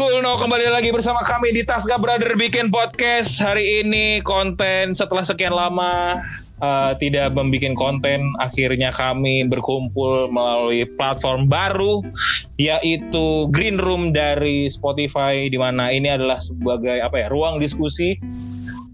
Cool 0.00 0.24
no 0.24 0.40
kembali 0.40 0.72
lagi 0.72 0.88
bersama 0.96 1.20
kami 1.20 1.52
di 1.52 1.60
Tasga 1.60 2.00
Brother 2.00 2.32
bikin 2.32 2.72
podcast. 2.72 3.36
Hari 3.36 3.84
ini 3.84 4.24
konten 4.24 4.96
setelah 4.96 5.28
sekian 5.28 5.52
lama 5.52 6.24
uh, 6.56 6.96
tidak 6.96 7.36
membuat 7.36 7.76
konten 7.76 8.24
akhirnya 8.40 8.96
kami 8.96 9.44
berkumpul 9.44 10.32
melalui 10.32 10.88
platform 10.96 11.52
baru 11.52 12.00
yaitu 12.56 13.44
Green 13.52 13.76
Room 13.76 14.16
dari 14.16 14.72
Spotify 14.72 15.52
di 15.52 15.60
mana 15.60 15.92
ini 15.92 16.08
adalah 16.08 16.40
sebagai 16.40 16.96
apa 17.04 17.20
ya 17.20 17.28
ruang 17.28 17.60
diskusi 17.60 18.16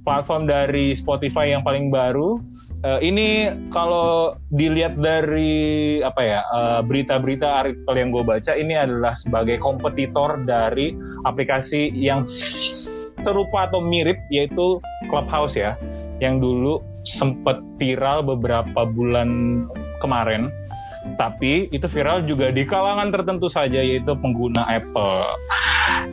platform 0.03 0.51
dari 0.51 0.99
Spotify 0.99 1.55
yang 1.55 1.63
paling 1.63 1.87
baru 1.87 2.43
Uh, 2.85 3.01
ini 3.01 3.49
kalau 3.73 4.37
dilihat 4.53 5.01
dari 5.01 5.99
apa 6.05 6.21
ya 6.21 6.41
uh, 6.53 6.81
berita-berita 6.85 7.65
artikel 7.65 7.95
yang 7.97 8.13
gue 8.13 8.21
baca 8.21 8.53
ini 8.53 8.77
adalah 8.77 9.17
sebagai 9.17 9.57
kompetitor 9.65 10.45
dari 10.45 10.93
aplikasi 11.25 11.89
yang 11.97 12.29
serupa 12.29 13.67
atau 13.67 13.81
mirip 13.81 14.21
yaitu 14.29 14.77
Clubhouse 15.09 15.57
ya 15.57 15.73
yang 16.21 16.37
dulu 16.37 16.85
sempat 17.09 17.65
viral 17.81 18.23
beberapa 18.23 18.85
bulan 18.85 19.65
kemarin 20.05 20.53
tapi 21.15 21.71
itu 21.71 21.87
viral 21.87 22.27
juga 22.27 22.51
di 22.51 22.67
kalangan 22.67 23.15
tertentu 23.15 23.47
saja 23.47 23.79
yaitu 23.79 24.11
pengguna 24.19 24.67
Apple. 24.67 25.23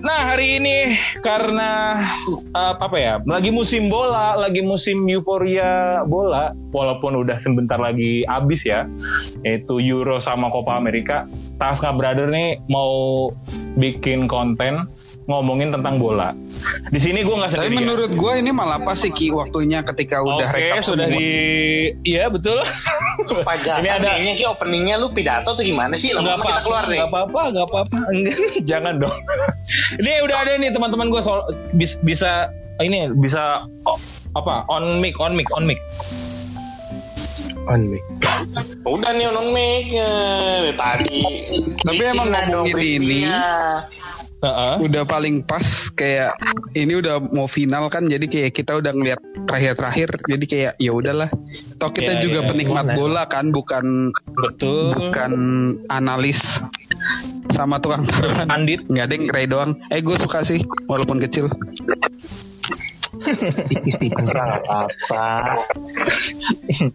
Nah 0.02 0.34
hari 0.34 0.58
ini 0.58 0.98
karena 1.22 2.02
uh, 2.56 2.74
apa 2.82 2.98
ya 2.98 3.14
lagi 3.28 3.54
musim 3.54 3.92
bola, 3.92 4.34
lagi 4.40 4.64
musim 4.66 5.06
euforia 5.06 6.02
bola, 6.10 6.56
walaupun 6.74 7.22
udah 7.22 7.38
sebentar 7.44 7.78
lagi 7.78 8.26
habis 8.26 8.64
ya, 8.66 8.90
yaitu 9.46 9.78
Euro 9.84 10.18
sama 10.24 10.50
Copa 10.50 10.80
America. 10.80 11.30
Tasca 11.62 11.94
Brother 11.94 12.32
nih 12.32 12.58
mau 12.72 13.30
bikin 13.78 14.26
konten 14.26 14.90
ngomongin 15.24 15.72
tentang 15.72 15.98
bola. 15.98 16.36
Di 16.90 17.00
sini 17.00 17.22
gue 17.22 17.32
nggak 17.32 17.52
sendirian. 17.52 17.72
Tapi 17.72 17.80
menurut 17.80 18.12
gue 18.12 18.34
ini 18.36 18.52
malah 18.52 18.80
pas 18.80 18.94
sih 18.94 19.08
Ki 19.08 19.30
waktunya 19.30 19.80
ketika 19.84 20.20
udah 20.20 20.44
Oke, 20.44 20.56
rekap 20.58 20.84
sudah 20.84 21.08
semua. 21.08 21.16
di 21.16 21.28
Iya 22.04 22.28
betul. 22.28 22.60
Pajangan 23.42 23.82
Ini 23.82 23.90
ada- 23.90 24.08
kayaknya 24.10 24.34
ki 24.34 24.46
openingnya 24.46 24.96
lu 24.98 25.08
pidato 25.10 25.54
tuh 25.54 25.64
gimana 25.64 25.96
sih? 25.96 26.12
Nggak 26.12 26.24
Lama-lama 26.24 26.44
kita 26.46 26.62
keluar 26.62 26.84
nih. 26.86 27.00
Gak 27.00 27.10
apa-apa, 27.10 27.42
gak 27.50 27.66
apa-apa. 27.66 27.98
Enggak, 28.10 28.38
jangan 28.72 28.94
dong. 28.98 29.16
ini 29.96 30.12
udah 30.20 30.38
ada 30.38 30.52
nih 30.56 30.70
teman-teman 30.70 31.08
gue 31.08 31.22
soal 31.22 31.40
bis- 31.72 32.00
bisa 32.02 32.52
ini 32.80 33.08
bisa 33.14 33.64
oh, 33.86 33.98
apa 34.34 34.66
on 34.68 35.00
mic, 35.00 35.16
on 35.18 35.34
mic, 35.34 35.48
on 35.52 35.64
mic. 35.64 35.80
on 37.64 37.88
mic. 37.88 38.04
Udah 38.84 39.16
nih 39.16 39.24
on 39.26 39.56
mic 39.56 39.88
eh, 39.90 40.76
tadi. 40.76 41.22
Tapi 41.80 42.02
emang 42.04 42.28
ngomongin 42.28 42.76
ini- 43.00 43.32
Heeh. 44.44 44.74
Udah 44.84 45.04
paling 45.04 45.42
pas 45.42 45.64
kayak 45.90 46.36
ini 46.74 47.00
udah 47.00 47.24
mau 47.24 47.48
final 47.48 47.88
kan 47.88 48.06
jadi 48.06 48.28
kayak 48.28 48.52
kita 48.52 48.76
udah 48.76 48.92
ngeliat 48.92 49.20
terakhir-terakhir 49.48 50.10
jadi 50.28 50.46
kayak 50.46 50.74
ya 50.78 50.92
udahlah. 50.92 51.32
Toh 51.80 51.90
kita 51.90 52.14
Ya, 52.14 52.22
juga 52.22 52.40
ya, 52.44 52.48
penikmat 52.48 52.86
gimana? 52.86 52.98
bola 52.98 53.24
kan 53.26 53.50
bukan 53.50 54.12
Betul. 54.30 54.92
bukan 54.92 55.32
analis 55.88 56.60
sama 57.50 57.80
tukang 57.80 58.04
taruhan. 58.04 58.48
Andit. 58.50 58.84
Nggak 58.84 59.06
ada 59.06 59.14
yang 59.14 59.26
Ray 59.30 59.48
doang. 59.48 59.72
Eh 59.88 60.04
gue 60.04 60.16
suka 60.16 60.44
sih 60.44 60.60
walaupun 60.86 61.18
kecil. 61.18 61.48
Tipis-tipis 63.66 64.36
lah 64.36 64.60
apa-apa. 64.60 65.26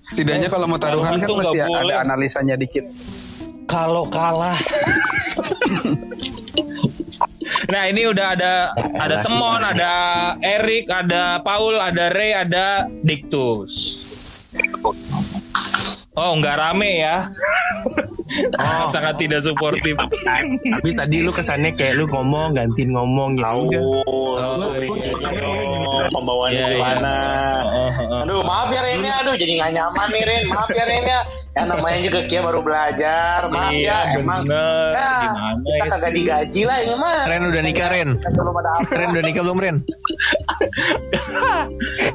Setidaknya 0.07 0.49
kalau 0.49 0.69
mau 0.69 0.77
taruhan 0.77 1.17
kan 1.17 1.29
mesti 1.31 1.57
nggak 1.57 1.69
boleh. 1.71 1.89
ada 1.89 2.05
analisanya 2.05 2.55
dikit. 2.55 2.85
Kalau 3.65 4.05
kalah. 4.07 4.61
nah 7.69 7.83
ini 7.85 8.09
udah 8.09 8.27
ada 8.33 8.53
ada 8.73 9.21
Kalah 9.21 9.25
Temon, 9.25 9.61
ada 9.63 9.93
Erik, 10.41 10.89
ada 10.89 11.45
Paul, 11.45 11.77
ada 11.77 12.09
Ray, 12.11 12.33
ada 12.33 12.89
Diktus. 13.05 13.73
Oh 16.13 16.35
nggak 16.35 16.57
rame 16.57 16.99
ya? 16.99 17.29
Oh. 18.59 18.91
Sangat 18.95 19.17
tidak 19.17 19.41
suportif. 19.41 19.95
Habis 19.95 20.95
tadi 20.97 21.23
lu 21.23 21.31
kesannya 21.31 21.73
kayak 21.73 21.95
lu 21.95 22.05
ngomong 22.09 22.53
gantiin 22.53 22.91
ngomong 22.91 23.39
Tahu. 23.39 23.71
udah. 23.71 23.83
Oh, 24.05 24.75
pembawaannya 26.11 26.59
Iya, 26.59 26.67
iya. 26.67 26.77
gimana? 26.77 27.15
Oh, 27.63 27.71
oh, 27.71 27.95
oh. 28.03 28.23
Aduh, 28.27 28.41
maaf 28.45 28.69
ya 28.69 28.81
Ren 28.83 29.01
ya. 29.01 29.15
Aduh, 29.23 29.35
jadi 29.37 29.53
nggak 29.57 29.73
nyaman 29.73 30.09
nih 30.11 30.23
Ren. 30.27 30.45
Maaf 30.51 30.71
ya 30.73 30.85
Ren 30.85 31.05
ya. 31.59 31.67
Ya 31.67 31.69
namanya 31.69 31.99
juga 32.01 32.21
Kia 32.25 32.41
baru 32.41 32.61
belajar. 32.63 33.39
Maaf 33.51 33.73
Iya, 33.75 33.91
ya, 33.91 33.99
emang. 34.17 34.43
bener. 34.47 34.91
Ya, 34.95 35.11
Gimana 35.21 35.51
kita 35.59 35.75
itu? 35.77 35.91
kagak 35.91 36.13
digaji 36.15 36.63
lah 36.63 36.77
ini 36.79 36.95
mah. 36.95 37.19
Ren 37.27 37.43
udah 37.45 37.63
nikah, 37.63 37.89
Ren? 37.91 38.09
Kita 38.15 38.31
belum 38.33 38.55
ada 38.55 38.71
apa. 38.71 38.91
Ren 38.95 39.09
udah 39.11 39.25
nikah 39.25 39.43
belum 39.43 39.59
Ren? 39.59 39.77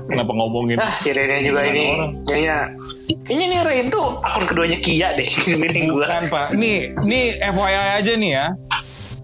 Kenapa 0.06 0.31
ngomongin? 0.31 0.78
Ah, 0.80 0.94
si 0.94 1.09
Rennya 1.12 1.40
juga 1.42 1.62
ini. 1.66 1.86
Kayaknya 2.24 2.58
Kayaknya 3.24 3.46
nih 3.48 3.59
Ren 3.64 3.86
tuh 3.88 4.20
akun 4.20 4.44
keduanya 4.46 4.78
Kia 4.80 5.16
deh. 5.16 5.28
Ini 5.68 5.88
gua. 5.88 6.08
Bukan 6.08 6.24
pak. 6.28 6.46
Nih, 6.56 6.92
nih 7.00 7.40
FYI 7.42 7.75
aja 8.00 8.14
nih 8.14 8.31
ya. 8.31 8.46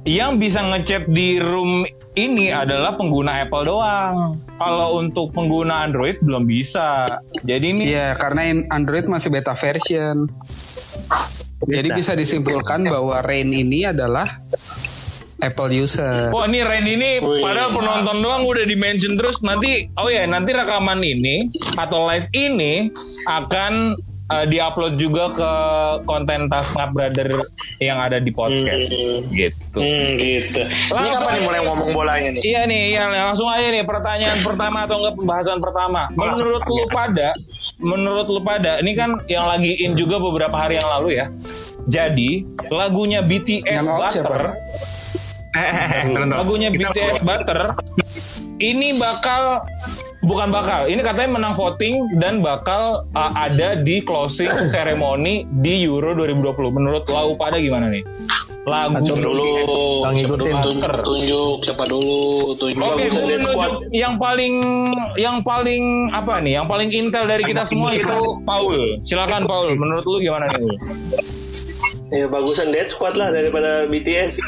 Yang 0.07 0.31
bisa 0.39 0.59
ngechat 0.63 1.03
di 1.07 1.37
room 1.37 1.83
ini 2.17 2.49
adalah 2.49 2.97
pengguna 2.97 3.45
Apple 3.45 3.65
doang. 3.69 4.41
Kalau 4.57 4.97
untuk 4.97 5.31
pengguna 5.31 5.85
Android 5.85 6.17
belum 6.23 6.49
bisa. 6.49 7.05
Jadi 7.45 7.65
ini 7.69 7.83
Iya, 7.93 8.17
karena 8.17 8.49
Android 8.73 9.05
masih 9.05 9.29
beta 9.29 9.53
version. 9.53 10.25
Jadi 11.69 11.91
Beta. 11.91 11.97
bisa 11.99 12.11
disimpulkan 12.15 12.87
bahwa 12.87 13.19
Rain 13.21 13.51
ini 13.51 13.83
adalah 13.85 14.39
Apple 15.39 15.71
user. 15.71 16.35
Oh 16.35 16.43
ini 16.43 16.59
Ren 16.59 16.83
ini 16.83 17.23
Wih. 17.23 17.39
padahal 17.39 17.71
penonton 17.71 18.19
doang 18.19 18.43
udah 18.43 18.63
di 18.67 18.75
mention 18.75 19.15
terus 19.15 19.39
nanti 19.39 19.87
oh 19.95 20.11
ya 20.11 20.27
nanti 20.27 20.51
rekaman 20.51 20.99
ini 20.99 21.47
atau 21.79 22.07
live 22.11 22.27
ini 22.35 22.91
akan 23.23 23.95
uh, 24.29 24.45
diupload 24.45 24.95
juga 24.95 25.23
ke 25.31 25.51
konten 26.05 26.47
Tasngap 26.47 26.89
Brother 26.91 27.29
yang 27.77 27.97
ada 27.97 28.17
di 28.17 28.29
podcast 28.29 28.89
Hmm. 28.89 29.29
gitu. 29.31 29.77
Hmm, 29.77 30.09
gitu. 30.17 30.61
Ini 30.65 30.89
Langsung 30.91 31.13
kapan 31.15 31.29
nih 31.29 31.35
aja. 31.35 31.45
mulai 31.45 31.59
ngomong 31.63 31.89
bolanya 31.91 32.29
nih? 32.31 32.41
Iya 32.43 32.61
nih, 32.65 32.81
iya 32.91 33.03
langsung 33.07 33.47
aja 33.47 33.67
nih 33.67 33.83
pertanyaan 33.83 34.39
pertama 34.41 34.77
atau 34.83 34.95
enggak 34.99 35.15
pembahasan 35.15 35.57
pertama. 35.59 36.01
Menurut 36.13 36.63
lu 36.65 36.85
pada, 36.87 37.29
menurut 37.77 38.27
lu 38.27 38.41
pada, 38.41 38.71
ini 38.79 38.91
kan 38.93 39.19
yang 39.25 39.45
lagi 39.45 39.71
in 39.77 39.93
juga 39.93 40.17
beberapa 40.17 40.55
hari 40.55 40.77
yang 40.77 40.89
lalu 40.89 41.09
ya. 41.17 41.25
Jadi 41.89 42.45
lagunya 42.69 43.19
BTS 43.21 43.65
Yang 43.65 43.87
out 43.87 44.01
siapa? 44.09 44.29
Butter, 44.29 44.43
lagunya 46.29 46.69
BTS 46.69 47.19
Butter 47.21 47.59
ini 48.59 48.93
bakal 48.95 49.63
bukan 50.23 50.51
bakal, 50.51 50.87
ini 50.91 50.99
katanya 50.99 51.39
menang 51.39 51.55
voting 51.55 52.19
dan 52.19 52.43
bakal 52.43 53.07
uh, 53.15 53.31
ada 53.35 53.79
di 53.79 54.03
closing 54.03 54.51
ceremony 54.73 55.47
di 55.63 55.85
Euro 55.87 56.15
2020. 56.15 56.75
Menurut 56.75 57.03
lu 57.07 57.35
pada 57.39 57.57
gimana 57.59 57.87
nih? 57.91 58.03
Lagu 58.67 59.01
Siapa 59.01 59.23
dulu? 59.23 59.39
Dulu 59.39 60.13
ikutin. 60.13 60.55
tunjuk, 60.61 61.01
tunjuk? 61.01 61.57
Siapa 61.63 61.83
dulu 61.87 62.53
tunjuk? 62.59 62.85
Oke, 62.85 63.07
menunjuk 63.07 63.55
yang 63.95 64.19
paling 64.19 64.53
yang 65.15 65.37
paling 65.41 66.11
apa 66.11 66.43
nih? 66.43 66.59
Yang 66.59 66.67
paling 66.67 66.89
intel 66.91 67.23
dari 67.25 67.43
kita 67.47 67.63
semua 67.65 67.95
itu 67.95 68.17
Paul. 68.43 68.99
Silakan 69.07 69.47
Paul. 69.47 69.73
Menurut 69.79 70.05
lu 70.05 70.17
gimana 70.21 70.51
nih? 70.53 70.75
Ya 72.09 72.25
bagusan 72.25 72.73
Dead 72.73 72.89
Squad 72.89 73.15
lah 73.15 73.29
daripada 73.29 73.85
BTS. 73.85 74.41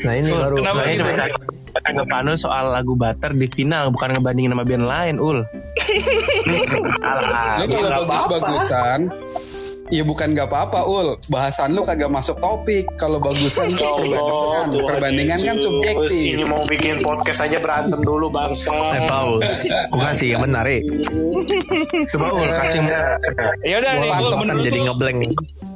Nah 0.00 0.12
ini 0.16 0.32
baru 0.32 0.56
Kenapa 0.56 0.80
nah, 0.82 0.88
ini? 0.88 1.59
Masa 1.70 1.86
anggapan 1.86 2.22
lu 2.26 2.34
soal 2.34 2.64
lagu 2.74 2.98
Butter 2.98 3.30
di 3.32 3.46
final 3.46 3.94
bukan 3.94 4.18
ngebandingin 4.18 4.52
sama 4.52 4.66
band 4.66 4.86
lain 4.90 5.14
ul. 5.22 5.38
Salah. 6.98 7.62
Lu 7.62 7.64
kalau 7.70 8.04
bagus-bagusan, 8.06 9.00
ya 9.90 10.02
bukan 10.02 10.34
nggak 10.34 10.50
apa-apa, 10.50 10.80
Ul. 10.82 11.14
Bahasan 11.30 11.78
lu 11.78 11.86
kagak 11.86 12.10
masuk 12.10 12.38
topik. 12.42 12.90
Kalau 12.98 13.22
bagusan 13.22 13.78
Ya 13.78 13.86
Allah, 13.86 14.66
perbandingan, 14.66 14.82
perbandingan 14.82 15.38
kan 15.46 15.56
subjektif. 15.62 16.34
Ini 16.34 16.44
mau 16.46 16.66
bikin 16.66 17.02
podcast 17.06 17.46
aja 17.46 17.62
berantem 17.62 18.02
dulu 18.02 18.28
bangsa. 18.34 18.74
Eh 18.98 19.02
Paul, 19.06 19.38
bukan 19.94 20.12
sih 20.14 20.34
yang 20.34 20.42
benar 20.42 20.66
eh. 20.66 20.82
Coba 22.10 22.26
ul 22.34 22.50
kasih 22.50 22.80
Ya 23.62 23.76
udah 23.78 23.92
nih, 24.02 24.10
Ul, 24.10 24.30
kan 24.34 24.38
menurut 24.42 24.62
jadi 24.66 24.80
ngeblank. 24.90 25.18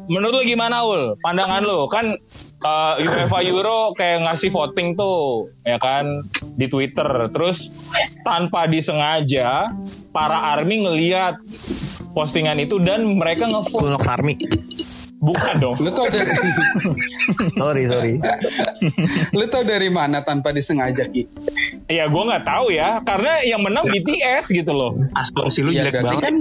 menurut 0.04 0.36
lu 0.36 0.42
gimana 0.44 0.84
Ul? 0.84 1.16
Pandangan 1.24 1.64
lu 1.64 1.88
kan 1.88 2.18
uh, 2.64 2.98
UEFA 2.98 3.38
Euro 3.46 3.92
kayak 3.94 4.24
ngasih 4.26 4.50
voting 4.50 4.96
tuh, 4.96 5.52
ya 5.62 5.76
kan 5.78 6.24
di 6.56 6.66
Twitter. 6.66 7.06
Terus 7.30 7.68
tanpa 8.24 8.66
disengaja 8.66 9.68
para 10.10 10.56
army 10.56 10.88
ngeliat 10.88 11.38
postingan 12.16 12.62
itu 12.62 12.80
dan 12.80 13.04
mereka 13.20 13.50
ngevote 13.50 14.00
Army. 14.08 14.34
Bukan 15.24 15.54
dong. 15.56 15.76
Lu 15.80 15.88
tau 15.90 16.04
dari 16.04 16.28
Sorry, 17.60 17.82
sorry. 17.88 18.14
lu 19.38 19.44
tau 19.48 19.64
dari 19.64 19.88
mana 19.88 20.20
tanpa 20.20 20.52
disengaja 20.52 21.08
Ki? 21.08 21.24
Ya 21.88 22.04
gue 22.06 22.22
nggak 22.22 22.44
tahu 22.44 22.68
ya, 22.70 23.00
karena 23.00 23.40
yang 23.40 23.64
menang 23.64 23.88
BTS 23.88 24.52
gitu 24.52 24.72
loh. 24.72 24.92
Asumsi 25.16 25.64
lu 25.64 25.72
Ya 25.72 25.88
jelek 25.88 25.96
berarti 25.96 26.08
banget. 26.12 26.24
kan 26.24 26.34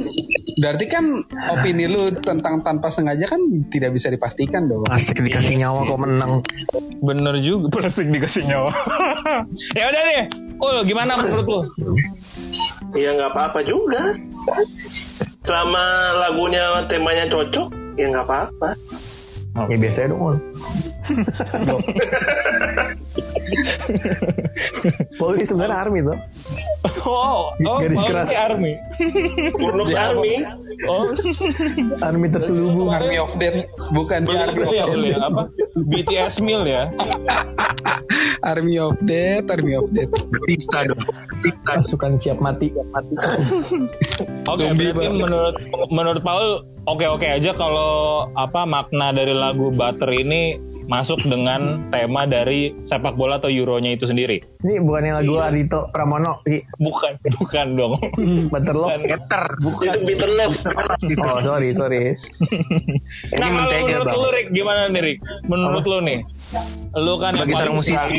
berarti 0.54 0.86
kan 0.92 1.06
opini 1.50 1.88
lu 1.88 2.12
tentang 2.20 2.60
tanpa 2.62 2.92
sengaja 2.92 3.24
kan 3.26 3.40
tidak 3.72 3.96
bisa 3.96 4.12
dipastikan 4.12 4.68
dong. 4.68 4.84
Asik 4.92 5.24
dikasih 5.24 5.56
nyawa 5.56 5.88
kok 5.88 6.00
menang. 6.00 6.44
Bener 7.00 7.40
juga 7.40 7.72
plastik 7.72 8.12
dikasih 8.12 8.44
nyawa. 8.44 8.72
ya 9.80 9.88
udah 9.88 10.02
deh. 10.04 10.24
Ul, 10.60 10.78
gimana 10.86 11.16
menurut 11.18 11.48
lu? 11.48 11.62
Ya 12.96 13.16
nggak 13.16 13.32
apa-apa 13.32 13.64
juga. 13.64 14.16
Selama 15.44 15.84
lagunya 16.24 16.64
temanya 16.88 17.28
cocok, 17.28 17.68
ya 17.98 18.06
nggak 18.10 18.26
apa-apa. 18.26 18.70
Ya 19.70 19.78
biasanya 19.78 20.18
dong. 20.18 20.42
Polri 25.20 25.44
sebenarnya 25.48 25.78
army 25.78 26.00
tuh. 26.04 26.18
Oh, 27.04 27.52
oh, 27.52 27.78
Garis 27.80 28.00
oh, 28.00 28.08
keras. 28.08 28.32
Army. 28.36 28.76
Burnux 29.56 29.92
Army. 29.96 30.44
Oh, 30.88 31.12
Army 32.00 32.28
terselubung. 32.32 32.92
Army 32.92 33.20
of 33.20 33.32
Death 33.40 33.68
bukan 33.96 34.24
belum 34.28 34.40
Army 34.40 34.64
of 34.64 34.72
ya, 34.72 34.84
Death. 34.84 34.96
Ul, 34.96 35.04
ya, 35.08 35.18
apa? 35.24 35.44
BTS 35.80 36.36
meal 36.44 36.64
ya. 36.68 36.92
Army 38.44 38.76
of 38.80 39.00
Death, 39.04 39.48
Army 39.52 39.80
of 39.80 39.88
Death. 39.96 40.12
Batista 40.32 40.88
dong. 40.88 41.04
Batista. 41.04 41.72
Pasukan 41.80 42.20
siap 42.20 42.40
mati. 42.44 42.72
Siap 42.72 42.88
mati. 42.92 43.14
Oke, 44.48 44.60
Zombie, 44.60 44.92
berarti 44.92 45.08
Bang. 45.12 45.24
menurut 45.24 45.56
menurut 45.92 46.22
Paul 46.24 46.68
oke-oke 46.84 47.28
aja 47.28 47.56
kalau 47.56 48.28
apa 48.36 48.68
makna 48.68 49.16
dari 49.16 49.32
lagu 49.32 49.72
Butter 49.72 50.12
ini 50.12 50.73
masuk 50.86 51.20
dengan 51.22 51.62
tema 51.90 52.24
dari 52.24 52.76
sepak 52.86 53.14
bola 53.14 53.38
atau 53.38 53.48
Euronya 53.48 53.92
itu 53.92 54.04
sendiri. 54.04 54.44
Ini 54.60 54.80
bukannya 54.80 55.18
lagu 55.18 55.38
Adito 55.38 55.88
Pramono. 55.90 56.44
Ki. 56.44 56.60
Bukan, 56.76 57.12
bukan 57.38 57.68
dong. 57.74 57.94
Butterlock. 58.52 58.90
Bukan. 58.94 59.02
Getter. 59.06 59.44
Itu 59.82 60.00
bitter 60.04 60.32
love. 60.38 60.56
Oh 61.24 61.40
sorry 61.42 61.72
sorry. 61.72 62.14
Ini 62.14 63.00
Nah, 63.34 63.50
kalau 63.66 63.80
menurut 63.82 64.06
bang. 64.06 64.16
lu 64.16 64.30
Rick 64.30 64.48
gimana 64.52 64.80
nih 64.88 65.02
Rick? 65.02 65.18
Menurut 65.46 65.84
lu 65.84 65.98
nih, 66.00 66.20
lu 66.94 67.14
kan 67.18 67.32
Sebagai 67.34 67.50
yang 67.50 67.60
seorang 67.60 67.76
musisi. 67.76 68.18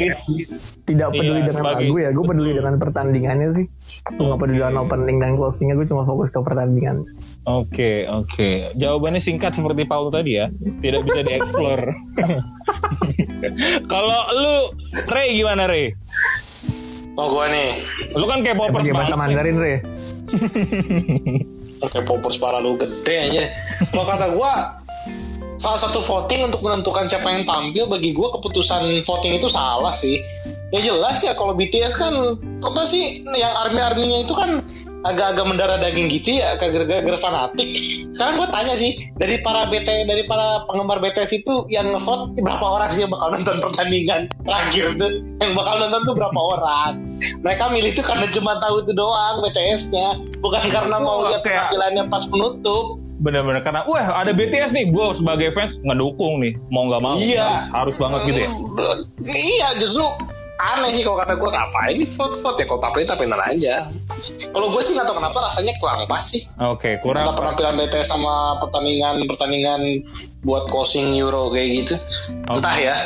Tidak 0.84 1.08
peduli 1.10 1.30
Iya, 1.34 1.46
dengan 1.46 1.62
sebagai- 1.62 1.84
lagu 1.84 1.94
ya. 1.96 2.08
Gue 2.10 2.24
peduli 2.26 2.50
dengan 2.52 2.74
pertandingannya 2.76 3.48
sih. 3.54 3.66
Gue 4.10 4.24
gak 4.26 4.38
peduli 4.38 4.58
dengan 4.58 4.76
opening 4.80 5.16
dan 5.16 5.32
closingnya. 5.34 5.74
Gue 5.74 5.86
cuma 5.86 6.02
fokus 6.02 6.28
ke 6.28 6.38
pertandingan. 6.38 7.08
Oke, 7.44 8.08
oke. 8.08 8.64
Jawabannya 8.80 9.20
singkat 9.20 9.52
seperti 9.52 9.84
Paul 9.84 10.08
tadi 10.08 10.40
ya. 10.40 10.48
Tidak 10.48 11.00
bisa 11.04 11.20
dieksplor. 11.20 11.80
Kalau 13.92 14.20
lu 14.32 14.54
Ray 15.12 15.36
gimana 15.36 15.68
Ray? 15.68 15.92
Oh 17.14 17.30
gua 17.30 17.46
nih, 17.46 17.84
Lu 18.18 18.26
kan 18.26 18.42
kayak 18.42 18.58
popers 18.58 18.88
Pakai 18.88 18.96
bahasa 18.96 19.14
banget. 19.14 19.22
Mandarin 19.22 19.58
Re. 19.60 19.74
oke 21.84 21.98
popers 22.08 22.40
parah 22.42 22.58
lu 22.58 22.74
gede 22.74 23.30
aja. 23.30 23.44
Kalau 23.92 24.04
kata 24.08 24.26
gua, 24.34 24.82
salah 25.54 25.78
satu 25.78 26.02
voting 26.02 26.50
untuk 26.50 26.66
menentukan 26.66 27.06
siapa 27.06 27.30
yang 27.30 27.46
tampil 27.46 27.86
bagi 27.86 28.10
gua 28.16 28.34
keputusan 28.34 29.06
voting 29.06 29.38
itu 29.38 29.46
salah 29.46 29.94
sih. 29.94 30.18
Ya 30.74 30.82
jelas 30.82 31.22
ya 31.22 31.38
kalau 31.38 31.54
BTS 31.54 31.94
kan 31.94 32.34
apa 32.66 32.82
sih 32.82 33.22
yang 33.22 33.54
army 33.62 33.78
arminya 33.78 34.18
itu 34.26 34.34
kan 34.34 34.58
agak-agak 35.04 35.44
mendarah 35.44 35.78
daging 35.78 36.08
gitu 36.08 36.40
ya 36.40 36.56
gara-gara 36.56 37.18
fanatik. 37.20 37.68
Sekarang 38.14 38.40
gue 38.40 38.48
tanya 38.48 38.74
sih 38.78 38.92
dari 39.18 39.36
para 39.42 39.68
BT 39.68 40.06
dari 40.06 40.22
para 40.24 40.64
penggemar 40.64 41.02
BTS 41.02 41.44
itu 41.44 41.66
yang 41.68 41.92
ngevote 41.92 42.38
berapa 42.40 42.62
orang 42.62 42.88
sih 42.88 43.04
yang 43.04 43.12
bakal 43.12 43.28
nonton 43.34 43.56
pertandingan 43.60 44.20
terakhir 44.46 44.94
tuh 44.96 45.10
yang 45.42 45.52
bakal 45.52 45.74
nonton 45.82 46.00
tuh 46.06 46.14
berapa 46.14 46.40
orang? 46.40 46.92
Mereka 47.42 47.64
milih 47.70 47.90
itu 47.92 48.02
karena 48.02 48.26
cuma 48.32 48.56
tahu 48.58 48.86
itu 48.86 48.92
doang 48.94 49.44
BTS-nya, 49.44 50.08
bukan 50.40 50.64
karena 50.72 50.96
mau 50.98 51.28
lihat 51.28 51.42
kayak- 51.42 51.68
penampilannya 51.68 52.04
pas 52.08 52.24
penutup. 52.30 52.84
Bener-bener 53.14 53.62
karena 53.62 53.86
wah 53.86 54.20
ada 54.20 54.34
BTS 54.34 54.74
nih, 54.74 54.90
gue 54.90 55.06
sebagai 55.14 55.54
fans 55.54 55.78
ngedukung 55.86 56.42
nih, 56.42 56.58
mau 56.68 56.90
nggak 56.90 57.02
mau. 57.02 57.16
Iya. 57.16 57.70
Harus 57.70 57.94
banget 57.96 58.20
gitu 58.26 58.38
ya. 58.42 58.50
Hmm, 58.50 58.98
Iya 59.22 59.68
justru 59.78 60.04
aneh 60.54 60.94
sih 60.94 61.02
kalau 61.02 61.18
kata 61.18 61.34
gue 61.34 61.50
ngapain 61.50 61.94
nih 61.98 62.08
vote-vote 62.14 62.58
ya 62.62 62.64
kalau 62.70 62.80
tampilin 62.80 63.06
tampilin 63.10 63.42
aja. 63.42 63.74
Kalau 64.54 64.66
gue 64.70 64.82
sih 64.86 64.92
nggak 64.94 65.06
tahu 65.10 65.16
kenapa 65.18 65.38
rasanya 65.50 65.72
kurang 65.82 66.06
pas 66.06 66.22
sih. 66.22 66.42
Oke, 66.62 67.02
kurang. 67.02 67.26
Antara 67.26 67.38
penampilan 67.58 67.74
BTS 67.74 68.08
sama 68.14 68.62
pertandingan 68.62 69.26
pertandingan 69.26 69.80
buat 70.46 70.70
closing 70.70 71.18
Euro 71.18 71.50
kayak 71.50 71.68
gitu. 71.82 71.94
Oke. 72.46 72.62
Entah 72.62 72.76
ya. 72.78 72.96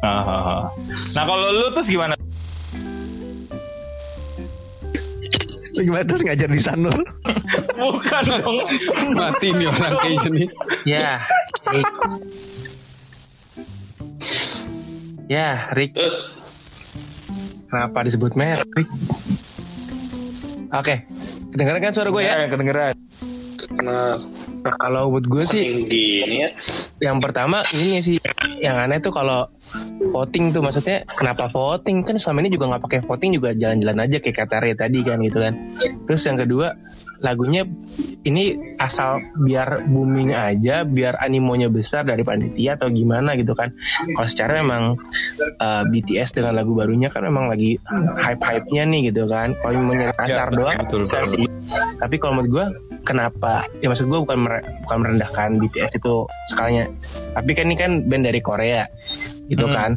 Ah, 0.00 0.08
ah, 0.08 0.42
ah. 0.48 0.62
Nah 1.12 1.24
kalau 1.28 1.46
lu 1.52 1.68
terus 1.76 1.88
gimana? 1.92 2.14
Lu 5.74 5.80
gimana 5.82 6.04
terus 6.06 6.22
ngajar 6.24 6.48
di 6.48 6.62
Sanur? 6.62 6.98
Bukan 7.82 8.22
dong. 8.30 8.58
Mati 9.12 9.48
nih 9.52 9.66
orang 9.68 9.94
kayaknya 10.00 10.28
nih. 10.32 10.48
Ya. 10.88 11.10
Ya, 15.26 15.72
Rick. 15.72 15.98
Terus 15.98 16.43
Kenapa 17.74 18.06
disebut 18.06 18.38
merek? 18.38 18.86
Oke. 20.70 21.10
Kedengeran 21.50 21.82
kan 21.82 21.90
suara 21.90 22.14
gue 22.14 22.22
ya? 22.22 22.46
Ya, 22.46 22.46
kedengeran. 22.46 22.94
karena 23.74 24.22
Nah, 24.64 24.78
kalau 24.80 25.10
buat 25.10 25.26
gue 25.26 25.42
sih 25.42 25.60
tinggi 25.60 26.24
ini 26.24 26.36
ya. 26.40 26.50
yang 27.10 27.20
pertama 27.20 27.60
ini 27.76 28.00
sih 28.00 28.16
yang 28.64 28.80
aneh 28.80 28.96
tuh 29.02 29.12
kalau 29.12 29.52
voting 30.08 30.56
tuh 30.56 30.64
maksudnya 30.64 31.04
kenapa 31.04 31.52
voting 31.52 32.00
kan 32.00 32.16
selama 32.16 32.46
ini 32.46 32.56
juga 32.56 32.72
nggak 32.72 32.82
pakai 32.88 33.00
voting 33.04 33.36
juga 33.36 33.52
jalan-jalan 33.52 34.08
aja 34.08 34.24
kayak 34.24 34.36
kata 34.40 34.64
Ray 34.64 34.72
tadi 34.72 35.04
kan 35.04 35.20
gitu 35.20 35.36
kan 35.36 35.68
terus 36.08 36.24
yang 36.24 36.40
kedua 36.40 36.80
lagunya 37.20 37.68
ini 38.24 38.76
asal 38.80 39.20
biar 39.36 39.84
booming 39.86 40.32
aja 40.32 40.82
biar 40.82 41.20
animonya 41.20 41.68
besar 41.68 42.08
dari 42.08 42.24
panitia 42.24 42.80
atau 42.80 42.88
gimana 42.88 43.36
gitu 43.36 43.52
kan. 43.52 43.76
Kalau 44.14 44.28
secara 44.28 44.64
emang 44.64 44.96
uh, 45.60 45.82
BTS 45.88 46.40
dengan 46.40 46.56
lagu 46.56 46.72
barunya 46.72 47.12
kan 47.12 47.26
memang 47.26 47.52
lagi 47.52 47.76
hype-hype-nya 48.18 48.82
nih 48.88 49.12
gitu 49.12 49.28
kan. 49.28 49.52
Kalau 49.60 49.78
mau 49.84 49.94
nyari 49.94 50.14
kasar 50.16 50.50
betul, 50.50 50.58
doang 50.64 50.78
betul, 50.88 51.00
bisa 51.04 51.18
sih. 51.28 51.46
Tapi 52.00 52.16
kalau 52.18 52.40
menurut 52.40 52.50
gue 52.50 52.66
kenapa? 53.04 53.68
Ya 53.84 53.92
maksud 53.92 54.08
gue 54.08 54.20
bukan 54.24 54.38
mere- 54.40 54.64
bukan 54.88 54.98
merendahkan 55.04 55.60
BTS 55.60 56.00
itu 56.00 56.24
sekalinya 56.48 56.86
tapi 57.34 57.50
kan 57.56 57.64
ini 57.66 57.76
kan 57.76 57.90
band 58.06 58.24
dari 58.24 58.40
Korea 58.40 58.86
gitu 59.46 59.64
Hmm. 59.64 59.74
kan 59.74 59.90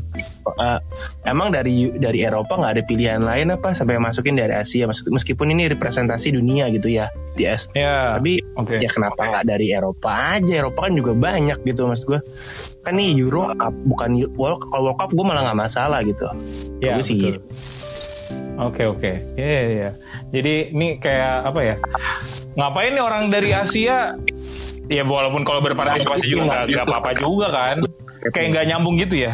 Eh, 0.50 0.80
emang 1.24 1.50
dari 1.50 1.92
dari 1.94 2.20
Eropa 2.20 2.56
nggak 2.56 2.74
ada 2.74 2.84
pilihan 2.84 3.20
lain 3.20 3.52
apa 3.52 3.72
sampai 3.72 3.96
masukin 3.98 4.34
dari 4.34 4.52
Asia 4.52 4.84
Maksud- 4.84 5.08
meskipun 5.08 5.48
ini 5.50 5.68
representasi 5.68 6.32
dunia 6.32 6.68
gitu 6.70 6.90
ya 6.90 7.08
BTS 7.32 7.72
Ya. 7.74 8.16
tapi 8.16 8.42
Oke. 8.56 8.78
ya 8.78 8.88
kenapa 8.88 9.22
nggak 9.22 9.46
dari 9.46 9.70
Eropa 9.70 10.10
aja 10.34 10.54
Eropa 10.58 10.80
kan 10.84 10.94
juga 10.94 11.14
banyak 11.14 11.62
gitu 11.64 11.86
maksud 11.86 12.06
gue 12.10 12.22
kan 12.82 12.94
nih 12.94 13.14
Euro 13.18 13.52
Cup 13.52 13.76
bukan 13.86 14.10
World 14.34 14.66
kalau 14.66 14.84
World 14.88 14.98
Cup 14.98 15.12
gue 15.12 15.24
malah 15.24 15.44
nggak 15.46 15.60
masalah 15.62 16.00
gitu 16.02 16.26
Ya, 16.78 16.96
Gue 16.96 17.04
sih 17.04 17.18
betul. 17.18 17.44
Oke 18.60 18.84
oke, 18.84 19.12
iya 19.34 19.46
iya. 19.46 19.64
iya. 19.70 19.90
Jadi 20.32 20.54
ini 20.72 20.98
kayak 20.98 21.46
apa 21.46 21.60
ya? 21.64 21.76
Ngapain 22.54 22.90
nih 22.90 23.00
orang 23.00 23.30
dari 23.30 23.54
Asia? 23.54 24.18
Ya 24.88 25.04
walaupun 25.04 25.44
kalau 25.44 25.62
berpartisipasi 25.62 26.26
juga 26.26 26.44
nggak 26.48 26.62
nggak 26.68 26.86
apa-apa 26.88 27.12
juga 27.16 27.48
kan? 27.50 27.78
Kayak 28.32 28.48
nggak 28.54 28.66
nyambung 28.70 28.96
gitu 28.98 29.16
ya? 29.18 29.34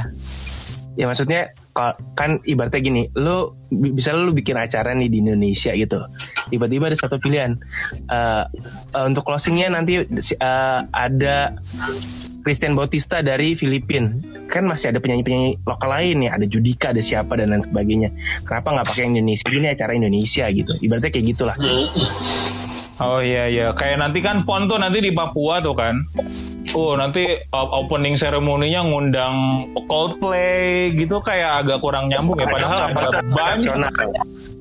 ya 0.94 1.10
maksudnya 1.10 1.58
ka- 1.74 1.98
kan 2.14 2.38
ibaratnya 2.46 2.78
gini 2.78 3.10
lu 3.18 3.58
bi- 3.66 3.98
bisa 3.98 4.14
lu 4.14 4.30
bikin 4.30 4.54
acara 4.62 4.94
nih 4.94 5.10
di 5.10 5.26
Indonesia 5.26 5.74
gitu 5.74 6.06
tiba-tiba 6.54 6.86
ada 6.86 6.94
satu 6.94 7.18
pilihan. 7.18 7.58
Eh, 8.06 8.44
eh, 8.94 9.06
untuk 9.10 9.26
closingnya 9.26 9.74
nanti 9.74 10.06
eh, 10.06 10.80
ada 10.86 11.58
Christian 12.44 12.76
Bautista 12.78 13.24
dari 13.24 13.56
Filipina 13.56 14.20
kan 14.52 14.70
masih 14.70 14.94
ada 14.94 15.02
penyanyi-penyanyi 15.02 15.64
lokal 15.66 15.90
lain 15.90 16.28
ya 16.28 16.38
ada 16.38 16.46
Judika 16.46 16.94
ada 16.94 17.02
siapa 17.02 17.42
dan 17.42 17.50
lain 17.50 17.66
sebagainya. 17.66 18.14
Kenapa 18.46 18.78
nggak 18.78 18.88
pakai 18.94 19.10
Indonesia? 19.10 19.50
Ini 19.50 19.74
acara 19.74 19.98
Indonesia 19.98 20.46
gitu 20.54 20.78
ibaratnya 20.78 21.10
kayak 21.10 21.26
gitulah. 21.26 21.58
Oh 23.02 23.18
iya 23.18 23.50
iya, 23.50 23.74
kayak 23.74 23.98
nanti 23.98 24.22
kan 24.22 24.46
PON 24.46 24.70
tuh 24.70 24.78
nanti 24.78 25.02
di 25.02 25.10
Papua 25.10 25.58
tuh 25.66 25.74
kan. 25.74 26.06
Oh 26.74 26.98
nanti 26.98 27.24
opening 27.54 28.18
seremoninya 28.18 28.82
ngundang 28.82 29.70
Coldplay 29.86 30.94
gitu 30.98 31.22
kayak 31.22 31.66
agak 31.66 31.86
kurang 31.86 32.10
nyambung 32.10 32.38
ya. 32.42 32.50
Padahal 32.50 32.80
ada 32.90 33.22
banyak. 33.22 33.62
nasional 33.62 33.94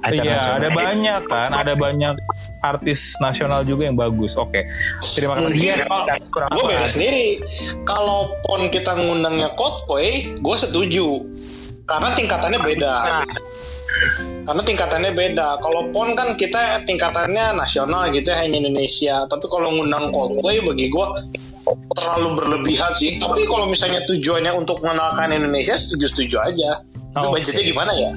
acara 0.03 0.19
Iya, 0.19 0.39
ada 0.59 0.69
banyak 0.75 1.21
kan, 1.31 1.51
ada 1.55 1.73
banyak 1.79 2.15
artis 2.63 3.15
nasional 3.23 3.63
juga 3.63 3.87
yang 3.87 3.97
bagus. 3.97 4.35
Oke, 4.35 4.67
terima 5.15 5.39
kasih. 5.39 5.57
Iya, 5.57 5.87
kurang 6.31 6.51
gue 6.53 6.65
beda 6.67 6.87
sendiri. 6.91 7.39
Kalau 7.87 8.35
pon 8.43 8.69
kita 8.69 8.99
ngundangnya 8.99 9.55
Coldplay, 9.55 10.37
gue 10.43 10.57
setuju. 10.59 11.23
Karena 11.87 12.15
tingkatannya 12.19 12.61
beda. 12.63 12.95
Karena 14.43 14.63
tingkatannya 14.63 15.11
beda. 15.15 15.63
Kalau 15.63 15.91
pon 15.95 16.19
kan 16.19 16.35
kita 16.35 16.83
tingkatannya 16.83 17.55
nasional 17.55 18.11
gitu 18.11 18.31
ya, 18.35 18.43
hanya 18.43 18.59
Indonesia. 18.59 19.23
Tapi 19.31 19.47
kalau 19.47 19.71
ngundang 19.71 20.11
Coldplay 20.11 20.59
bagi 20.63 20.91
gue 20.91 21.07
terlalu 21.93 22.29
berlebihan 22.37 22.93
sih. 22.95 23.17
Tapi 23.17 23.47
kalau 23.47 23.67
misalnya 23.67 24.03
tujuannya 24.05 24.53
untuk 24.53 24.81
mengenalkan 24.81 25.31
Indonesia, 25.31 25.75
setuju-setuju 25.75 26.37
aja. 26.39 26.71
Tapi 27.13 27.25
Oh, 27.25 27.31
budgetnya 27.31 27.61
oke. 27.61 27.71
gimana 27.71 27.93
ya? 27.93 28.11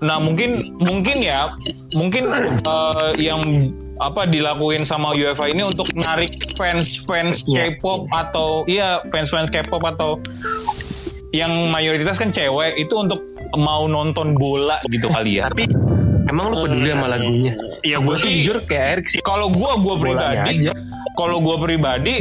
Nah 0.00 0.20
mungkin 0.20 0.76
mungkin 0.76 1.20
ya 1.20 1.52
mungkin 1.92 2.28
eh, 2.28 3.10
yang 3.16 3.40
apa 3.96 4.26
dilakuin 4.26 4.82
sama 4.82 5.14
UEFA 5.14 5.48
ini 5.48 5.64
untuk 5.64 5.86
narik 5.94 6.28
fans-fans 6.58 7.46
Iya. 7.46 7.78
K-pop 7.78 8.10
atau 8.10 8.66
iya 8.66 9.00
fans-fans 9.08 9.48
K-pop 9.48 9.80
atau 9.86 10.18
yang 11.30 11.70
mayoritas 11.70 12.16
kan 12.16 12.30
cewek 12.30 12.74
itu 12.76 12.94
untuk 12.94 13.22
mau 13.54 13.86
nonton 13.86 14.34
bola 14.34 14.82
gitu 14.88 15.06
kali 15.08 15.38
ya. 15.38 15.48
Tapi 15.48 15.70
emang 16.34 16.46
lu 16.50 16.56
peduli 16.66 16.88
sama 16.90 17.06
lagunya? 17.06 17.52
Iya, 17.86 17.96
gue 18.02 18.06
gua 18.10 18.16
sih 18.18 18.30
jujur 18.42 18.56
kayak 18.66 18.86
Erik 18.98 19.06
sih. 19.06 19.20
Kalau 19.22 19.46
gua 19.54 19.78
gua 19.78 19.94
Bolanya 19.94 20.42
pribadi, 20.50 20.66
kalau 21.14 21.36
gua 21.38 21.56
pribadi 21.62 22.14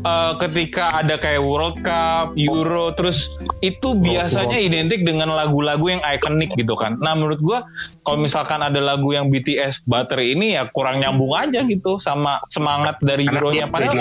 eh, 0.00 0.32
ketika 0.40 1.04
ada 1.04 1.20
kayak 1.20 1.44
World 1.44 1.84
Cup, 1.84 2.32
Euro, 2.40 2.96
terus 2.96 3.28
itu 3.60 3.92
biasanya 3.92 4.56
identik 4.56 5.04
dengan 5.04 5.36
lagu-lagu 5.36 5.84
yang 5.92 6.00
ikonik 6.00 6.56
gitu 6.56 6.72
kan. 6.80 6.96
Nah 7.04 7.12
menurut 7.12 7.44
gua 7.44 7.68
kalau 8.08 8.24
misalkan 8.24 8.64
ada 8.64 8.80
lagu 8.80 9.12
yang 9.12 9.28
BTS 9.28 9.84
Butter 9.84 10.24
ini 10.24 10.56
ya 10.56 10.64
kurang 10.72 11.04
nyambung 11.04 11.36
aja 11.36 11.60
gitu 11.68 12.00
sama 12.00 12.40
semangat 12.48 12.96
dari 13.04 13.28
Euronya. 13.28 13.68
Padahal 13.68 14.00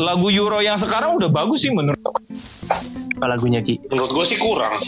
lagu 0.00 0.26
Euro 0.32 0.58
yang 0.58 0.80
sekarang 0.80 1.14
udah 1.14 1.30
bagus 1.30 1.62
sih 1.62 1.70
menurut. 1.70 2.02
Apa 3.20 3.36
lagunya 3.36 3.60
Ki? 3.60 3.76
Menurut 3.92 4.10
gue 4.16 4.24
sih 4.24 4.40
kurang. 4.40 4.80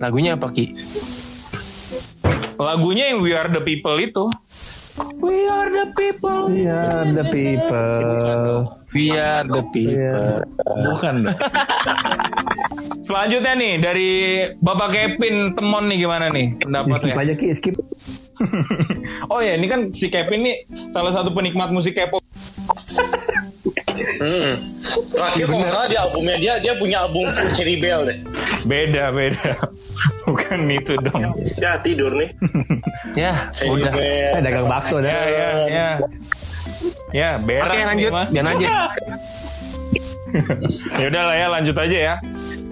Lagunya 0.00 0.32
apa 0.40 0.48
Ki? 0.48 0.72
Lagunya 2.56 3.12
yang 3.12 3.20
We 3.20 3.36
Are 3.36 3.52
the 3.52 3.60
People 3.60 4.00
itu. 4.00 4.24
We 5.20 5.48
are 5.48 5.68
the 5.70 5.86
people. 5.96 6.50
Iya, 6.52 7.14
the 7.14 7.24
people. 7.28 8.74
We 8.92 9.12
are 9.16 9.46
the 9.46 9.62
people. 9.72 10.44
Bukan. 10.66 11.30
Selanjutnya 13.08 13.52
nih 13.56 13.72
dari 13.80 14.10
Bapak 14.60 14.92
Kevin 14.92 15.54
Temon 15.56 15.88
nih 15.88 15.98
gimana 16.04 16.26
nih 16.30 16.52
Skip 16.52 16.62
pendapatnya? 16.68 17.14
aja 17.16 17.34
ki, 17.38 17.46
skip. 17.54 17.74
oh 19.32 19.40
ya, 19.40 19.56
ini 19.56 19.66
kan 19.70 19.92
si 19.94 20.10
Kevin 20.12 20.46
nih 20.46 20.56
salah 20.92 21.12
satu 21.14 21.32
penikmat 21.32 21.70
musik 21.72 21.96
K-pop. 21.96 22.20
Hmm. 24.20 24.52
Terakhir 25.10 25.44
kalau 25.48 25.58
nggak 25.64 25.72
salah 25.72 25.88
di 25.88 25.96
albumnya 25.96 26.36
dia 26.36 26.54
dia 26.60 26.72
punya 26.76 27.08
album 27.08 27.30
Full 27.32 27.50
Cherry 27.56 27.76
Bell 27.80 28.04
deh. 28.04 28.18
Beda, 28.68 29.12
beda. 29.12 29.70
Bukan 30.30 30.70
itu 30.70 30.94
dong. 31.02 31.34
Ya 31.58 31.82
tidur 31.82 32.14
nih. 32.14 32.30
Ya, 33.18 33.50
Cherry 33.50 33.82
udah. 33.82 33.92
Eh, 33.98 34.38
dagang 34.38 34.70
bakso 34.70 35.02
dah. 35.02 35.10
Ya, 35.10 35.22
ya, 35.26 35.48
ya. 35.66 35.88
Ya, 37.10 37.30
berak. 37.42 37.74
Oke, 37.74 37.82
lanjut. 37.82 38.10
Jangan 38.30 38.50
aja. 38.54 38.68
ya 41.02 41.06
udah 41.10 41.22
lah 41.26 41.34
ya, 41.34 41.46
lanjut 41.50 41.74
aja 41.74 41.98
ya. 41.98 42.14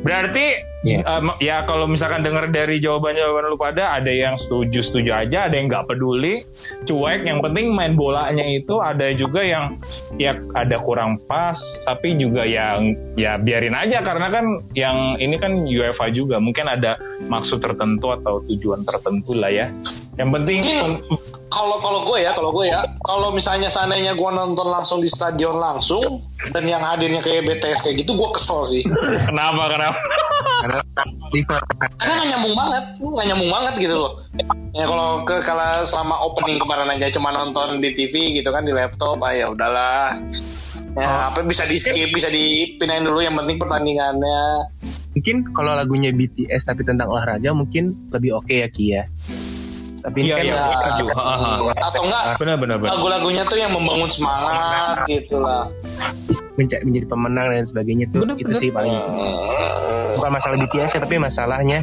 Berarti 0.06 0.46
Iya. 0.88 1.00
em, 1.04 1.26
ya 1.44 1.56
kalau 1.68 1.84
misalkan 1.84 2.24
dengar 2.24 2.48
dari 2.48 2.80
jawaban-jawaban 2.80 3.52
lu 3.52 3.58
pada 3.60 4.00
ada 4.00 4.08
yang 4.08 4.40
setuju 4.40 4.80
setuju 4.80 5.10
aja, 5.12 5.50
ada 5.50 5.54
yang 5.58 5.68
nggak 5.68 5.84
peduli, 5.84 6.44
cuek. 6.88 7.28
Yang 7.28 7.38
penting 7.44 7.66
main 7.76 7.92
bolanya 7.92 8.44
itu 8.44 8.80
ada 8.80 9.12
juga 9.12 9.44
yang 9.44 9.76
ya 10.16 10.38
ada 10.56 10.80
kurang 10.80 11.20
pas, 11.28 11.60
tapi 11.84 12.16
juga 12.16 12.48
yang 12.48 12.96
ya 13.20 13.36
biarin 13.36 13.76
aja 13.76 14.00
karena 14.00 14.32
kan 14.32 14.44
yang 14.72 15.20
ini 15.20 15.36
kan 15.36 15.68
UEFA 15.68 16.08
juga 16.14 16.40
mungkin 16.40 16.70
ada 16.70 16.96
maksud 17.28 17.60
tertentu 17.60 18.14
atau 18.16 18.40
tujuan 18.48 18.82
tertentu 18.88 19.36
lah 19.36 19.52
ya. 19.52 19.66
Yang 20.16 20.30
penting 20.34 20.58
Mungkin 20.58 20.90
kalau 21.48 21.76
kalau 21.80 22.00
gue 22.04 22.18
ya, 22.24 22.32
kalau 22.36 22.50
gue 22.52 22.68
ya, 22.68 22.80
kalau 23.04 23.28
misalnya 23.32 23.68
seandainya 23.72 24.14
gue 24.14 24.30
nonton 24.30 24.68
langsung 24.68 25.00
di 25.00 25.08
stadion 25.08 25.56
langsung 25.56 26.22
dan 26.52 26.64
yang 26.68 26.80
hadirnya 26.84 27.20
kayak 27.24 27.44
BTS 27.44 27.84
kayak 27.84 28.04
gitu, 28.04 28.16
gue 28.16 28.28
kesel 28.36 28.60
sih. 28.68 28.82
kenapa 29.28 29.62
kenapa? 29.72 29.98
Karena 31.98 32.12
nggak 32.18 32.28
nyambung 32.34 32.54
banget, 32.56 32.84
nggak 33.00 33.26
nyambung 33.32 33.50
banget 33.50 33.74
gitu 33.82 33.96
loh. 33.96 34.12
Ya 34.76 34.84
kalau 34.86 35.10
ke 35.24 35.36
kalau 35.42 35.70
selama 35.84 36.14
opening 36.22 36.58
kemarin 36.60 36.88
aja 36.92 37.08
cuma 37.12 37.32
nonton 37.32 37.80
di 37.80 37.90
TV 37.96 38.38
gitu 38.38 38.48
kan 38.52 38.62
di 38.62 38.72
laptop, 38.72 39.18
ah 39.24 39.32
ya 39.32 39.50
udahlah. 39.50 40.20
Ya 40.98 41.30
apa 41.30 41.46
bisa 41.46 41.62
di 41.68 41.78
skip, 41.78 42.10
bisa 42.10 42.26
dipindahin 42.32 43.06
dulu. 43.06 43.22
Yang 43.22 43.44
penting 43.44 43.56
pertandingannya. 43.62 44.42
Mungkin 45.14 45.36
kalau 45.54 45.74
lagunya 45.74 46.10
BTS 46.14 46.68
tapi 46.68 46.82
tentang 46.86 47.10
olahraga 47.10 47.50
mungkin 47.54 48.10
lebih 48.10 48.38
oke 48.38 48.54
ya 48.54 48.68
Ki 48.70 48.84
ya. 48.98 49.04
Tapi 49.98 50.16
ini 50.16 50.26
Iya, 50.26 50.34
kan 50.34 50.44
iya, 50.44 50.54
ya, 50.54 51.74
atau 51.80 52.00
enggak 52.02 52.24
Benar 52.36 52.56
benar 52.56 52.76
benar. 52.76 52.90
lagu-lagunya 52.92 53.42
tuh 53.44 53.56
yang 53.56 53.72
membangun 53.72 54.06
semangat 54.06 54.96
gitu 55.06 55.36
lah. 55.36 55.66
menca- 56.54 56.82
menjadi 56.82 57.06
pemenang 57.06 57.46
dan 57.50 57.64
sebagainya 57.64 58.06
tuh 58.08 58.22
Bener, 58.22 58.34
itu 58.36 58.46
bener. 58.48 58.58
sih 58.58 58.68
paling 58.68 58.94
bukan 60.14 60.30
masalah 60.32 60.56
BTS 60.58 60.90
ya 60.90 61.00
tapi 61.00 61.16
masalahnya 61.16 61.78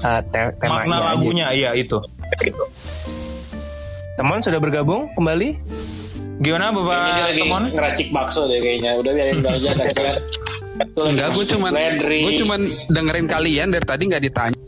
uh, 0.00 0.22
te- 0.24 0.54
temanya 0.56 0.82
Makna 0.84 0.96
aja. 0.96 1.06
lagunya 1.10 1.46
iya 1.50 1.70
itu. 1.74 1.98
Teman 4.14 4.38
sudah 4.38 4.58
bergabung 4.58 5.08
kembali? 5.12 5.56
Gimana 6.38 6.72
Bapak 6.72 7.26
lagi 7.26 7.38
Temon? 7.38 7.62
ngeracik 7.70 8.08
bakso 8.10 8.46
deh 8.46 8.58
kayaknya. 8.58 8.96
Udah 8.96 9.12
biarin 9.12 9.40
aja 9.44 9.70
lagi 9.72 9.94
Enggak, 10.80 11.28
gue 11.34 11.44
cuman 11.46 11.70
gue 12.00 12.32
cuman 12.40 12.60
dengerin 12.88 13.26
kalian 13.26 13.68
dari 13.68 13.84
tadi 13.84 14.02
nggak 14.06 14.24
ditanya. 14.24 14.60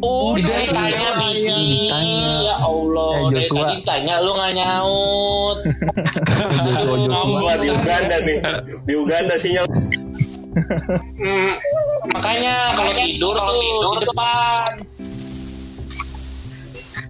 Oh, 0.00 0.36
Udah 0.36 0.60
iya, 0.60 0.72
tanya. 0.72 1.08
Ditanya. 1.20 2.30
Ya 2.46 2.56
Allah, 2.60 3.10
Eh, 3.16 3.28
dari 3.32 3.48
tadi 3.52 3.76
tanya 3.84 4.14
lu 4.24 4.32
nggak 4.32 4.52
nyaut. 4.56 5.58
Joshua, 6.86 7.52
di 7.60 7.68
Uganda 7.68 8.16
nih. 8.24 8.38
Di 8.86 8.94
Uganda 8.96 9.34
sinyal. 9.36 9.64
Hmm, 11.20 11.52
makanya 12.16 12.72
kalau 12.72 12.92
tidur 12.96 13.34
kalau 13.36 13.54
tidur 13.60 13.94
di 14.00 14.06
depan. 14.08 14.70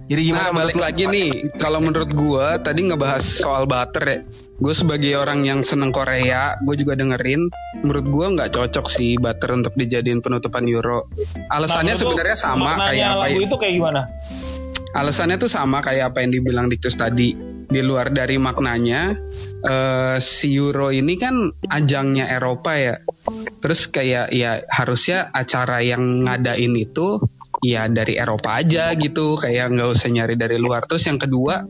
Jadi 0.06 0.20
gimana 0.22 0.50
Nah 0.50 0.54
balik 0.54 0.78
lagi 0.78 1.04
nih, 1.10 1.30
kalau 1.58 1.82
menurut 1.82 2.10
gue 2.14 2.46
tadi 2.62 2.80
ngebahas 2.86 3.22
soal 3.22 3.66
butter 3.66 4.04
ya. 4.06 4.18
Gue 4.56 4.72
sebagai 4.72 5.20
orang 5.20 5.44
yang 5.44 5.60
seneng 5.60 5.92
Korea, 5.92 6.56
gue 6.64 6.74
juga 6.80 6.96
dengerin. 6.96 7.52
Menurut 7.84 8.06
gue 8.08 8.26
nggak 8.40 8.50
cocok 8.56 8.86
sih 8.88 9.20
butter 9.20 9.52
untuk 9.52 9.76
dijadiin 9.76 10.24
penutupan 10.24 10.64
Euro. 10.64 11.12
Alasannya 11.52 11.92
Nah, 11.92 12.00
sebenarnya 12.00 12.36
sama 12.40 12.80
kayak 12.88 13.08
apa? 13.12 13.22
lagu 13.28 13.40
itu 13.44 13.56
kayak 13.60 13.74
gimana? 13.76 14.00
Alasannya 14.96 15.36
tuh 15.36 15.52
sama 15.52 15.84
kayak 15.84 16.16
apa 16.16 16.24
yang 16.24 16.32
dibilang 16.32 16.66
Diktus 16.72 16.96
tadi. 16.96 17.36
Di 17.66 17.82
luar 17.82 18.14
dari 18.14 18.40
maknanya, 18.40 19.12
eh, 19.60 20.16
si 20.24 20.56
Euro 20.56 20.88
ini 20.88 21.20
kan 21.20 21.52
ajangnya 21.68 22.32
Eropa 22.32 22.80
ya. 22.80 22.96
Terus 23.60 23.92
kayak 23.92 24.32
ya 24.32 24.64
harusnya 24.72 25.28
acara 25.36 25.84
yang 25.84 26.24
ngadain 26.24 26.72
itu 26.78 27.20
ya 27.60 27.92
dari 27.92 28.16
Eropa 28.16 28.56
aja 28.56 28.94
gitu. 28.96 29.36
Kayak 29.36 29.68
nggak 29.74 29.88
usah 29.92 30.08
nyari 30.08 30.38
dari 30.40 30.56
luar. 30.56 30.88
Terus 30.88 31.04
yang 31.12 31.20
kedua, 31.20 31.60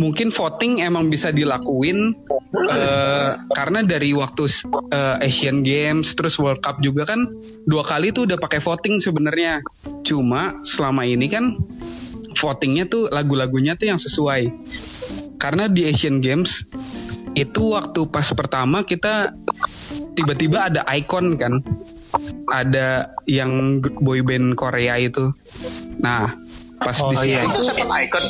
mungkin 0.00 0.32
voting 0.32 0.80
emang 0.80 1.12
bisa 1.12 1.28
dilakuin 1.28 2.16
eh, 2.56 3.30
karena 3.52 3.84
dari 3.84 4.16
waktu 4.16 4.48
eh, 4.88 5.26
Asian 5.28 5.60
Games 5.60 6.16
terus 6.16 6.40
World 6.40 6.64
Cup 6.64 6.80
juga 6.80 7.04
kan 7.04 7.28
dua 7.68 7.84
kali 7.84 8.16
tuh 8.16 8.24
udah 8.24 8.40
pakai 8.40 8.64
voting 8.64 9.04
sebenarnya. 9.04 9.60
Cuma 10.00 10.64
selama 10.64 11.04
ini 11.04 11.28
kan 11.28 11.60
votingnya 12.32 12.88
tuh 12.88 13.12
lagu-lagunya 13.12 13.76
tuh 13.76 13.92
yang 13.92 14.00
sesuai. 14.00 14.48
Karena 15.36 15.68
di 15.68 15.84
Asian 15.84 16.24
Games 16.24 16.64
itu 17.36 17.76
waktu 17.76 18.08
pas 18.08 18.26
pertama 18.32 18.82
kita 18.88 19.36
tiba-tiba 20.16 20.72
ada 20.72 20.80
icon 20.96 21.36
kan, 21.36 21.60
ada 22.48 23.12
yang 23.28 23.84
boy 23.84 24.24
band 24.24 24.56
Korea 24.56 24.96
itu. 24.96 25.36
Nah 26.00 26.32
pas 26.80 26.96
Oh, 27.04 27.12
di 27.12 27.16
situ 27.20 27.36
iya. 27.36 27.44
Itu 27.44 27.60
icon. 27.76 28.24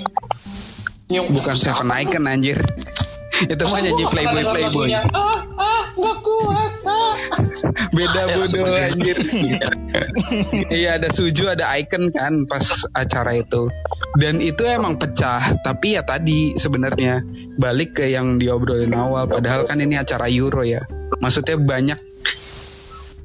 Bukan 1.19 1.57
Seven 1.59 1.91
Icon 1.91 2.31
anjir. 2.31 2.63
itu 3.53 3.65
mah 3.65 3.81
nyanyi 3.81 4.05
Playboy 4.07 4.45
Playboy. 4.45 4.89
Ah, 4.93 5.43
ah, 5.57 5.85
nggak 5.97 6.17
kuat. 6.23 6.73
Ah. 6.85 7.17
Beda 7.97 8.21
Ya, 8.29 8.37
bodoh 8.37 8.77
anjir. 8.77 9.19
iya 10.83 11.01
ada 11.01 11.09
Suju 11.11 11.51
ada 11.51 11.71
Icon 11.75 12.13
kan 12.15 12.45
pas 12.47 12.87
acara 12.95 13.41
itu. 13.41 13.73
Dan 14.19 14.43
itu 14.43 14.67
emang 14.67 14.99
pecah, 14.99 15.63
tapi 15.63 15.95
ya 15.97 16.03
tadi 16.03 16.59
sebenarnya 16.59 17.23
balik 17.57 18.03
ke 18.03 18.11
yang 18.11 18.43
diobrolin 18.43 18.95
awal 18.95 19.31
padahal 19.31 19.65
kan 19.67 19.79
ini 19.79 19.97
acara 19.97 20.27
Euro 20.29 20.67
ya. 20.67 20.83
Maksudnya 21.23 21.57
banyak 21.59 21.99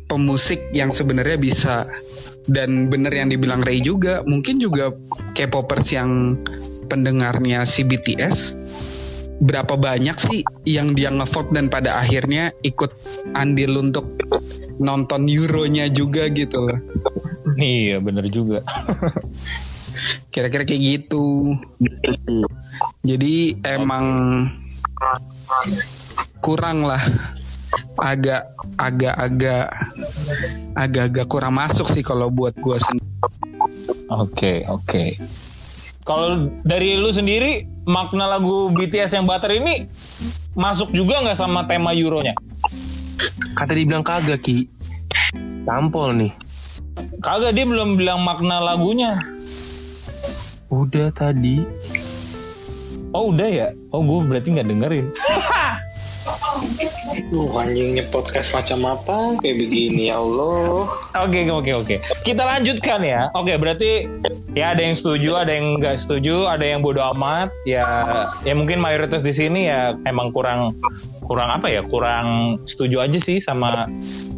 pemusik 0.05 0.69
yang 0.71 0.93
sebenarnya 0.93 1.37
bisa 1.41 1.89
dan 2.45 2.93
bener 2.93 3.09
yang 3.09 3.33
dibilang 3.33 3.65
Ray 3.65 3.81
juga 3.81 4.21
mungkin 4.21 4.61
juga 4.61 4.93
K-popers 5.33 5.87
yang 5.97 6.37
pendengarnya 6.85 7.65
si 7.67 7.83
BTS 7.83 8.57
berapa 9.43 9.75
banyak 9.75 10.15
sih 10.15 10.41
yang 10.63 10.95
dia 10.95 11.11
ngevote 11.11 11.51
dan 11.51 11.67
pada 11.67 11.99
akhirnya 11.99 12.55
ikut 12.63 12.95
andil 13.35 13.83
untuk 13.83 14.15
nonton 14.79 15.27
Euronya 15.27 15.91
juga 15.91 16.31
gitu 16.31 16.71
loh. 16.71 16.79
Iya 17.59 17.99
bener 17.99 18.27
juga. 18.31 18.63
Kira-kira 20.33 20.67
kayak 20.67 20.83
gitu. 20.83 21.55
Jadi 23.03 23.59
emang 23.63 24.05
kurang 26.43 26.83
lah 26.83 26.99
agak 27.95 28.51
agak 28.75 29.15
agak 29.15 29.65
agak-agak 30.75 31.27
kurang 31.27 31.55
masuk 31.55 31.87
sih 31.91 32.03
kalau 32.03 32.27
buat 32.31 32.55
gua 32.59 32.79
sendiri. 32.79 33.07
Oke, 34.11 34.67
oke. 34.67 35.15
Kalau 36.05 36.53
dari 36.61 37.01
lu 37.01 37.09
sendiri 37.09 37.65
makna 37.89 38.29
lagu 38.29 38.69
BTS 38.69 39.17
yang 39.17 39.25
Butter 39.25 39.49
ini 39.57 39.89
masuk 40.53 40.93
juga 40.93 41.25
nggak 41.25 41.33
sama 41.33 41.65
tema 41.65 41.97
Euronya? 41.97 42.37
Kata 43.57 43.73
dibilang 43.73 44.05
kagak 44.05 44.45
Ki. 44.45 44.69
Tampol 45.65 46.13
nih. 46.13 46.31
Kagak 47.25 47.57
dia 47.57 47.65
belum 47.65 47.97
bilang 47.97 48.21
makna 48.21 48.61
lagunya. 48.61 49.17
Udah 50.69 51.09
tadi. 51.09 51.65
Oh 53.09 53.33
udah 53.33 53.49
ya? 53.49 53.67
Oh 53.89 54.05
gue 54.05 54.29
berarti 54.29 54.53
nggak 54.53 54.69
dengerin. 54.69 55.09
Duh 57.29 57.53
anjingnya 57.53 58.09
podcast 58.09 58.53
macam 58.53 58.81
apa 58.85 59.37
kayak 59.41 59.57
begini 59.61 60.09
ya 60.09 60.17
Allah. 60.17 60.89
Oke 61.21 61.45
oke 61.45 61.71
oke. 61.73 61.95
Kita 62.25 62.43
lanjutkan 62.43 63.05
ya. 63.05 63.29
Oke 63.37 63.55
berarti 63.61 64.09
ya 64.57 64.73
ada 64.73 64.81
yang 64.81 64.97
setuju, 64.97 65.37
ada 65.37 65.51
yang 65.53 65.77
nggak 65.77 66.01
setuju, 66.01 66.49
ada 66.49 66.65
yang 66.65 66.81
bodoh 66.81 67.05
amat. 67.13 67.53
Ya 67.69 67.85
ya 68.41 68.53
mungkin 68.57 68.81
mayoritas 68.81 69.21
di 69.21 69.33
sini 69.37 69.69
ya 69.69 69.93
emang 70.09 70.33
kurang 70.33 70.73
kurang 71.25 71.53
apa 71.53 71.69
ya? 71.69 71.85
Kurang 71.85 72.57
setuju 72.65 73.05
aja 73.05 73.19
sih 73.21 73.39
sama 73.41 73.85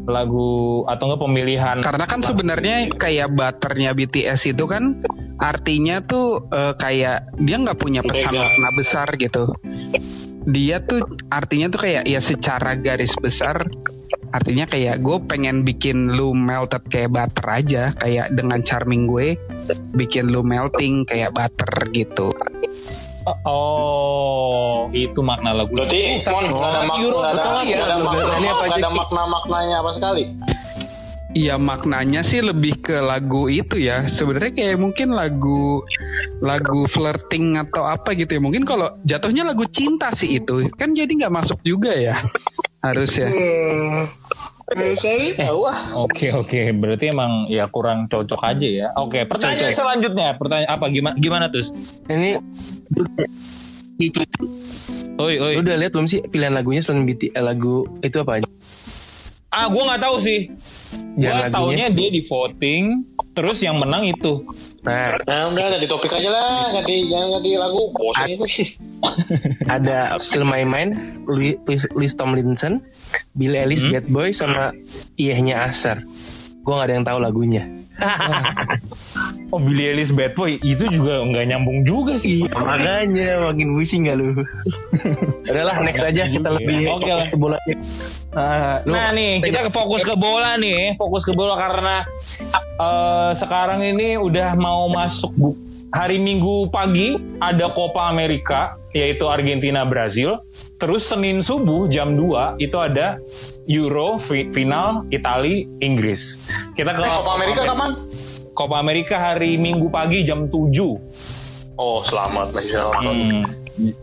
lagu 0.07 0.83
atau 0.87 1.03
enggak 1.07 1.21
pemilihan. 1.23 1.77
Karena 1.83 2.05
kan 2.07 2.19
sebenarnya 2.23 2.91
kayak 2.95 3.31
butternya 3.31 3.95
BTS 3.95 4.55
itu 4.55 4.63
kan 4.67 5.03
artinya 5.39 6.03
tuh 6.03 6.51
eh, 6.51 6.73
kayak 6.75 7.31
dia 7.39 7.57
nggak 7.59 7.79
punya 7.79 8.03
pesan 8.03 8.35
makna 8.35 8.69
besar 8.75 9.07
gitu. 9.15 9.55
Dia 10.47 10.79
tuh 10.79 11.03
artinya 11.27 11.67
tuh 11.67 11.83
kayak 11.83 12.07
ya 12.07 12.23
secara 12.23 12.79
garis 12.79 13.19
besar 13.19 13.67
artinya 14.31 14.67
kayak 14.67 15.03
gue 15.03 15.17
pengen 15.27 15.63
bikin 15.67 16.15
lu 16.15 16.31
melted 16.35 16.83
kayak 16.87 17.11
butter 17.11 17.47
aja 17.47 17.83
kayak 17.95 18.31
dengan 18.31 18.59
charming 18.63 19.07
gue 19.07 19.35
bikin 19.95 20.31
lu 20.31 20.43
melting 20.47 21.03
kayak 21.03 21.35
butter 21.35 21.91
gitu. 21.91 22.31
Oh 23.43 24.87
itu 24.95 25.19
makna 25.19 25.51
lagu. 25.51 25.75
Berarti 25.75 26.23
Mon 26.31 26.47
nggak 26.47 26.63
ada 26.63 26.81
makna, 26.87 27.03
Euro, 27.03 27.17
nggak 27.19 27.31
ada, 27.35 27.43
betul 27.43 27.59
nggak 27.67 27.67
ya. 27.67 27.83
ada 27.83 27.95
makna, 27.99 28.23
Ini 28.39 28.47
apa 28.47 28.63
nggak 28.63 28.63
aja, 28.63 28.79
ada 28.79 28.87
Ki? 28.87 28.97
makna-maknanya 28.99 29.75
apa 29.83 29.91
sekali. 29.91 30.23
Iya 31.37 31.61
maknanya 31.61 32.25
sih 32.25 32.41
lebih 32.41 32.81
ke 32.81 32.97
lagu 32.97 33.45
itu 33.45 33.77
ya. 33.77 34.09
Sebenarnya 34.09 34.57
kayak 34.57 34.81
mungkin 34.81 35.13
lagu 35.13 35.85
lagu 36.41 36.89
flirting 36.89 37.61
atau 37.61 37.85
apa 37.85 38.17
gitu 38.17 38.33
ya. 38.33 38.41
Mungkin 38.41 38.65
kalau 38.65 38.97
jatuhnya 39.05 39.45
lagu 39.45 39.69
cinta 39.69 40.09
sih 40.17 40.41
itu 40.41 40.65
kan 40.73 40.97
jadi 40.97 41.05
nggak 41.05 41.29
masuk 41.29 41.61
juga 41.61 41.93
ya. 41.93 42.17
Harus 42.81 43.21
ya. 43.21 43.29
Eh, 43.29 44.09
wah. 45.53 45.93
Oke 46.09 46.33
oke, 46.33 46.73
berarti 46.73 47.13
emang 47.13 47.45
ya 47.53 47.69
kurang 47.69 48.09
cocok 48.09 48.41
aja 48.41 48.67
ya. 48.67 48.87
Oke, 48.97 49.29
pertanyaan 49.29 49.71
Cocok. 49.71 49.77
selanjutnya, 49.77 50.27
pertanyaan 50.41 50.73
apa 50.73 50.85
gimana 50.89 51.15
gimana 51.21 51.45
tuh? 51.53 51.69
Ini 52.09 52.41
Oi 55.17 55.35
oi. 55.41 55.53
Lu 55.57 55.61
udah 55.65 55.77
lihat 55.77 55.93
belum 55.93 56.09
sih 56.09 56.25
pilihan 56.25 56.53
lagunya 56.53 56.81
selain 56.81 57.05
BT, 57.05 57.33
eh, 57.33 57.43
lagu 57.45 57.85
itu 58.01 58.17
apa 58.21 58.41
aja? 58.41 58.49
Ah, 59.57 59.65
gue 59.73 59.83
nggak 59.89 60.01
tahu 60.05 60.15
sih. 60.21 60.39
Gue 61.17 61.25
Jangan 61.25 61.49
taunya 61.49 61.89
dia 61.89 62.13
di 62.13 62.21
voting, 62.29 63.01
terus 63.33 63.57
yang 63.65 63.81
menang 63.81 64.05
itu. 64.05 64.45
Nah, 64.85 65.17
Nah 65.25 65.49
udah 65.49 65.65
ganti 65.73 65.89
topik 65.89 66.13
aja 66.13 66.29
lah, 66.29 66.69
ganti 66.77 67.09
jangan 67.09 67.41
ganti 67.41 67.51
lagu. 67.57 67.89
Bosan 67.89 68.37
ada 69.81 70.21
Still 70.21 70.45
My 70.45 70.61
Mind, 70.61 71.25
Louis, 71.25 71.57
Louis 71.97 72.13
Tomlinson, 72.13 72.85
Billie 73.33 73.57
Eilish, 73.57 73.89
Hmm? 73.89 73.97
Bad 73.97 74.05
Boy, 74.13 74.29
sama 74.29 74.77
Iyahnya 75.17 75.65
Asar. 75.65 76.05
Gue 76.61 76.73
gak 76.77 76.93
ada 76.93 76.95
yang 77.01 77.07
tahu 77.07 77.17
lagunya. 77.17 77.65
Oh, 79.47 79.63
Billie 79.63 79.95
Eilish 79.95 80.11
Bad 80.11 80.35
Boy 80.35 80.59
itu 80.59 80.91
juga 80.91 81.23
nggak 81.23 81.45
nyambung 81.47 81.87
juga 81.87 82.19
sih. 82.19 82.43
Makanya 82.51 83.47
makin 83.47 83.79
pusing 83.79 84.03
gak 84.03 84.19
lu? 84.19 84.43
Udahlah 85.47 85.79
next 85.79 86.03
aja 86.03 86.27
kita 86.27 86.51
lebih 86.51 86.91
Oke 86.91 87.07
fokus 87.07 87.15
lah. 87.15 87.31
ke 87.31 87.37
bola. 87.39 87.57
Ah, 88.35 88.83
nah 88.83 89.15
nih 89.15 89.39
kita 89.39 89.65
ke 89.65 89.71
fokus 89.71 90.03
ke 90.03 90.19
bola 90.19 90.59
nih, 90.59 90.99
fokus 90.99 91.23
ke 91.23 91.31
bola 91.31 91.55
karena 91.55 91.95
eh, 92.59 93.31
sekarang 93.39 93.87
ini 93.87 94.19
udah 94.19 94.51
mau 94.59 94.91
masuk 94.91 95.31
bu- 95.31 95.55
hari 95.95 96.19
Minggu 96.19 96.67
pagi 96.67 97.15
ada 97.39 97.71
Copa 97.71 98.11
America 98.11 98.75
yaitu 98.91 99.31
Argentina 99.31 99.87
Brazil. 99.87 100.43
Terus 100.75 101.07
Senin 101.07 101.39
subuh 101.39 101.87
jam 101.87 102.19
2 102.19 102.59
itu 102.59 102.75
ada 102.75 103.15
Euro 103.67 104.17
fi- 104.21 104.47
final 104.47 105.03
Itali 105.07 105.67
Inggris. 105.79 106.39
Kita 106.71 106.89
ke 106.89 106.99
Eh, 106.99 107.11
Copa 107.13 107.31
Amerika 107.35 107.61
kapan? 107.65 107.89
Copa 108.51 108.75
America 108.77 109.15
hari 109.17 109.55
Minggu 109.55 109.87
pagi 109.87 110.23
jam 110.23 110.47
7. 110.47 110.97
Oh 111.75 111.99
selamat 112.01 112.51
lah 112.51 112.61
bisa 112.63 112.79
nonton. 112.81 113.15
Hmm. 113.15 113.43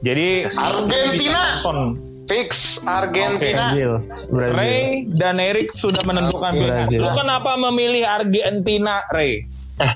Jadi 0.00 0.46
Argentina. 0.46 1.42
nonton. 1.58 1.78
Fix 2.24 2.80
Argentina. 2.82 3.68
Brazil 3.68 3.90
Brazil 4.30 4.54
Ray 4.54 4.80
dan 5.10 5.36
Eric 5.36 5.74
sudah 5.74 6.00
menentukan. 6.02 6.54
Brazil. 6.54 7.02
Lu 7.02 7.10
kenapa 7.10 7.52
memilih 7.58 8.04
Argentina, 8.06 9.04
Ray? 9.10 9.44
Eh, 9.76 9.92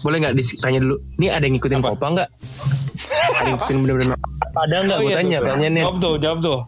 boleh 0.00 0.16
nggak 0.20 0.34
ditanya 0.36 0.78
dulu? 0.80 0.96
Ini 1.16 1.26
ada 1.30 1.42
yang 1.42 1.56
ngikutin 1.56 1.80
Apa? 1.80 1.88
Copa 1.90 2.06
nggak? 2.12 2.28
Ada 3.04 3.38
yang 3.42 3.46
ngikutin 3.54 3.76
bener-bener 3.80 4.16
Ada 4.54 4.76
nggak? 4.80 4.96
Oh, 4.96 5.02
gue 5.02 5.08
iya 5.08 5.16
tanya 5.16 5.36
tuh. 5.36 5.42
pertanyaannya. 5.44 5.82
Jawab 5.82 5.96
tuh, 5.98 6.14
jawab 6.18 6.38
tuh. 6.40 6.58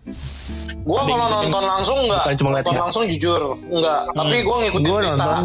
Gua 0.87 1.03
kalau 1.03 1.27
nonton 1.29 1.63
langsung 1.67 1.99
cuma 2.39 2.49
nonton 2.55 2.71
ya. 2.71 2.79
langsung 2.79 3.03
jujur 3.07 3.41
enggak. 3.67 4.01
Tapi 4.09 4.37
gua 4.41 4.57
ngikutin 4.61 4.87
Gua 4.87 4.99
berita. 5.03 5.15
nonton. 5.19 5.43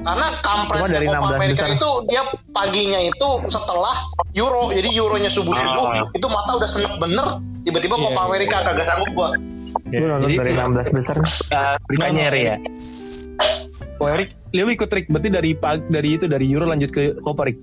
Karena 0.00 0.26
kampretnya 0.40 0.80
Cuma 0.80 0.88
dari 0.90 1.06
Copa 1.06 1.18
16 1.22 1.38
Amerika 1.38 1.54
besar. 1.62 1.68
itu 1.70 1.90
dia 2.04 2.22
paginya 2.50 3.00
itu 3.00 3.28
setelah 3.46 3.96
Euro. 4.34 4.62
Jadi 4.70 4.88
Euronya 4.90 5.30
subuh-subuh 5.30 5.86
Ah. 5.88 6.02
itu 6.08 6.26
mata 6.26 6.50
udah 6.56 6.66
senep 6.68 6.92
bener. 6.98 7.26
Tiba-tiba 7.60 7.94
Iya, 7.94 8.04
Copa 8.04 8.16
iya. 8.16 8.26
Amerika 8.26 8.56
kagak 8.64 8.84
sanggup 8.84 9.10
gua. 9.12 9.28
gue 9.86 10.02
nonton 10.02 10.26
Jadi- 10.26 10.38
dari 10.40 10.52
16 10.52 10.88
besar 10.90 11.16
Uh, 11.50 11.74
beritanya 11.84 12.24
Ri 12.28 12.42
ya. 12.44 12.56
Oh 13.96 14.08
Erik, 14.08 14.32
lu 14.50 14.64
ikut 14.66 14.88
Rik. 14.88 15.06
Berarti 15.06 15.28
dari 15.28 15.50
pag- 15.52 15.84
dari 15.86 16.16
itu 16.16 16.24
dari 16.24 16.48
Euro 16.48 16.64
lanjut 16.64 16.88
ke 16.88 17.20
Copa 17.20 17.44
Rik. 17.44 17.58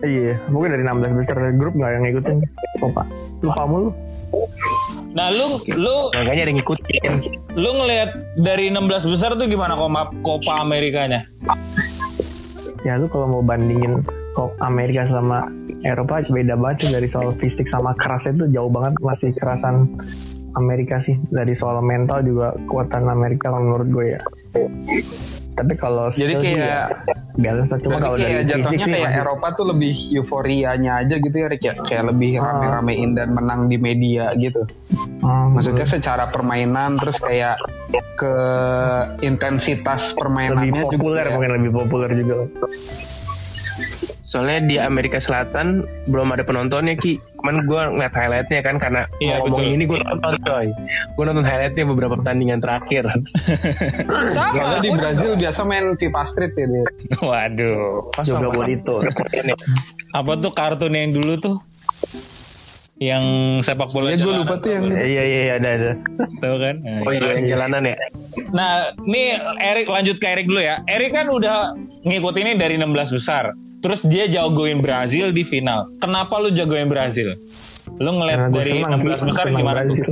iya 0.00 0.40
mungkin 0.48 0.72
dari 0.72 0.80
16 0.80 1.12
besar 1.12 1.36
grup 1.54 1.76
nggak 1.76 1.90
yang 1.92 2.02
ngikutin 2.02 2.36
Copa 2.80 3.04
lupa 3.40 3.62
mulu 3.64 3.92
Nah, 5.10 5.28
lu 5.28 5.60
lu 5.74 6.08
Makanya 6.14 6.40
ada 6.40 6.48
yang 6.48 6.56
ngikutin. 6.56 7.02
lu 7.52 7.70
ngelihat 7.74 8.10
dari 8.38 8.70
16 8.70 8.86
besar 9.10 9.34
tuh 9.34 9.44
gimana 9.44 9.76
Copa 9.76 10.08
Copa 10.22 10.64
Amerikanya? 10.64 11.28
ya 12.80 12.96
lu 12.96 13.12
kalau 13.12 13.28
mau 13.28 13.42
bandingin 13.44 14.00
kok 14.32 14.56
Amerika 14.58 15.04
sama 15.04 15.44
Eropa 15.82 16.24
beda 16.24 16.56
banget 16.56 16.76
sih 16.80 16.90
dari 16.90 17.04
soal 17.04 17.36
fisik 17.36 17.68
sama 17.68 17.92
kerasnya 17.92 18.40
itu 18.40 18.46
jauh 18.50 18.72
banget 18.72 18.96
masih 19.02 19.36
kerasan 19.36 19.84
Amerika 20.56 20.96
sih 20.96 21.20
dari 21.28 21.52
soal 21.52 21.84
mental 21.84 22.24
juga 22.24 22.56
kekuatan 22.56 23.04
Amerika 23.04 23.52
menurut 23.52 23.88
gue 23.90 24.06
ya 24.16 24.20
tapi 25.50 25.76
kalau 25.76 26.08
Jadi 26.08 26.34
kayak- 26.34 26.56
ya, 26.56 26.80
biasa 27.36 27.74
cuma 27.76 28.00
Berarti 28.00 28.00
kalau 28.00 28.16
dari 28.16 28.24
kayak 28.24 28.40
fisik 28.40 28.48
jatuhnya 28.50 28.80
sih 28.80 28.90
kayak 28.90 29.04
masih- 29.04 29.20
Eropa 29.20 29.46
tuh 29.52 29.66
lebih 29.66 29.94
euforianya 30.14 30.92
aja 30.96 31.14
gitu 31.16 31.36
ya 31.36 31.46
Rick 31.46 31.62
ya. 31.62 31.74
Kayak 31.78 32.04
lebih 32.08 32.30
Ah. 32.34 32.44
rame-ramein 32.48 33.10
dan 33.12 33.28
menang 33.30 33.60
di 33.66 33.76
media 33.76 34.24
gitu. 34.34 34.62
Hmm, 35.20 35.52
Maksudnya 35.52 35.84
secara 35.84 36.24
permainan 36.26 36.96
terus 36.96 37.18
kayak 37.18 37.60
ke 38.16 38.34
intensitas 39.20 40.12
permainannya 40.12 40.70
lebih 40.72 40.96
populer 40.96 40.96
juga 41.18 41.20
ya. 41.22 41.34
mungkin 41.34 41.50
lebih 41.56 41.72
populer 41.74 42.10
juga 42.14 42.34
Soalnya 44.30 44.62
di 44.62 44.76
Amerika 44.78 45.18
Selatan 45.18 45.82
belum 46.06 46.30
ada 46.30 46.46
penontonnya 46.46 46.94
Ki. 46.94 47.18
Cuman 47.42 47.66
gue 47.66 47.80
ngeliat 47.82 48.14
highlightnya 48.14 48.62
kan 48.62 48.78
karena 48.78 49.02
Iya, 49.18 49.42
ngomongin 49.42 49.74
betul. 49.74 49.74
ini 49.74 49.84
gue 49.90 49.98
nonton 50.06 50.34
coy. 50.46 50.66
Gue 51.18 51.24
nonton 51.26 51.42
highlightnya 51.42 51.84
beberapa 51.90 52.14
pertandingan 52.14 52.62
terakhir. 52.62 53.10
Soalnya 54.38 54.78
di 54.78 54.90
Brazil 54.94 55.34
biasa 55.34 55.60
main 55.66 55.98
FIFA 55.98 56.22
Street 56.30 56.54
ya 56.54 56.66
dia. 56.70 56.84
Waduh. 57.18 58.06
juga 58.22 58.48
bonito 58.54 59.02
Apa 60.18 60.32
tuh 60.38 60.52
kartun 60.54 60.94
yang 60.94 61.10
dulu 61.10 61.34
tuh? 61.42 61.56
Yang 63.00 63.24
sepak 63.64 63.90
bola 63.90 64.12
Ya 64.12 64.20
gue 64.20 64.34
lupa 64.44 64.60
tuh 64.60 64.70
yang 64.76 64.84
iya 64.92 65.22
iya 65.24 65.40
iya 65.48 65.54
ada 65.56 65.68
ada 65.72 65.90
Tahu 66.38 66.56
kan? 66.60 66.76
Nah, 66.84 67.02
Oh 67.02 67.12
iya 67.16 67.28
yang 67.34 67.46
jalanan 67.50 67.82
ya. 67.82 67.96
Nah, 68.54 68.94
nih 69.02 69.40
Erik 69.58 69.88
lanjut 69.90 70.22
ke 70.22 70.26
Erik 70.28 70.46
dulu 70.46 70.62
ya. 70.62 70.84
Erik 70.86 71.16
kan 71.16 71.26
udah 71.26 71.74
ngikutinnya 72.06 72.60
dari 72.60 72.78
16 72.78 73.16
besar. 73.16 73.56
Terus 73.80 74.00
dia 74.04 74.28
jagoin 74.28 74.84
Brazil 74.84 75.32
di 75.32 75.40
final. 75.40 75.88
Kenapa 75.98 76.36
lu 76.36 76.52
jagoin 76.52 76.88
Brazil? 76.88 77.32
Lu 77.96 78.10
ngeliat 78.16 78.52
gue 78.52 78.60
dari 78.60 78.70
senang 78.80 79.00
16 79.00 79.00
sih, 79.00 79.08
besar 79.28 79.44
senang 79.48 79.60
gimana 79.60 79.80
tuh? 79.80 79.96
Brazil. 79.96 80.08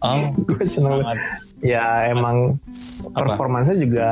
Oh, 0.00 0.20
gue 0.50 0.62
seneng 0.66 0.92
sangat. 1.00 1.18
ya 1.60 1.86
emang 2.08 2.36
Apa? 3.12 3.36
juga 3.76 4.08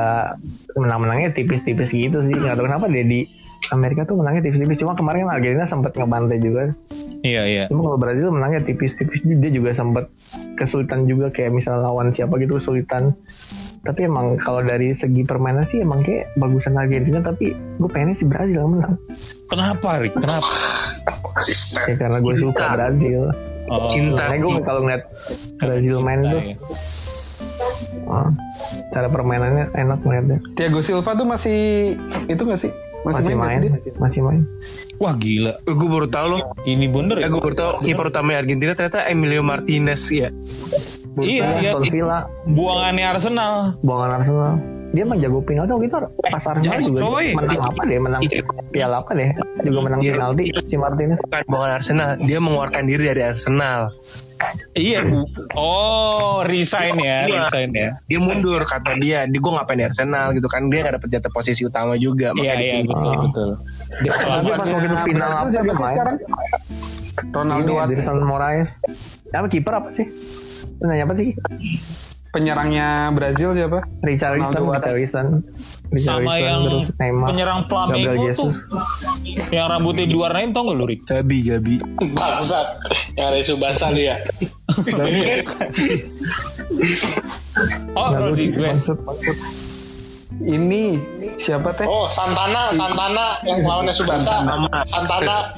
menang-menangnya 0.77 1.29
tipis-tipis 1.33 1.89
gitu 1.89 2.21
sih 2.21 2.33
nggak 2.33 2.55
tahu 2.55 2.65
kenapa 2.69 2.85
dia 2.87 3.01
di 3.01 3.25
Amerika 3.73 4.05
tuh 4.05 4.17
menangnya 4.21 4.49
tipis-tipis 4.49 4.81
cuma 4.81 4.93
kemarin 4.93 5.25
kan 5.25 5.41
Argentina 5.41 5.65
sempat 5.65 5.93
ngebantai 5.97 6.37
juga 6.41 6.73
Iya 7.19 7.43
iya. 7.49 7.63
cuma 7.67 7.83
kalau 7.89 7.99
Brazil 7.99 8.31
menangnya 8.31 8.63
tipis-tipis 8.63 9.25
dia 9.25 9.51
juga 9.51 9.75
sempat 9.75 10.07
kesulitan 10.55 11.03
juga 11.09 11.33
kayak 11.33 11.51
misalnya 11.51 11.89
lawan 11.89 12.13
siapa 12.15 12.37
gitu 12.39 12.61
kesulitan 12.61 13.11
tapi 13.81 14.03
emang 14.03 14.35
kalau 14.37 14.59
dari 14.59 14.91
segi 14.91 15.23
permainan 15.23 15.63
sih 15.65 15.79
emang 15.79 16.01
kayak 16.01 16.27
bagusan 16.35 16.75
Argentina 16.75 17.19
tapi 17.19 17.51
gue 17.53 17.87
pengennya 17.87 18.13
si 18.13 18.25
Brazil 18.25 18.59
yang 18.59 18.73
menang 18.73 18.95
Kenapa 19.47 19.97
Rick? 19.97 20.13
Kenapa? 20.13 20.51
Ya 21.87 21.95
karena 21.95 22.17
gue 22.19 22.35
suka 22.37 22.65
Brazil 22.71 23.21
Oh, 23.69 23.85
Cinta. 23.85 24.25
Makanya 24.25 24.41
gue 24.41 24.53
kalau 24.65 24.81
ngeliat 24.81 25.03
Brazil 25.55 26.01
main 26.01 26.21
tuh 26.23 26.41
Iya. 26.41 26.55
ah, 28.09 28.29
cara 28.89 29.07
permainannya 29.07 29.69
enak 29.71 29.99
ngeliatnya 30.01 30.37
Thiago 30.53 30.81
Silva 30.81 31.13
tuh 31.13 31.23
masih 31.23 31.93
itu 32.25 32.41
gak 32.41 32.57
sih? 32.59 32.73
Masih 33.01 33.23
nggak 33.25 33.39
main 33.39 33.59
dia? 33.59 33.71
masih 33.95 34.19
main 34.21 34.41
Wah 34.99 35.15
gila. 35.15 35.53
gue 35.63 35.87
baru 35.87 36.07
tahu 36.07 36.25
loh 36.29 36.41
Ini 36.61 36.85
bener 36.87 37.15
ya? 37.19 37.25
Eh, 37.25 37.29
gue 37.29 37.39
baru 37.39 37.55
tahu 37.55 37.71
kiper 37.81 38.05
utama 38.09 38.35
Argentina 38.35 38.71
ternyata 38.73 39.07
Emilio 39.07 39.39
Martinez 39.39 40.03
ya. 40.09 40.27
Iya 41.15 41.45
iya. 41.59 41.71
Aston 41.73 41.87
Villa 41.87 42.27
Buangannya 42.45 43.05
Arsenal. 43.05 43.53
buangan 43.79 44.09
Arsenal 44.19 44.53
dia 44.89 45.03
mah 45.05 45.17
jago 45.17 45.39
penalti 45.41 45.69
waktu 45.69 45.85
itu 45.85 45.97
pas 46.23 46.43
Arsenal 46.43 46.73
jago, 46.81 46.87
juga 46.87 46.99
coy. 47.03 47.25
dia 47.25 47.37
menang 47.37 47.61
apa 47.61 47.81
deh 47.85 47.99
menang 48.01 48.21
piala 48.73 48.95
apa 49.01 49.11
deh 49.13 49.29
juga 49.61 49.79
menang 49.85 49.99
Iya. 49.99 50.13
penalti 50.17 50.43
si 50.65 50.75
Martinez 50.75 51.17
Bukan 51.19 51.41
bukan 51.45 51.69
Arsenal, 51.71 52.09
dia 52.17 52.39
mengeluarkan 52.39 52.83
diri 52.85 53.03
dari 53.05 53.21
Arsenal. 53.21 53.91
Iya. 54.71 55.03
Oh, 55.53 56.41
resign 56.41 56.95
ya, 56.95 57.27
Iya. 57.27 57.39
resign 57.43 57.69
ya. 57.75 57.89
Dia 58.07 58.19
mundur 58.23 58.63
kata 58.63 58.95
dia, 58.95 59.27
di 59.27 59.35
gue 59.35 59.51
ngapain 59.51 59.75
di 59.75 59.83
Arsenal 59.83 60.31
gitu 60.31 60.47
kan 60.47 60.71
dia 60.71 60.79
gak 60.81 60.95
dapet 60.95 61.09
jatah 61.11 61.29
posisi 61.29 61.67
utama 61.67 61.99
juga. 61.99 62.31
Iya 62.33 62.55
makanya 62.55 62.63
iya 62.63 62.75
betul 62.81 63.13
betul. 63.19 63.49
Dia 63.99 64.11
tapi 64.15 64.49
pas 64.49 64.67
waktu 64.71 64.87
itu 64.87 64.97
final 65.05 65.29
apa 65.29 65.49
dia 65.51 65.75
main 65.75 65.97
Ronaldo 67.29 67.73
Ini 67.75 67.93
Edson 67.99 68.19
Moraes 68.23 68.69
apa 69.29 69.45
kiper 69.45 69.73
apa 69.75 69.89
sih 69.91 70.07
nanya 70.79 71.03
apa 71.03 71.13
sih 71.13 71.35
penyerangnya 72.29 73.09
Brazil 73.13 73.57
siapa? 73.57 73.85
Richarlison. 74.05 74.61
Richarlison 74.69 75.27
sama 75.89 76.37
yang 76.37 76.61
terus 76.61 76.87
Neymar 77.01 77.27
penyerang 77.33 77.61
Flamengo 77.65 78.13
tuh. 78.13 78.21
Jesus 78.29 78.55
Yang 79.49 79.65
rambutnya 79.73 80.05
diwarnain 80.05 80.53
tau 80.53 80.69
gak 80.69 80.77
lu 80.77 80.85
Rick? 80.85 81.01
Gabi, 81.09 81.37
Gabi. 81.49 81.75
Bangsat. 82.13 82.67
Yang 83.17 83.25
ada 83.25 83.39
Subasa 83.41 83.85
lu 83.89 84.01
ya. 84.05 84.15
Oh, 87.97 88.07
Lalu 88.13 88.21
Rodriguez. 88.53 88.85
maksud 88.85 88.97
Ini 90.39 90.83
siapa 91.41 91.75
teh? 91.75 91.83
Oh, 91.83 92.07
Santana, 92.07 92.71
Santana 92.71 93.43
yang 93.43 93.65
lawannya 93.65 93.91
Subasa. 93.91 94.45
Santana. 94.87 95.51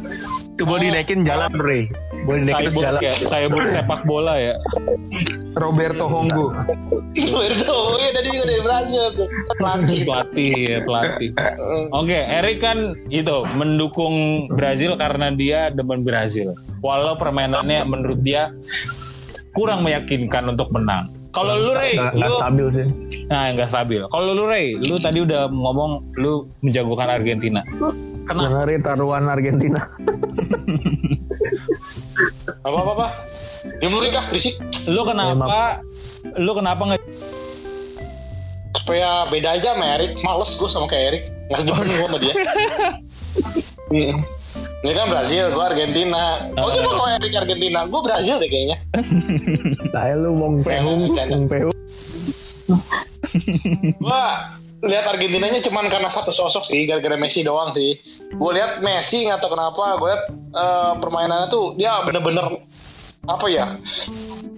Itu 0.57 0.63
boleh 0.65 0.89
dinaikin 0.89 1.21
jalan, 1.21 1.53
Bre. 1.53 1.85
Terus 2.21 2.73
Cyborg 2.73 2.75
jalan. 2.77 3.01
ya, 3.01 3.13
cyborg 3.17 3.67
sepak 3.73 4.01
bola 4.05 4.33
ya. 4.37 4.55
Roberto 5.57 6.05
Hongo. 6.07 6.53
Itu 7.17 7.77
iya 7.99 8.11
tadi 8.15 8.27
juga 8.31 8.45
dari 8.47 8.61
Brazil 8.63 9.03
tuh. 9.17 9.27
Pelatih. 9.59 9.99
Pelatih 10.07 10.51
ya, 10.63 10.77
pelatih. 10.85 11.29
Oke, 11.91 12.19
Erik 12.19 12.57
kan 12.63 12.95
itu 13.11 13.37
mendukung 13.57 14.47
Brazil 14.53 14.95
karena 14.95 15.33
dia 15.35 15.73
demen 15.73 16.05
Brazil. 16.07 16.55
Walau 16.79 17.19
permainannya 17.19 17.83
menurut 17.83 18.21
dia 18.23 18.53
kurang 19.51 19.83
meyakinkan 19.83 20.55
untuk 20.55 20.71
menang. 20.71 21.11
Kalau 21.31 21.55
lu 21.55 21.71
Ray, 21.71 21.95
nggak 21.95 22.11
nggak 22.19 22.27
lu 22.27 22.37
stabil 22.43 22.67
sih 22.75 22.87
nah 23.31 23.55
nggak 23.55 23.71
stabil. 23.71 24.03
Kalau 24.11 24.35
lu 24.35 24.43
Ray, 24.51 24.75
lu 24.75 24.99
tadi 24.99 25.23
udah 25.23 25.47
ngomong 25.47 26.11
lu 26.19 26.43
menjagokan 26.59 27.07
Argentina. 27.07 27.63
Kenapa? 28.27 28.47
dengerin 28.47 28.81
taruhan 28.85 29.23
Argentina 29.27 29.81
Apa 32.61 32.77
apa 32.77 32.91
apa? 32.93 33.07
Diam 33.81 33.97
kah 34.13 34.25
berisik 34.29 34.55
Lu 34.93 35.01
kenapa? 35.05 35.81
Lu 36.37 36.51
kenapa 36.53 36.81
nggak 36.85 37.01
supaya 38.81 39.29
beda 39.29 39.57
aja 39.57 39.77
sama 39.77 39.85
Erik. 39.97 40.17
Males 40.21 40.51
gue 40.57 40.69
sama 40.69 40.85
kayak 40.89 41.05
Erik. 41.13 41.23
Nggak 41.49 41.59
sedemen 41.65 41.89
gue 41.89 42.07
sama 42.09 42.17
dia. 42.21 42.33
Hmm. 43.89 44.17
Ini 44.81 44.97
kan 44.97 45.07
Brazil, 45.13 45.53
gue 45.53 45.63
Argentina. 45.63 46.49
Oh, 46.57 46.73
coba 46.73 46.89
kalau 46.97 47.09
Erik 47.13 47.33
Argentina, 47.37 47.85
gue 47.85 48.01
Brazil 48.01 48.41
deh 48.41 48.49
kayaknya. 48.49 48.77
saya 49.93 50.17
lu 50.21 50.33
Bong 50.33 50.65
Pehung. 50.65 51.13
Bong 51.13 51.45
Pehung 51.45 51.77
lihat 54.81 55.05
Argentinanya 55.07 55.61
cuman 55.61 55.85
karena 55.87 56.09
satu 56.09 56.33
sosok 56.33 56.65
sih, 56.65 56.89
gara-gara 56.89 57.13
Messi 57.17 57.45
doang 57.45 57.71
sih. 57.73 57.97
Gue 58.33 58.51
lihat 58.57 58.81
Messi 58.81 59.25
nggak 59.29 59.39
tahu 59.41 59.53
kenapa, 59.53 59.97
gue 60.01 60.07
lihat 60.09 60.23
eh, 60.33 60.93
permainannya 60.97 61.47
tuh 61.47 61.77
dia 61.77 62.01
bener-bener 62.01 62.61
apa 63.21 63.45
ya 63.53 63.77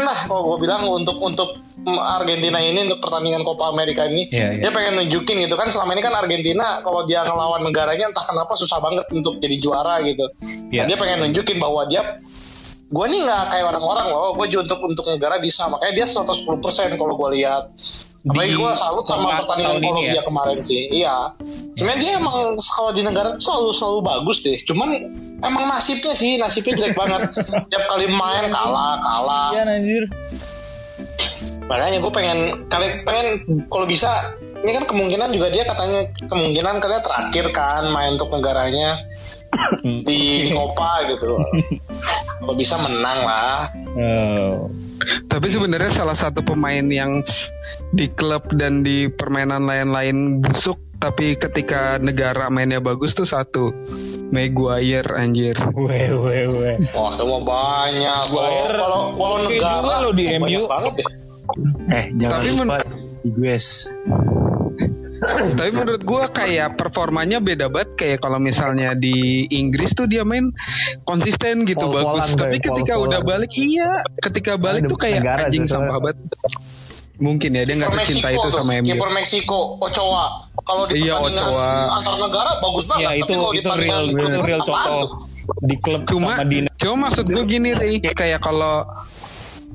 lah 0.00 0.18
kalau 0.24 0.56
gue 0.56 0.64
bilang 0.64 0.88
untuk 0.88 1.20
untuk 1.20 1.60
Argentina 1.84 2.56
ini 2.56 2.88
untuk 2.88 3.04
pertandingan 3.04 3.44
Copa 3.44 3.68
America 3.68 4.08
ini 4.08 4.32
Iya, 4.32 4.56
iya. 4.56 4.60
dia 4.64 4.70
pengen 4.72 5.04
nunjukin 5.04 5.44
gitu 5.44 5.60
kan 5.60 5.68
selama 5.68 5.92
ini 5.92 6.00
kan 6.00 6.14
Argentina 6.16 6.80
kalau 6.80 7.04
dia 7.04 7.20
ngelawan 7.24 7.60
negaranya 7.64 8.08
entah 8.08 8.24
kenapa 8.24 8.56
susah 8.56 8.80
banget 8.80 9.04
untuk 9.12 9.36
jadi 9.44 9.56
juara 9.60 10.00
gitu 10.08 10.24
Iya. 10.72 10.88
dia 10.88 10.96
pengen 10.96 11.28
nunjukin 11.28 11.60
bahwa 11.60 11.84
dia 11.84 12.16
gue 12.90 13.06
nih 13.12 13.20
nggak 13.28 13.44
kayak 13.54 13.66
orang-orang 13.70 14.06
loh 14.08 14.32
gue 14.40 14.46
juga 14.48 14.62
untuk 14.72 14.80
untuk 14.96 15.04
negara 15.12 15.36
bisa 15.36 15.68
makanya 15.68 15.94
dia 16.00 16.06
110% 16.08 16.96
kalau 16.96 17.14
gue 17.20 17.28
lihat 17.44 17.70
apalagi 18.20 18.52
gue 18.52 18.72
salut 18.76 19.04
sama 19.08 19.40
pertandingan 19.40 19.80
Kolombia 19.80 20.20
ya? 20.20 20.22
kemarin 20.24 20.58
sih. 20.60 20.82
Iya. 20.92 21.16
Sebenarnya 21.72 22.00
dia 22.00 22.12
emang 22.20 22.36
kalau 22.60 22.90
di 22.92 23.02
negara 23.04 23.28
tuh 23.36 23.42
selalu 23.42 23.70
selalu 23.72 23.98
bagus 24.04 24.38
deh. 24.44 24.58
Cuman 24.68 24.88
emang 25.40 25.64
nasibnya 25.68 26.12
sih 26.12 26.36
nasibnya 26.36 26.76
jelek 26.76 26.94
banget. 26.96 27.32
Tiap 27.72 27.84
kali 27.88 28.06
main 28.12 28.52
kalah 28.52 29.00
kalah. 29.00 29.48
Iya 29.56 29.62
anjir. 29.64 30.04
makanya 31.64 32.02
gue 32.02 32.12
pengen 32.12 32.38
kali 32.68 32.86
pengen 33.06 33.26
kalau 33.72 33.86
bisa 33.88 34.10
ini 34.60 34.76
kan 34.76 34.84
kemungkinan 34.84 35.32
juga 35.32 35.48
dia 35.48 35.64
katanya 35.64 36.12
kemungkinan 36.28 36.74
katanya 36.82 37.02
terakhir 37.06 37.44
kan 37.56 37.88
main 37.88 38.18
untuk 38.20 38.28
negaranya 38.34 39.00
di 40.02 40.20
Copa 40.50 41.06
gitu 41.08 41.36
kalau 42.38 42.54
bisa 42.54 42.76
menang 42.78 43.20
lah 43.20 43.68
Oh. 43.90 44.70
Tapi 45.00 45.46
sebenarnya 45.46 45.90
salah 45.90 46.14
satu 46.14 46.40
pemain 46.40 46.84
yang 46.84 47.24
di 47.90 48.06
klub 48.06 48.46
dan 48.52 48.80
di 48.80 49.08
permainan 49.08 49.64
lain-lain 49.64 50.16
busuk 50.38 50.78
tapi 50.94 51.34
ketika 51.34 51.96
negara 51.96 52.46
mainnya 52.46 52.78
bagus 52.78 53.12
tuh 53.12 53.24
satu 53.24 53.72
Maguire 54.30 55.10
anjir. 55.10 55.58
Weh 55.72 56.06
weh 56.06 56.44
weh. 56.46 56.74
wah 56.92 57.10
itu 57.10 57.24
mah 57.24 57.42
banyak 57.42 58.20
kalau 58.28 58.46
Maguire 58.46 58.76
kalau 58.76 59.00
kalau 59.10 59.38
negara 59.42 59.80
juga 59.80 59.96
lo 59.98 60.10
di 60.12 60.24
MU. 60.30 60.60
banget 60.66 60.94
ya 60.96 61.06
Eh, 61.90 62.04
jangan 62.14 62.30
Tapi 62.36 62.48
lupa 62.52 62.64
men- 62.78 62.88
Iguez. 63.22 63.66
Tapi 65.20 65.70
menurut 65.76 66.02
gua 66.02 66.32
kayak 66.32 66.80
performanya 66.80 67.44
beda 67.44 67.68
banget 67.68 67.92
kayak 67.96 68.18
kalau 68.24 68.40
misalnya 68.40 68.96
di 68.96 69.44
Inggris 69.52 69.92
tuh 69.92 70.08
dia 70.08 70.24
main 70.24 70.50
konsisten 71.04 71.68
gitu 71.68 71.92
Pol-polan 71.92 72.16
bagus. 72.16 72.32
Tapi 72.34 72.56
ya, 72.56 72.62
ketika 72.64 72.92
pol-polan. 72.96 73.08
udah 73.12 73.20
balik 73.20 73.52
iya, 73.52 73.90
ketika 74.24 74.52
balik 74.56 74.88
tuh 74.88 74.96
kayak 74.96 75.20
negara 75.20 75.46
anjing 75.52 75.68
sampah 75.68 75.98
banget. 76.00 76.16
Mungkin 77.20 77.52
ya 77.52 77.68
dia 77.68 77.76
nggak 77.76 77.92
secinta 78.00 78.32
itu 78.32 78.48
tuh, 78.48 78.48
sama 78.48 78.80
MU. 78.80 78.96
kiper 78.96 79.12
Meksiko 79.12 79.76
Ochoa 79.76 80.48
kalau 80.64 80.88
di 80.88 81.04
Iya, 81.04 81.20
Ochoa. 81.20 82.00
antar 82.00 82.16
negara 82.16 82.50
bagus 82.64 82.88
banget 82.88 83.04
Ya 83.04 83.10
tapi 83.12 83.20
itu 83.20 83.34
kalau 83.36 83.52
di 83.52 83.60
itu 83.60 83.68
real 83.76 84.02
itu 84.08 84.40
real 84.40 84.60
contoh 84.64 85.08
di 85.60 85.76
klub 85.84 86.00
Cuma 86.08 86.40
sama 86.40 86.48
di 86.48 86.58
cuma 86.80 86.96
maksud 87.12 87.28
gue 87.28 87.44
gini 87.44 87.76
Ri, 87.76 88.00
kayak 88.00 88.40
kalau 88.40 88.88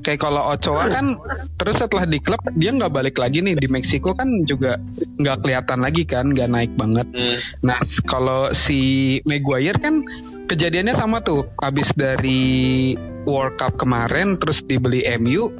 kayak 0.06 0.22
kalau 0.22 0.54
Ochoa 0.54 0.86
kan 0.86 1.18
terus 1.58 1.82
setelah 1.82 2.06
di 2.06 2.22
klub 2.22 2.38
dia 2.54 2.70
nggak 2.70 2.94
balik 2.94 3.18
lagi 3.18 3.42
nih 3.42 3.58
di 3.58 3.66
Meksiko 3.66 4.14
kan 4.14 4.46
juga 4.46 4.78
nggak 5.18 5.42
kelihatan 5.42 5.82
lagi 5.82 6.06
kan 6.06 6.30
nggak 6.30 6.46
naik 6.46 6.72
banget. 6.78 7.10
Hmm. 7.10 7.42
Nah 7.66 7.82
kalau 8.06 8.54
si 8.54 9.18
Maguire 9.26 9.82
kan 9.82 10.06
kejadiannya 10.46 10.94
sama 10.94 11.26
tuh 11.26 11.50
habis 11.58 11.90
dari 11.90 12.94
World 13.26 13.58
Cup 13.58 13.74
kemarin 13.82 14.38
terus 14.38 14.62
dibeli 14.62 15.02
MU 15.18 15.50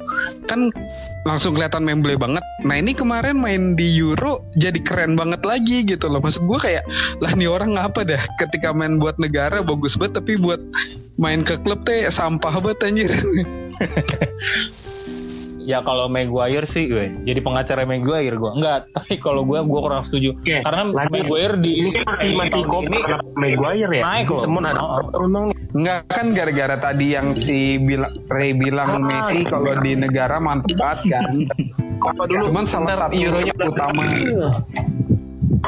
kan 0.47 0.71
langsung 1.27 1.59
kelihatan 1.59 1.83
memble 1.83 2.15
banget. 2.15 2.47
Nah 2.63 2.79
ini 2.79 2.95
kemarin 2.95 3.35
main 3.35 3.75
di 3.75 3.99
Euro 3.99 4.47
jadi 4.55 4.79
keren 4.79 5.19
banget 5.19 5.43
lagi 5.43 5.83
gitu 5.83 6.07
loh. 6.07 6.23
Maksud 6.23 6.47
gue 6.47 6.59
kayak 6.63 6.87
lah 7.19 7.35
nih 7.35 7.51
orang 7.51 7.75
ngapa 7.75 8.07
dah 8.07 8.23
ketika 8.39 8.71
main 8.71 8.95
buat 8.95 9.19
negara 9.19 9.59
bagus 9.59 9.99
banget 9.99 10.23
tapi 10.23 10.39
buat 10.39 10.63
main 11.19 11.43
ke 11.43 11.59
klub 11.59 11.83
teh 11.83 12.07
sampah 12.07 12.63
banget 12.63 12.79
anjir. 12.87 13.11
Ya 15.67 15.83
kalau 15.83 16.07
Maguire 16.07 16.63
sih 16.71 16.87
gue 16.87 17.11
jadi 17.27 17.43
pengacara 17.43 17.83
Maguire 17.83 18.39
gue 18.39 18.51
enggak 18.55 18.87
tapi 18.95 19.19
kalau 19.19 19.43
gue 19.43 19.59
gue 19.59 19.79
kurang 19.83 20.07
setuju 20.07 20.39
Oke, 20.39 20.63
karena 20.63 20.95
lagi. 20.95 21.11
Maguire 21.11 21.55
di 21.59 21.71
Ini 21.83 21.89
kan 21.91 22.03
masih 22.07 22.27
di 22.31 22.35
masih 22.39 22.61
ini 22.63 22.97
kenapa 23.03 23.27
Maguire 23.35 23.91
ya? 23.91 24.03
Naik 24.07 24.27
loh. 24.31 24.43
Temen 24.47 24.63
ada. 24.63 24.81
Enggak 25.75 25.99
kan 26.07 26.25
gara-gara 26.31 26.75
tadi 26.79 27.05
yang 27.11 27.35
si 27.35 27.75
bilang 27.83 28.15
Ray 28.31 28.55
bilang 28.55 28.89
Ah, 28.95 29.03
Messi 29.03 29.43
kalau 29.43 29.75
di 29.83 29.91
negara 29.99 30.39
mantep 30.39 30.79
banget 30.79 31.19
kan. 31.19 31.25
Apa 31.99 32.23
dulu? 32.31 32.43
Cuman 32.47 32.63
salah 32.63 32.95
Ntar 32.95 33.11
satu 33.11 33.19
Euronya 33.19 33.53
utama 33.67 34.01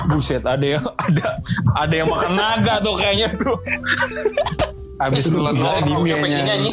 Buset, 0.09 0.43
ada 0.47 0.63
yang 0.63 0.85
ada 0.95 1.27
ada 1.75 1.93
yang 1.93 2.07
makan 2.07 2.33
naga 2.39 2.79
tuh 2.79 2.95
kayaknya 2.95 3.35
tuh. 3.35 3.57
Habis 5.03 5.27
Gila, 5.27 5.51
nonton 5.51 6.07
di 6.07 6.71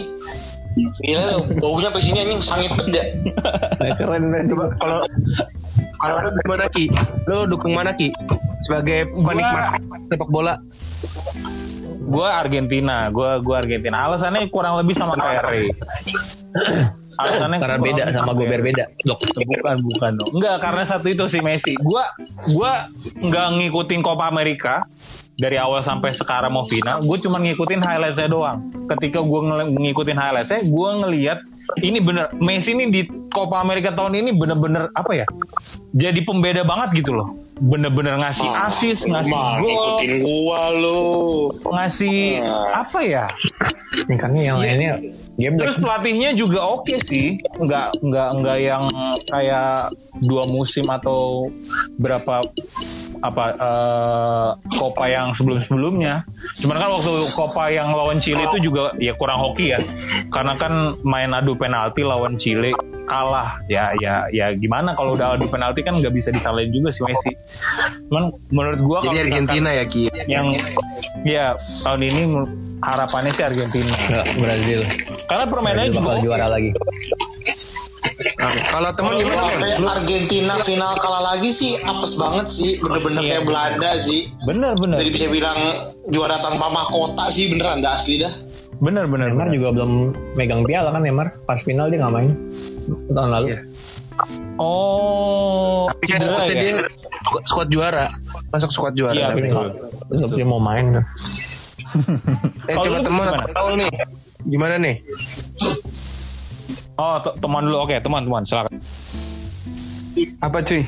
Gila 0.77 1.23
lu, 1.33 1.41
baunya 1.57 1.89
sampai 1.89 2.03
sini 2.05 2.19
anjing 2.21 2.43
sangit 2.45 2.73
beda. 2.77 3.03
keren 3.97 4.29
keren 4.29 4.47
coba 4.53 4.65
Kalau 4.77 4.99
kalau 5.97 6.17
lu 6.21 6.31
gimana 6.45 6.65
Ki? 6.69 6.85
Lu 7.25 7.49
dukung 7.49 7.73
mana 7.73 7.97
Ki? 7.97 8.12
Sebagai 8.61 9.09
penikmat 9.09 9.81
sepak 10.12 10.29
bola. 10.29 10.61
Gue 12.07 12.29
Argentina, 12.29 13.11
gue 13.11 13.31
gua 13.43 13.65
Argentina. 13.65 14.07
Alasannya 14.07 14.47
kurang 14.53 14.79
lebih 14.79 14.95
sama 14.95 15.19
kayak 15.19 15.43
Ray. 15.49 15.67
Alasannya 17.17 17.59
Karena 17.59 17.79
beda 17.81 18.03
sama 18.12 18.37
gue 18.37 18.47
berbeda. 18.47 18.85
Dok. 19.03 19.19
Bukan, 19.33 19.77
bukan 19.81 20.11
dong. 20.21 20.31
Enggak, 20.37 20.57
karena 20.61 20.83
satu 20.85 21.09
itu 21.09 21.25
si 21.27 21.41
Messi. 21.41 21.73
Gua 21.81 22.12
gua 22.53 22.87
nggak 23.01 23.49
ngikutin 23.59 24.01
Copa 24.05 24.29
America 24.29 24.85
dari 25.37 25.57
awal 25.61 25.85
sampai 25.85 26.16
sekarang 26.16 26.53
mau 26.53 26.64
final. 26.66 27.01
Gue 27.05 27.20
cuma 27.20 27.37
ngikutin 27.40 27.85
highlightsnya 27.85 28.29
doang. 28.29 28.59
Ketika 28.88 29.20
gue 29.20 29.40
ngikutin 29.77 30.16
highlightsnya, 30.16 30.61
gue 30.64 30.88
ngelihat 31.05 31.38
ini 31.83 31.99
bener 31.99 32.31
Messi 32.38 32.72
ini 32.72 32.88
di 32.88 33.03
Copa 33.29 33.59
America 33.59 33.90
tahun 33.92 34.16
ini 34.22 34.31
bener-bener 34.38 34.88
apa 34.94 35.12
ya? 35.12 35.27
Jadi 35.92 36.22
pembeda 36.22 36.62
banget 36.62 37.03
gitu 37.05 37.16
loh. 37.16 37.35
Bener-bener 37.57 38.20
ngasih 38.20 38.49
asis, 38.68 38.99
ngasih 39.03 39.33
Mah, 39.33 39.59
gol, 39.59 39.66
ngikutin 39.66 40.12
gua 40.22 40.62
lu. 40.77 41.01
ngasih 41.64 42.38
Ah. 42.44 42.85
apa 42.85 43.01
ya? 43.03 43.25
ini 43.96 44.16
kan 44.20 44.29
yang 44.37 44.61
lainnya 44.61 45.01
game 45.40 45.57
Terus 45.57 45.81
pelatihnya 45.81 46.37
juga 46.37 46.61
oke 46.61 46.92
sih, 47.09 47.40
nggak 47.40 48.05
nggak 48.05 48.29
nggak 48.44 48.59
yang 48.61 48.85
kayak 49.33 49.88
dua 50.20 50.44
musim 50.53 50.85
atau 50.85 51.49
berapa 51.96 52.44
apa 53.27 53.45
eh, 53.59 54.49
Copa 54.79 55.05
yang 55.11 55.35
sebelum 55.35 55.59
sebelumnya. 55.62 56.23
Cuman 56.62 56.77
kan 56.79 56.89
waktu 56.95 57.12
Copa 57.35 57.71
yang 57.75 57.91
lawan 57.93 58.23
Chile 58.23 58.47
itu 58.47 58.71
juga 58.71 58.95
ya 59.03 59.12
kurang 59.19 59.43
hoki 59.43 59.75
ya, 59.75 59.81
karena 60.31 60.55
kan 60.55 60.95
main 61.03 61.35
adu 61.35 61.59
penalti 61.59 62.07
lawan 62.07 62.39
Chile 62.39 62.73
kalah 63.07 63.62
ya 63.71 63.95
ya 64.03 64.27
ya 64.35 64.51
gimana 64.59 64.91
kalau 64.99 65.15
udah 65.15 65.39
adu 65.39 65.47
penalti 65.47 65.87
kan 65.87 65.95
nggak 65.95 66.11
bisa 66.11 66.35
disalahin 66.35 66.71
juga 66.71 66.91
si 66.95 67.03
Messi. 67.03 67.33
Cuman 68.11 68.35
menurut 68.55 68.81
gua 68.83 68.99
Jadi 69.07 69.31
Argentina 69.31 69.71
ya 69.75 69.85
Ki. 69.87 70.11
yang 70.27 70.51
ya 71.23 71.55
tahun 71.87 72.03
ini 72.03 72.23
harapannya 72.83 73.33
sih 73.33 73.45
Argentina 73.45 73.93
Brazil 74.37 74.81
karena 75.27 75.45
permainannya 75.49 75.91
Brazil 75.97 76.03
juga 76.03 76.23
juara 76.23 76.47
lagi 76.51 76.71
Nah, 78.47 78.65
kalau 78.69 78.91
teman 78.93 79.11
Kalau 79.11 79.21
gimana? 79.21 79.43
Sampai 79.49 79.71
Lu- 79.77 79.91
Argentina 79.91 80.55
final 80.61 80.93
kalah 80.97 81.23
lagi 81.27 81.51
sih 81.51 81.75
apes 81.81 82.15
banget 82.15 82.47
sih, 82.49 82.71
bener-bener 82.79 83.21
Iya. 83.21 83.31
kayak 83.33 83.45
Belanda 83.45 83.91
sih. 83.99 84.21
Bener 84.45 84.73
bener 84.77 84.97
Jadi 84.99 85.11
bisa 85.13 85.27
bilang 85.29 85.59
juara 86.07 86.39
tanpa 86.39 86.67
mahkota 86.69 87.27
sih 87.29 87.49
beneran 87.49 87.81
dah 87.81 87.93
asli 87.93 88.19
dah. 88.19 88.31
bener 88.77 89.05
bener. 89.05 89.33
Neymar 89.33 89.49
juga 89.51 89.69
belum 89.73 89.93
megang 90.37 90.61
piala 90.63 90.93
kan 90.93 91.01
Neymar 91.01 91.33
pas 91.43 91.57
final 91.59 91.89
dia 91.89 91.97
nggak 91.99 92.13
main 92.13 92.31
tahun 93.09 93.31
lalu 93.33 93.47
Iya. 93.49 93.61
Oh, 94.57 95.89
Tapi 95.89 96.05
kan 96.07 96.21
ya? 96.23 96.55
dia 96.55 96.73
squad- 97.43 97.69
juara. 97.69 98.09
Masuk 98.49 98.71
squad 98.71 98.93
juara. 98.93 99.13
Iya, 99.13 99.27
tapi. 99.31 99.49
betul. 99.49 100.29
Dia 100.33 100.47
mau 100.47 100.57
main 100.57 100.89
kan 100.91 101.05
Eh 102.67 102.75
Kalau 102.75 102.85
coba 102.87 102.99
teman 103.01 103.27
tahu 103.51 103.69
nih. 103.77 103.91
Gimana 104.45 104.75
nih? 104.77 104.95
Oh, 106.97 107.17
te- 107.19 107.37
teman 107.37 107.63
dulu. 107.63 107.77
Oke, 107.79 107.97
teman 107.99 108.25
teman 108.25 108.43
silakan. 108.43 108.73
apa 110.39 110.65
cuy? 110.65 110.81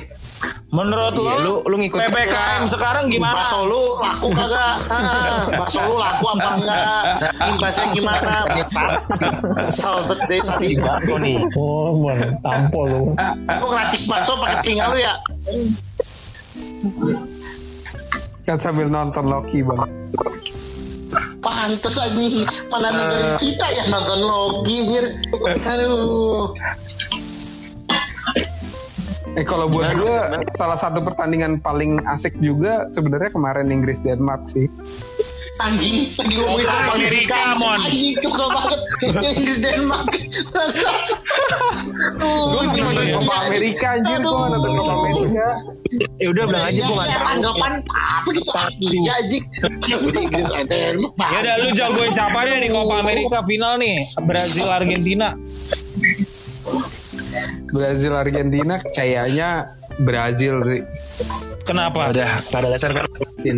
Menurut 0.71 1.13
Iya, 1.15 1.21
lo, 1.41 1.61
lu- 1.61 1.65
lu 1.67 1.77
ngikutin- 1.79 2.01
PPKM 2.07 2.63
sekarang 2.71 3.05
gimana? 3.09 3.37
Bakso 3.37 3.59
lu 3.63 3.83
laku 3.99 4.29
kagak? 4.31 4.75
Ah, 4.89 5.45
Bakso 5.51 5.81
lu 5.83 5.95
laku 5.95 6.25
apa 6.31 6.49
enggak? 6.55 7.03
Imbasnya 7.47 7.87
gimana? 7.93 8.33
Kesel 9.59 9.97
deh 10.25 10.41
tadi. 10.41 10.69
Bakso 10.79 11.15
nih. 11.19 11.37
oh 11.55 11.93
bon 11.95 12.17
tampol 12.41 12.85
lu 12.87 13.01
Lu 13.51 13.67
ngeracik 13.67 14.03
bakso 14.07 14.33
pakai 14.39 14.57
telinga 14.63 14.85
lu 14.87 14.99
ya? 14.99 15.15
Kan 18.43 18.57
sambil 18.57 18.89
nonton 18.89 19.25
Loki 19.25 19.61
bang. 19.61 19.85
Pantes 21.53 21.97
anjing 21.97 22.45
Mana 22.69 22.89
negeri 22.93 23.25
kita 23.41 23.67
yang 23.79 23.89
nonton 23.93 24.21
Loki 24.21 24.77
anjir. 24.85 25.05
Aduh 25.65 26.53
Eh 29.37 29.47
kalau 29.47 29.71
buat 29.71 29.95
gue 29.95 30.19
salah 30.59 30.75
satu 30.75 30.99
pertandingan 31.05 31.63
paling 31.63 32.03
asik 32.11 32.35
juga 32.43 32.91
sebenarnya 32.91 33.31
kemarin 33.31 33.71
Inggris 33.71 34.01
Denmark 34.03 34.51
sih. 34.51 34.67
Anjing 35.59 36.15
Lagi 36.15 36.35
ngomongin 36.39 36.67
Copa 36.71 36.95
Amerika, 36.95 37.39
Mon. 37.59 37.81
Anjing 37.83 38.15
kesel 38.23 38.49
banget 38.55 38.81
Inggris 39.03 39.59
Denmark 39.59 40.07
Gue 42.19 42.61
lagi 42.63 42.79
nonton 42.79 43.07
Copa 43.19 43.35
Amerika 43.51 43.87
anjir, 43.99 44.17
gue 44.23 44.31
nggak 44.31 44.51
nonton 44.55 44.73
Copa 44.79 44.95
Amerika. 45.03 45.47
Ya 46.23 46.27
udah 46.31 46.45
bilang 46.47 46.65
aja 46.69 46.81
gue 46.81 46.95
nggak 46.95 47.09
tahu. 47.11 47.27
Tanggapan 47.27 47.73
apa 47.91 48.29
gitu 48.31 48.51
anjing 48.55 49.05
anjing 49.11 49.45
Inggris 50.15 50.49
Denmark 50.71 51.31
Ya 51.35 51.39
udah 51.43 51.55
lu 51.59 51.69
jagoin 51.75 52.13
siapa 52.15 52.39
nih 52.47 52.59
di 52.63 52.69
Copa 52.71 52.95
America 53.03 53.39
final 53.43 53.73
nih? 53.83 53.97
Brazil 54.23 54.69
Argentina. 54.71 55.35
Brazil 57.69 58.13
Argentina 58.15 58.75
kayaknya 58.95 59.75
Brazil 59.99 60.63
sih. 60.63 60.83
Kenapa? 61.69 62.01
Udah, 62.09 62.31
nggak 62.41 62.59
ada 62.59 62.69
alasan 62.73 62.91
kan? 62.97 63.05
Ya 63.39 63.53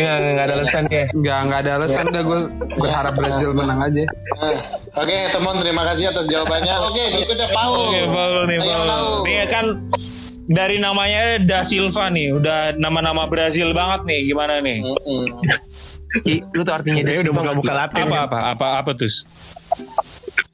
nggak 0.00 0.18
nggak 0.30 0.46
ada 0.46 0.54
alasan 0.56 0.82
ya. 0.86 1.04
Nggak 1.10 1.38
nggak 1.42 1.60
ada 1.60 1.70
alasan 1.76 2.04
dah 2.08 2.22
gue 2.22 2.40
berharap 2.78 3.14
Brazil 3.18 3.50
menang 3.50 3.80
aja. 3.82 4.02
Eh, 4.06 4.58
Oke 4.94 5.16
teman 5.30 5.54
terima 5.58 5.82
kasih 5.86 6.10
atas 6.10 6.26
jawabannya 6.26 6.74
Oke 6.82 7.02
berikutnya 7.14 7.48
Paul 7.50 7.78
Oke, 7.90 8.00
Paul 8.06 8.34
nih, 8.46 8.58
Ayo, 8.58 8.70
Paul. 8.70 8.86
Paul. 8.86 9.12
Nih 9.22 9.38
kan 9.46 9.66
dari 10.50 10.76
namanya 10.78 11.38
Da 11.42 11.62
Silva 11.62 12.10
nih, 12.10 12.34
udah 12.34 12.74
nama-nama 12.74 13.26
Brazil 13.26 13.70
banget 13.70 14.06
nih. 14.06 14.20
Gimana 14.30 14.62
nih? 14.62 14.78
Ki, 16.22 16.42
lu 16.50 16.62
tuh 16.62 16.74
artinya 16.74 17.02
dia 17.02 17.22
udah 17.22 17.34
buka-buka 17.34 17.72
latte 17.72 18.02
Apa 18.02 18.26
apa 18.26 18.38
apa 18.54 18.66
apa 18.82 18.90
tuh? 18.94 19.10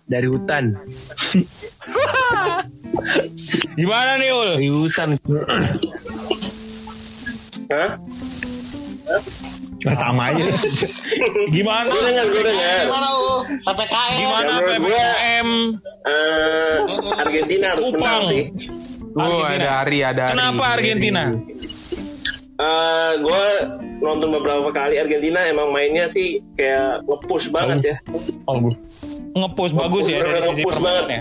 dari 0.06 0.28
hutan. 0.30 0.76
Gimana 3.78 4.10
nih 4.20 4.30
Ul? 4.32 4.48
Seriusan. 4.58 5.10
Hah? 7.66 7.90
nah, 9.86 9.94
sama 9.94 10.34
aja 10.34 10.42
Gimana? 11.54 11.86
Gue 11.90 12.02
dengar, 12.02 12.26
gue 12.26 12.42
dengar. 12.42 12.82
Gimana 12.90 13.08
lu 13.14 13.30
PPKM 13.62 14.18
Gimana 14.18 14.50
Ya, 14.50 14.66
PPKM? 14.66 15.48
Eh, 16.06 16.76
Argentina 17.18 17.66
harus 17.74 17.86
menang 17.94 18.22
sih. 18.30 18.44
Oh 19.16 19.40
ada 19.42 19.86
Ari 19.86 19.98
ada 20.04 20.22
Ari. 20.30 20.34
Kenapa 20.36 20.64
Argentina? 20.76 21.22
Eh, 22.56 23.12
gue 23.20 23.44
nonton 24.00 24.28
beberapa 24.32 24.68
kali 24.72 24.96
Argentina 24.98 25.40
emang 25.46 25.70
mainnya 25.72 26.08
sih 26.08 26.40
kayak 26.56 27.04
nge-push 27.06 27.48
banget 27.52 27.94
ya. 27.94 27.96
oh 28.48 28.56
gue 28.60 28.74
Ngepush 29.36 29.72
bagus 29.76 30.04
ya 30.08 30.24
dari 30.24 30.40
sisi 30.40 30.62
Nge-push 30.64 30.78
permainannya. 30.80 31.20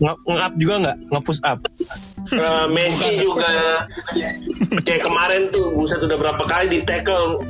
Nge-up 0.00 0.52
juga 0.56 0.74
nggak? 0.80 0.96
Nge-push 1.12 1.40
up. 1.44 1.60
Eh, 2.30 2.66
Messi 2.70 3.20
juga 3.20 3.84
kayak 4.80 5.02
kemarin 5.02 5.52
tuh 5.52 5.74
buset 5.74 6.00
udah 6.00 6.16
berapa 6.16 6.44
kali 6.44 6.66
di 6.70 6.80
tackle 6.82 7.42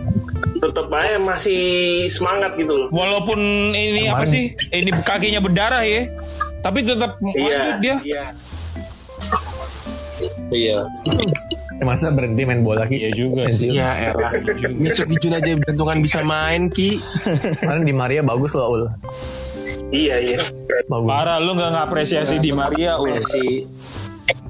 tetap 0.58 0.90
aja 0.90 1.16
masih 1.16 1.62
semangat 2.06 2.52
gitu 2.54 2.74
loh. 2.74 2.88
Walaupun 2.90 3.38
ini 3.72 4.04
apa 4.06 4.26
Kemarin- 4.26 4.32
sih? 4.34 4.44
Ini 4.72 4.90
kakinya 5.00 5.40
berdarah 5.40 5.82
ya. 5.82 6.10
Tapi 6.60 6.78
tetap 6.82 7.16
Iya. 7.32 7.60
dia. 7.80 7.94
Iya. 10.50 10.76
Eh, 11.80 11.86
masa 11.86 12.12
berhenti 12.12 12.44
main 12.44 12.60
bola 12.60 12.84
ki 12.84 12.98
Iya 12.98 13.10
juga 13.14 13.48
Pensiun. 13.48 13.72
Ya 13.72 14.12
elah. 14.12 14.36
Besok 14.76 15.08
Jun 15.16 15.32
aja 15.32 15.48
bentukan 15.56 15.98
bisa 16.04 16.20
main 16.20 16.68
Ki. 16.68 17.00
kemarin 17.56 17.88
di 17.88 17.94
Maria 17.94 18.20
bagus 18.20 18.52
loh 18.52 18.68
ul 18.68 18.82
Iya 19.90 20.16
iya. 20.22 20.40
bagus 20.86 21.08
Parah 21.10 21.38
lu 21.42 21.58
nggak 21.58 21.70
ngapresiasi 21.74 22.38
di 22.38 22.50
Maria. 22.54 22.98
Messi 23.02 23.66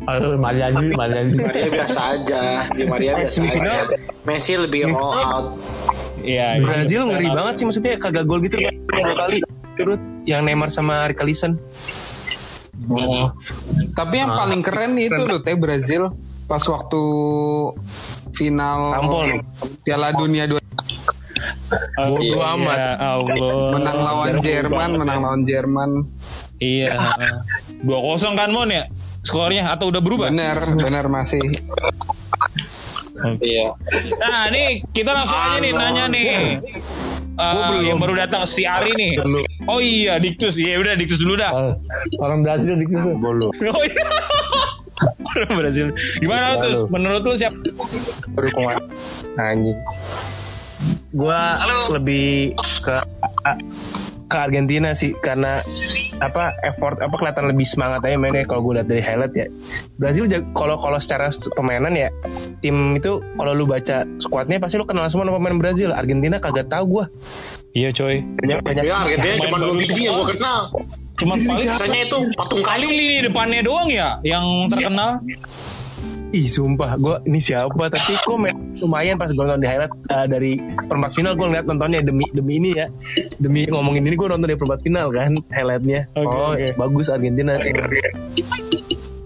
Aduh, 0.05 0.37
Maria 0.37 0.69
Andi 0.69 0.93
Maria 0.93 1.25
Maria 1.25 1.69
biasa 1.73 2.01
aja 2.21 2.69
di 2.69 2.85
Maria 2.85 3.17
biasa 3.17 3.49
aja 3.49 3.89
Messi 4.29 4.53
lebih 4.61 4.93
roll 4.93 5.17
out 5.17 5.57
Iya. 6.21 6.61
Brazil 6.61 7.09
iya. 7.09 7.11
ngeri 7.17 7.29
banget 7.33 7.55
sih 7.57 7.65
maksudnya 7.65 7.93
kagak 7.97 8.29
gol 8.29 8.45
gitu 8.45 8.61
kan 8.61 8.75
dua 8.93 9.15
kali 9.17 9.39
turut 9.81 10.01
yang 10.29 10.45
Neymar 10.45 10.69
sama 10.69 11.09
Rikalison. 11.09 11.57
Oh. 12.93 13.33
Tapi 13.97 14.15
yang 14.21 14.37
paling 14.37 14.61
keren 14.61 15.01
itu 15.01 15.17
loh 15.17 15.41
teh 15.41 15.57
Brazil 15.57 16.13
pas 16.45 16.61
waktu 16.61 17.03
final 18.37 18.79
Tampol. 18.93 19.41
Piala 19.85 20.13
Dunia 20.13 20.45
Bodo 21.97 22.19
Bodo 22.19 22.39
amat. 22.55 22.77
Ya 22.77 22.93
Allah. 22.99 23.71
menang 23.73 23.99
lawan 23.99 24.35
Jerman, 24.39 24.91
menang 24.97 25.21
lawan 25.21 25.43
Jerman. 25.43 25.91
Iya. 26.57 26.95
Dua 27.87 27.99
kosong 27.99 28.35
kan 28.35 28.51
Mon 28.51 28.69
ya? 28.69 28.87
Skornya 29.21 29.69
atau 29.69 29.89
udah 29.89 30.01
berubah? 30.01 30.29
Bener, 30.29 30.57
bener 30.75 31.05
masih. 31.07 31.41
Iya. 33.37 33.77
Nah, 34.17 34.49
nih 34.49 34.81
kita 34.97 35.11
langsung 35.13 35.37
aja 35.37 35.59
nih 35.59 35.73
nanya 35.73 36.05
nih. 36.09 36.25
Eh, 37.37 37.81
yang 37.85 37.97
baru 37.97 38.17
datang 38.17 38.45
si 38.45 38.65
Ari 38.65 38.93
nih. 38.93 39.21
Oh 39.65 39.81
iya, 39.81 40.17
Diktus. 40.17 40.57
Iya 40.57 40.77
udah 40.77 40.97
Diktus 40.97 41.21
dulu 41.21 41.37
dah. 41.37 41.53
Orang- 41.53 41.79
Orang 42.19 42.39
Brazil 42.43 42.77
di 42.77 42.87
situ. 42.87 43.13
Bolu. 43.15 43.49
Oh 43.49 43.83
iya. 43.83 44.05
Orang 45.37 45.53
Brazil. 45.55 45.87
Gimana 46.17 46.45
Lalu. 46.55 46.61
tuh? 46.61 46.85
Menurut 46.89 47.23
lu 47.23 47.35
siapa? 47.35 47.57
Berhukuman. 48.33 48.77
Anjing. 49.37 49.77
Gua 51.11 51.59
lebih 51.91 52.55
ke 52.57 52.97
ke 54.31 54.37
Argentina 54.39 54.95
sih 54.95 55.11
karena 55.19 55.59
apa 56.23 56.55
effort 56.63 57.03
apa 57.03 57.11
kelihatan 57.19 57.51
lebih 57.51 57.67
semangat 57.67 58.07
aja 58.07 58.15
mainnya 58.15 58.47
kalau 58.47 58.63
gue 58.71 58.79
lihat 58.79 58.87
dari 58.87 59.03
highlight 59.03 59.35
ya 59.35 59.47
Brazil 59.99 60.31
kalau 60.55 60.79
kalau 60.79 61.03
secara 61.03 61.35
permainan 61.59 61.99
ya 61.99 62.15
tim 62.63 62.95
itu 62.95 63.19
kalau 63.35 63.59
lu 63.59 63.67
baca 63.67 64.07
squadnya 64.23 64.63
pasti 64.63 64.79
lu 64.79 64.87
kenal 64.87 65.11
semua 65.11 65.27
nama 65.27 65.43
pemain 65.43 65.59
Brazil 65.59 65.91
Argentina 65.91 66.39
kagak 66.39 66.71
tahu 66.71 67.03
gua 67.03 67.05
Iya 67.71 67.95
coy. 67.95 68.19
banyak 68.43 68.59
banyak 68.67 68.83
Ya, 68.83 68.95
Argentina 69.07 69.35
cuma 69.47 69.57
dua 69.63 69.75
biji 69.79 70.11
yang 70.11 70.27
gue 70.27 70.35
kenal. 70.35 70.75
Cuma 71.23 71.35
paling 71.39 71.71
Sisanya 71.71 72.01
itu 72.03 72.19
patung 72.35 72.63
kayu. 72.67 72.83
paling 72.83 72.91
lini 72.99 73.17
depannya 73.23 73.61
doang 73.63 73.87
ya 73.87 74.19
yang 74.27 74.67
terkenal. 74.67 75.23
Ih 76.31 76.47
sumpah 76.47 76.95
gue 76.95 77.17
ini 77.27 77.43
siapa? 77.43 77.91
Tapi 77.91 78.13
kok 78.23 78.39
main 78.39 78.55
lumayan 78.79 79.19
pas 79.19 79.27
gue 79.27 79.35
nonton 79.35 79.59
di 79.59 79.67
highlight 79.67 79.91
eh, 80.15 80.27
dari 80.31 80.53
perempat 80.63 81.11
final 81.19 81.35
gue 81.35 81.43
ngeliat 81.43 81.67
nontonnya 81.67 82.07
demi 82.07 82.23
demi 82.31 82.63
ini 82.63 82.71
ya. 82.79 82.87
Demi 83.43 83.67
ngomongin 83.67 84.07
ini 84.07 84.15
gue 84.15 84.29
nonton 84.31 84.47
di 84.47 84.55
perempat 84.55 84.81
final 84.87 85.11
kan 85.11 85.35
highlightnya. 85.51 86.07
Oke, 86.15 86.31
oh 86.31 86.55
oke. 86.55 86.67
bagus 86.79 87.11
Argentina 87.11 87.59
sih. 87.59 87.75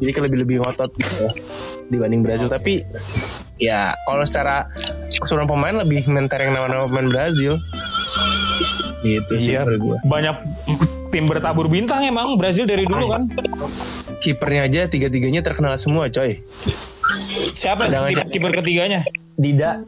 Jadi 0.01 0.11
kan 0.17 0.23
lebih 0.25 0.39
lebih 0.49 0.57
ngotot 0.65 0.91
gitu 0.97 1.29
dibanding 1.93 2.25
Brazil. 2.25 2.49
Tapi 2.49 2.89
ya 3.61 3.93
kalau 4.09 4.25
secara 4.25 4.73
keseluruhan 5.13 5.49
pemain 5.53 5.77
lebih 5.85 6.09
mentereng 6.09 6.57
nama-nama 6.57 6.89
pemain 6.89 7.09
Brazil. 7.13 7.61
Gitu 9.05 9.37
sih 9.37 9.53
Iya, 9.53 9.69
gue 9.69 10.01
banyak 10.09 10.37
tim 11.13 11.29
bertabur 11.29 11.69
bintang 11.69 12.01
emang 12.09 12.41
Brazil 12.41 12.65
dari 12.65 12.89
dulu 12.89 13.13
kan. 13.13 13.29
kipernya 14.25 14.65
aja 14.65 14.83
tiga-tiganya 14.89 15.45
terkenal 15.45 15.77
semua 15.77 16.09
coy 16.09 16.41
Siapa 17.61 17.91
kiper 18.31 18.53
ketiganya? 18.63 19.05
Dida. 19.35 19.83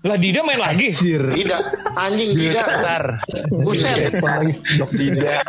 Lah 0.00 0.16
Dida 0.16 0.40
main 0.40 0.56
lagi. 0.56 0.88
Sir 0.88 1.28
Tidak. 1.28 1.92
Anjing 1.92 2.32
tidak. 2.32 2.72
besar 2.72 3.02
Buset. 3.52 4.16
Dok 4.80 4.90
Dida. 4.96 5.44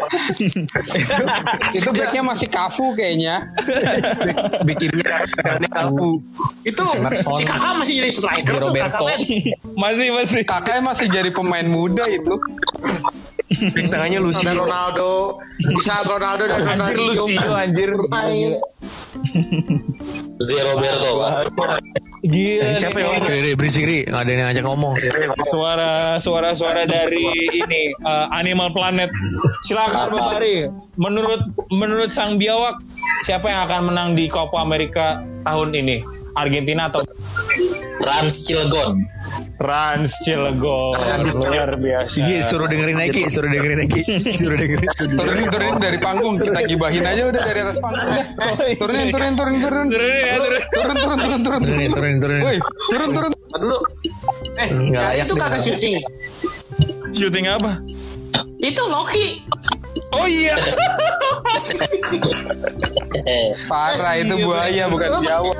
Itu 1.80 1.89
backnya 1.96 2.22
masih 2.28 2.52
kafu 2.52 2.91
kayaknya. 3.00 3.48
bikinnya 4.67 5.24
karena 5.39 5.67
kaku 5.72 6.20
Itu 6.67 6.84
si 7.39 7.44
kakak 7.48 7.74
masih 7.80 7.94
jadi 8.04 8.12
striker 8.12 8.54
tuh 8.60 8.76
Roberto. 8.76 9.08
kakak. 9.08 9.24
Masih 9.72 10.08
masih. 10.12 10.41
Kakaknya 10.44 10.84
masih 10.84 11.08
jadi 11.08 11.32
pemain 11.32 11.67
muda 11.72 12.04
itu. 12.12 12.36
Back 13.62 13.88
tangannya 13.93 14.19
Lucio 14.26 14.41
Dan 14.41 14.58
Ronaldo. 14.58 15.38
Di 15.62 15.82
saat 15.86 16.10
Ronaldo 16.10 16.50
dan 16.50 16.65
Anjir 16.65 16.74
Ronaldo 16.74 17.02
Lucio 17.30 17.52
anjir. 17.54 17.89
bermain. 17.93 18.52
Zero 20.41 20.74
Roberto. 20.74 21.12
Gila. 22.26 22.74
Siapa 22.74 22.97
yang 22.97 23.08
ngomong? 23.17 23.30
Ri, 23.30 23.52
berisik 23.54 23.84
Ri, 23.86 24.00
nggak 24.10 24.21
ada 24.26 24.30
yang 24.30 24.41
ngajak 24.50 24.65
ngomong. 24.65 24.93
Suara 25.50 25.91
suara 26.17 26.50
suara 26.58 26.86
dari 26.89 27.26
ini 27.54 27.93
eh, 27.93 28.26
Animal 28.34 28.74
Planet. 28.74 29.10
Silakan 29.69 30.10
Bang 30.13 30.41
Ari. 30.41 30.65
Menurut 30.97 31.41
menurut 31.69 32.10
sang 32.10 32.41
biawak 32.41 32.82
siapa 33.26 33.45
yang 33.50 33.69
akan 33.69 33.82
menang 33.93 34.10
di 34.17 34.26
Copa 34.30 34.62
America 34.62 35.21
tahun 35.45 35.78
ini? 35.78 36.20
Argentina 36.36 36.88
atau 36.88 37.02
Rans 38.02 38.34
Cilegon. 38.44 38.98
Rans 39.62 40.10
Cilegon? 40.26 40.98
Luar 41.38 41.78
biasa. 41.78 42.17
Iya, 42.17 42.41
suruh 42.41 42.65
dengerin 42.65 42.98
Nike, 42.98 43.30
suruh 43.30 43.46
dengerin 43.46 43.78
Nike, 43.86 44.02
suruh 44.34 44.58
dengerin. 44.58 44.89
Turunin 44.89 45.46
turunin 45.54 45.78
dari 45.78 45.98
panggung 46.02 46.41
kita 46.41 46.65
gibahin 46.65 47.06
aja 47.06 47.30
udah 47.30 47.41
dari 47.46 47.60
atas 47.62 47.78
panggung. 47.78 48.10
udah. 48.10 48.26
Turunin 48.82 49.08
turunin 49.13 49.34
turunin 49.38 49.60
turunin. 49.62 49.89
Turun 49.94 50.10
turun. 50.41 50.62
Turun 50.74 50.96
turun 50.98 51.17
turun 51.22 51.41
turun. 51.46 51.62
Turunin, 51.62 51.89
turunin, 51.94 52.17
turunin. 52.17 52.44
Woi, 52.44 52.58
turun 52.89 53.10
turun. 53.13 53.32
Dulu. 53.52 53.78
Eh, 54.58 54.70
Nggak 54.72 55.04
ya 55.04 55.10
layak 55.13 55.26
itu 55.30 55.34
kagak 55.38 55.62
syuting. 55.62 55.94
Syuting 57.13 57.46
apa? 57.46 57.72
Itu 58.58 58.82
Loki. 58.89 59.46
Oh 60.12 60.26
iya. 60.26 60.56
Parah 63.70 64.13
itu 64.17 64.36
buaya 64.41 64.89
bukan 64.89 65.10
Jawa. 65.22 65.54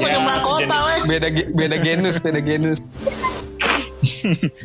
Ya, 0.00 0.18
mahkota 0.20 0.76
weh. 0.84 0.98
Beda 1.06 1.28
beda 1.52 1.76
genus, 1.78 2.16
beda 2.18 2.40
genus. 2.40 2.78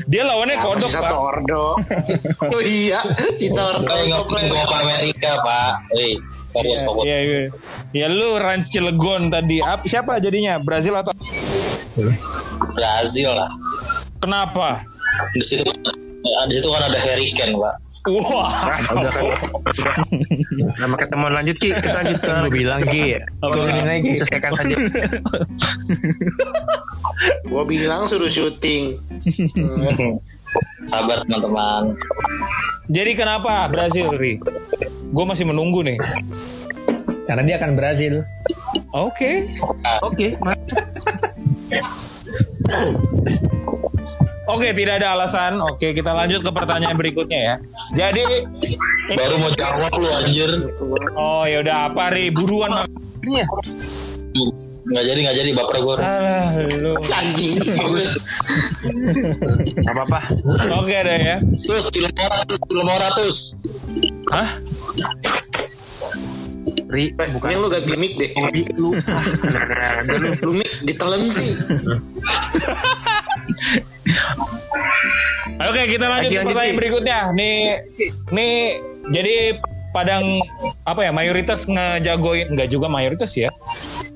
Dia 0.05 0.21
lawannya 0.23 0.57
kodok, 0.59 0.85
Si 0.87 0.97
Pak. 0.97 1.09
Tordo. 1.09 1.63
Oh 2.53 2.61
iya, 2.61 3.01
si 3.33 3.49
Tordo. 3.49 3.85
Ngomongin 3.85 4.49
Copa 4.49 4.75
Amerika 4.81 5.31
Pak. 5.39 5.71
Wih, 5.91 6.15
serius 6.47 6.79
Iya, 6.79 6.85
fokus. 6.85 7.03
iya, 7.05 7.17
iya. 7.19 7.39
Ya 7.91 8.07
lu 8.07 8.37
Rans 8.37 8.69
Cilegon 8.69 9.29
tadi. 9.29 9.57
Ap- 9.59 9.85
siapa 9.85 10.17
jadinya? 10.17 10.57
Brazil 10.57 10.93
atau 10.95 11.13
Brazil 12.71 13.29
lah. 13.31 13.49
kenapa? 14.17 14.85
Di 15.33 15.41
situ 15.41 15.65
di 16.47 16.53
situ 16.53 16.67
kan 16.67 16.83
ada 16.85 16.99
Harry 16.99 17.29
Kane 17.31 17.57
Pak. 17.57 17.75
Wah. 18.07 18.79
udah 18.87 19.11
kan 19.11 19.25
nama 20.81 20.95
ketemuan 20.95 21.33
lanjut 21.35 21.59
Ki 21.59 21.75
kita 21.75 21.91
lanjut 21.91 22.19
ke 22.23 22.33
Gue 22.47 22.53
bilang 22.63 22.81
Ki, 22.87 23.19
turunin 23.43 23.83
aja 23.83 23.99
Ki. 23.99 24.11
selesaikan 24.15 24.51
saja 24.55 24.75
Gua 27.49 27.63
bilang 27.65 28.05
suruh 28.05 28.29
syuting. 28.29 29.01
Sabar 30.91 31.25
teman-teman. 31.27 31.97
Jadi 32.87 33.11
kenapa 33.19 33.67
Brazil, 33.67 34.15
Ri? 34.15 34.39
Gue 35.11 35.25
masih 35.27 35.43
menunggu 35.49 35.83
nih. 35.83 35.97
Karena 37.27 37.43
dia 37.43 37.55
akan 37.59 37.75
Brazil. 37.75 38.23
Oke. 38.95 39.49
oke 40.05 40.27
Oke, 44.57 44.73
tidak 44.73 45.05
ada 45.05 45.13
alasan. 45.13 45.61
Oke, 45.61 45.93
kita 45.93 46.09
lanjut 46.17 46.41
ke 46.41 46.49
pertanyaan 46.49 46.97
berikutnya 46.97 47.37
ya. 47.37 47.55
Jadi, 47.93 48.25
Baru 49.13 49.37
mau 49.37 49.53
jawab 49.53 49.91
lu 50.01 50.09
anjir. 50.17 50.49
oh 51.13 51.45
ya 51.45 51.61
udah 51.61 51.93
apa 51.93 52.09
Ri? 52.09 52.33
Buruan 52.33 52.73
mak- 52.73 52.89
Nggak 54.87 55.03
jadi 55.03 55.19
nggak 55.29 55.37
jadi 55.37 55.49
baper 55.53 55.77
gue. 55.83 55.95
Alah, 56.01 56.57
lu. 56.57 56.93
Anjing. 57.21 57.53
Bagus. 57.61 58.17
nggak 59.77 59.93
apa-apa 59.93 60.19
Oke 60.81 60.97
deh 61.05 61.19
ya. 61.21 61.37
Terus 61.69 61.85
film 61.93 62.09
ratus, 62.17 62.57
film 62.65 62.87
ratus. 62.89 63.37
Hah? 64.33 64.49
Ri 66.87 67.11
Eh, 67.13 67.29
bukan 67.35 67.47
Ini 67.51 67.59
lu 67.59 67.67
ganti 67.67 67.93
mic 67.99 68.13
deh. 68.17 68.31
Ri 68.31 68.61
lu 68.73 68.95
nah, 69.05 69.23
udah 70.01 70.09
lu 70.09 70.29
Lu 70.49 70.51
mic 70.57 70.71
ditelen 70.81 71.29
sih. 71.29 71.51
Oke, 75.57 75.81
kita 75.89 76.05
lanjut 76.05 76.29
ke 76.31 76.41
pertanyaan 76.45 76.77
berikutnya. 76.77 77.19
Nih, 77.33 77.81
nih, 78.29 78.53
jadi 79.09 79.35
Padang 79.95 80.43
apa 80.85 81.09
ya 81.09 81.11
mayoritas 81.15 81.65
ngejagoin 81.65 82.53
enggak 82.53 82.69
juga 82.69 82.85
mayoritas 82.85 83.33
ya 83.33 83.49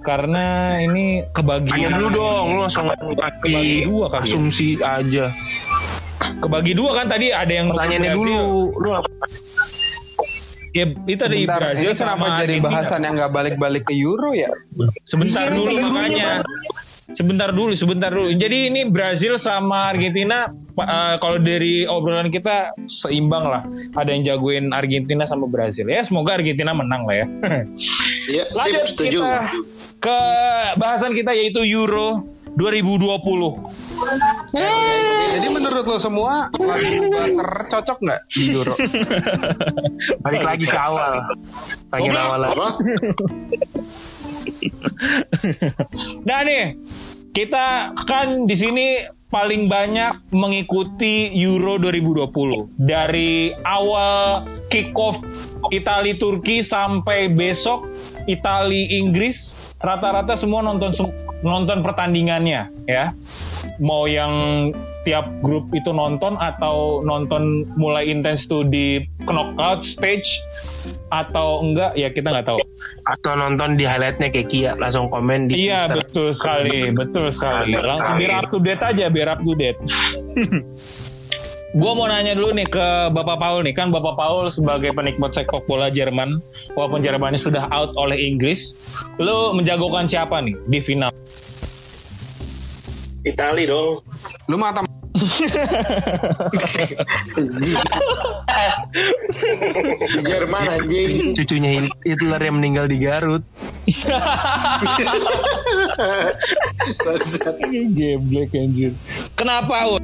karena 0.05 0.77
ini 0.77 1.25
kebagian 1.33 1.89
Tanya 1.93 1.97
dulu 1.97 2.07
dong, 2.21 2.45
lu 2.53 2.59
langsung 2.65 2.85
Kebagi 2.89 3.85
dua 3.89 4.05
kali 4.13 4.21
ya? 4.21 4.29
asumsi 4.29 4.69
aja. 4.77 5.25
kebagi 6.21 6.73
dua 6.77 6.91
kan 7.01 7.05
tadi 7.09 7.33
ada 7.33 7.49
yang 7.49 7.73
Pertanyaannya 7.73 8.13
dulu, 8.13 8.37
lu 8.77 8.89
apa? 8.93 9.09
ya 10.71 10.85
itu 10.87 11.21
ada 11.21 11.35
Bentar, 11.35 11.59
Brazil 11.59 11.89
ini 11.91 11.97
kenapa 11.97 12.25
jadi 12.45 12.55
bahasan 12.61 12.99
yang 13.03 13.13
nggak 13.17 13.31
balik-balik 13.33 13.83
ke 13.89 13.93
Euro 13.97 14.31
ya? 14.37 14.53
sebentar 15.09 15.49
Iya, 15.49 15.55
dulu 15.57 15.75
makanya 15.81 16.29
sebentar 17.15 17.49
dulu 17.51 17.71
sebentar 17.75 18.09
dulu 18.11 18.33
jadi 18.35 18.71
ini 18.71 18.87
Brazil 18.87 19.35
sama 19.37 19.91
Argentina 19.91 20.49
eh, 20.79 21.15
kalau 21.19 21.37
dari 21.41 21.85
obrolan 21.87 22.31
kita 22.31 22.75
seimbang 22.87 23.45
lah 23.47 23.63
ada 23.95 24.09
yang 24.11 24.23
jagoin 24.25 24.71
Argentina 24.71 25.27
sama 25.27 25.47
Brazil 25.47 25.87
ya 25.87 26.03
semoga 26.03 26.39
Argentina 26.39 26.71
menang 26.71 27.05
lah 27.05 27.15
ya 27.15 27.27
Iya, 28.31 28.47
sip, 28.47 28.55
lanjut 28.55 28.83
setuju. 28.87 29.19
kita 29.19 29.33
ke 30.01 30.19
bahasan 30.79 31.11
kita 31.17 31.35
yaitu 31.35 31.65
Euro 31.67 32.23
2020 32.55 33.19
Jadi 35.31 35.47
menurut 35.47 35.85
lo 35.87 35.97
semua 35.97 36.51
lagu 36.59 36.91
Butter 37.07 37.49
cocok 37.71 37.97
nggak 38.03 38.21
di 38.35 38.51
Euro? 38.51 38.75
Balik 40.27 40.43
lagi 40.43 40.65
ke 40.67 40.75
awal. 40.75 41.23
Tanya 41.87 42.11
awal 42.27 42.39
lagi. 42.43 42.59
Nah 46.27 46.39
nih, 46.45 46.77
kita 47.31 47.95
kan 48.05 48.45
di 48.45 48.55
sini 48.55 48.87
paling 49.31 49.71
banyak 49.71 50.35
mengikuti 50.35 51.31
Euro 51.39 51.79
2020 51.79 52.83
dari 52.83 53.55
awal 53.63 54.43
kick 54.67 54.91
off 54.99 55.23
Itali 55.71 56.19
Turki 56.19 56.59
sampai 56.59 57.31
besok 57.31 57.87
Itali 58.27 58.91
Inggris 58.99 59.71
rata-rata 59.79 60.35
semua 60.35 60.59
nonton 60.61 60.93
nonton 61.41 61.79
pertandingannya 61.81 62.69
ya. 62.85 63.15
Mau 63.79 64.05
yang 64.05 64.69
tiap 65.01 65.25
grup 65.41 65.65
itu 65.73 65.89
nonton 65.89 66.37
atau 66.37 67.01
nonton 67.01 67.65
mulai 67.73 68.05
intens 68.09 68.45
tuh 68.45 68.61
di 68.61 69.01
knockout 69.25 69.81
stage 69.81 70.27
atau 71.09 71.65
enggak 71.65 71.97
ya 71.97 72.09
kita 72.13 72.29
nggak 72.29 72.47
tahu. 72.47 72.59
Atau 73.09 73.33
nonton 73.33 73.75
di 73.77 73.85
highlightnya 73.85 74.29
kayak 74.29 74.47
Kia 74.49 74.71
langsung 74.77 75.09
komen 75.09 75.49
di 75.49 75.67
Iya 75.67 75.89
Twitter. 75.89 75.97
betul 76.05 76.27
sekali, 76.37 76.79
betul 76.93 77.25
sekali. 77.33 77.73
Langsung 77.77 78.15
biar 78.17 78.31
up 78.37 78.45
to 78.53 78.57
date 78.61 78.83
aja, 78.83 79.05
biar 79.09 79.27
up 79.37 79.39
to 79.41 79.53
date. 79.57 79.79
Gua 81.71 81.95
mau 81.95 82.03
nanya 82.03 82.35
dulu 82.35 82.51
nih 82.51 82.67
ke 82.67 83.15
Bapak 83.15 83.39
Paul 83.39 83.63
nih, 83.63 83.71
kan 83.71 83.95
Bapak 83.95 84.19
Paul 84.19 84.51
sebagai 84.51 84.91
penikmat 84.91 85.31
sepak 85.31 85.63
bola 85.71 85.87
Jerman, 85.87 86.43
walaupun 86.75 86.99
Jermannya 86.99 87.39
sudah 87.39 87.63
out 87.71 87.95
oleh 87.95 88.19
Inggris, 88.19 88.75
lu 89.23 89.55
menjagokan 89.55 90.03
siapa 90.03 90.43
nih 90.43 90.51
di 90.67 90.83
final? 90.83 91.07
Itali 93.21 93.69
dong. 93.69 94.01
Lu 94.49 94.57
mata 94.57 94.81
Jerman 100.25 100.63
anjing. 100.71 101.35
Cucunya 101.37 101.85
Hitler 102.01 102.41
yang 102.41 102.55
meninggal 102.57 102.89
di 102.89 102.97
Garut. 102.97 103.43
Geblek 107.93 108.51
anjir. 108.55 108.97
Kenapa? 109.37 110.01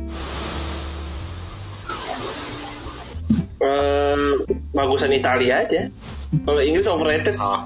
Eh, 3.58 4.18
bagusan 4.76 5.10
Italia 5.16 5.66
aja. 5.66 5.90
Kalau 6.46 6.62
Inggris 6.62 6.86
overrated. 6.86 7.40
Oh. 7.42 7.66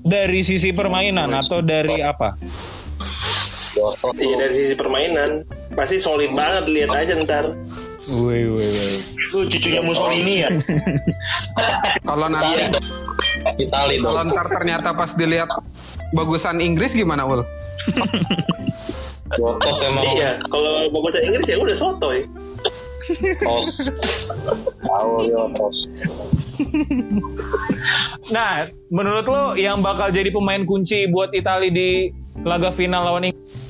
Dari 0.00 0.44
sisi 0.44 0.72
permainan 0.72 1.32
atau 1.32 1.64
dari 1.64 2.00
apa? 2.04 2.36
Iya 4.20 4.34
dari 4.36 4.54
sisi 4.54 4.74
permainan 4.76 5.44
pasti 5.74 5.96
solid 5.96 6.32
banget 6.36 6.68
lihat 6.68 6.92
aja 6.92 7.14
ntar. 7.24 7.44
Woi 8.10 8.42
woi 8.48 8.68
woi. 8.68 8.96
Lu 9.16 9.38
cucunya 9.46 9.80
Mussolini 9.84 10.34
ya? 10.44 10.48
kalau 12.08 12.26
nanti 12.28 12.58
Itali 13.60 13.96
kalau 14.02 14.22
ntar 14.28 14.46
ternyata 14.50 14.92
pas 14.92 15.14
dilihat 15.14 15.50
bagusan 16.12 16.58
Inggris 16.58 16.92
gimana 16.92 17.24
ul? 17.24 17.46
Botos 19.38 19.78
emang. 19.86 20.02
Iya, 20.18 20.42
kalau 20.50 20.90
bagusan 20.90 21.22
Inggris 21.30 21.46
ya 21.46 21.56
udah 21.62 21.76
sotoy. 21.78 22.26
Tos. 23.42 23.90
Tahu 24.82 25.10
dia 25.26 25.44
tos. 25.54 25.78
Nah, 28.30 28.70
menurut 28.90 29.26
lo 29.26 29.42
yang 29.58 29.82
bakal 29.82 30.14
jadi 30.14 30.30
pemain 30.30 30.62
kunci 30.66 31.10
buat 31.10 31.34
Italia 31.34 31.70
di 31.70 32.10
laga 32.42 32.74
final 32.74 33.06
lawan 33.06 33.30
Inggris? 33.30 33.69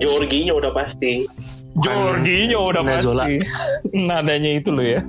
Jorginho 0.00 0.56
udah 0.56 0.72
pasti. 0.72 1.28
Jorginho 1.76 2.66
udah 2.66 2.82
Spinazzola. 2.82 3.24
pasti. 3.24 3.36
Nadanya 4.08 4.50
itu 4.56 4.68
lo 4.68 4.82
ya. 4.82 5.00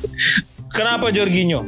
Kenapa 0.76 1.08
Jorginho? 1.10 1.64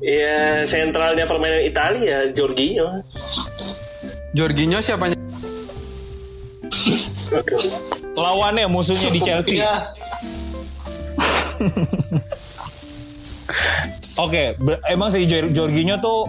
Ya 0.00 0.64
sentralnya 0.64 1.26
permainan 1.26 1.62
Italia 1.62 2.24
Jorginho. 2.32 3.02
Jorginho 4.32 4.80
siapanya? 4.80 5.18
Lawannya 8.18 8.66
musuhnya 8.66 9.08
di 9.10 9.20
Chelsea. 9.20 9.54
Iya. 9.56 9.74
Oke, 14.16 14.58
ber- 14.58 14.82
emang 14.86 15.10
sih 15.10 15.26
Jor- 15.26 15.50
Jorginho 15.50 15.98
tuh 15.98 16.26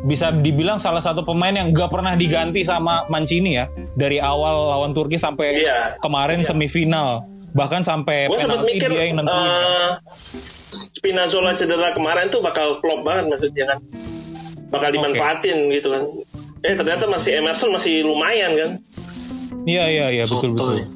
bisa 0.00 0.32
dibilang 0.32 0.80
salah 0.80 1.00
satu 1.00 1.20
pemain 1.20 1.52
yang 1.52 1.70
gak 1.70 1.92
pernah 1.92 2.16
diganti 2.16 2.64
sama 2.64 3.04
Mancini 3.06 3.54
ya 3.54 3.68
dari 3.92 4.16
awal 4.16 4.72
lawan 4.72 4.92
Turki 4.92 5.20
sampai 5.20 5.60
Iya. 5.60 6.00
kemarin 6.00 6.40
semifinal 6.42 7.24
bahkan 7.50 7.82
sampai 7.82 8.30
Gue 8.30 8.38
sempat 8.38 8.62
penalti 8.62 8.74
mikir 8.78 8.88
dia 8.88 9.02
yang 9.04 9.18
nentuin. 9.18 9.36
eh, 9.42 9.90
Spinazzola 10.94 11.52
cedera 11.52 11.90
kemarin 11.90 12.28
tuh 12.28 12.40
bakal 12.40 12.78
flop 12.78 13.02
banget 13.02 13.26
maksudnya 13.28 13.74
kan. 13.74 13.78
Bakal 14.70 14.88
dimanfaatin 14.94 15.58
gitu 15.68 15.88
kan. 15.90 16.02
Eh 16.62 16.74
ternyata 16.76 17.08
masih 17.08 17.40
Emerson 17.40 17.74
masih 17.74 18.06
lumayan 18.06 18.52
kan. 18.54 18.70
Iya 19.66 19.84
iya 19.88 20.06
iya 20.14 20.24
betul 20.24 20.54
betul. 20.54 20.86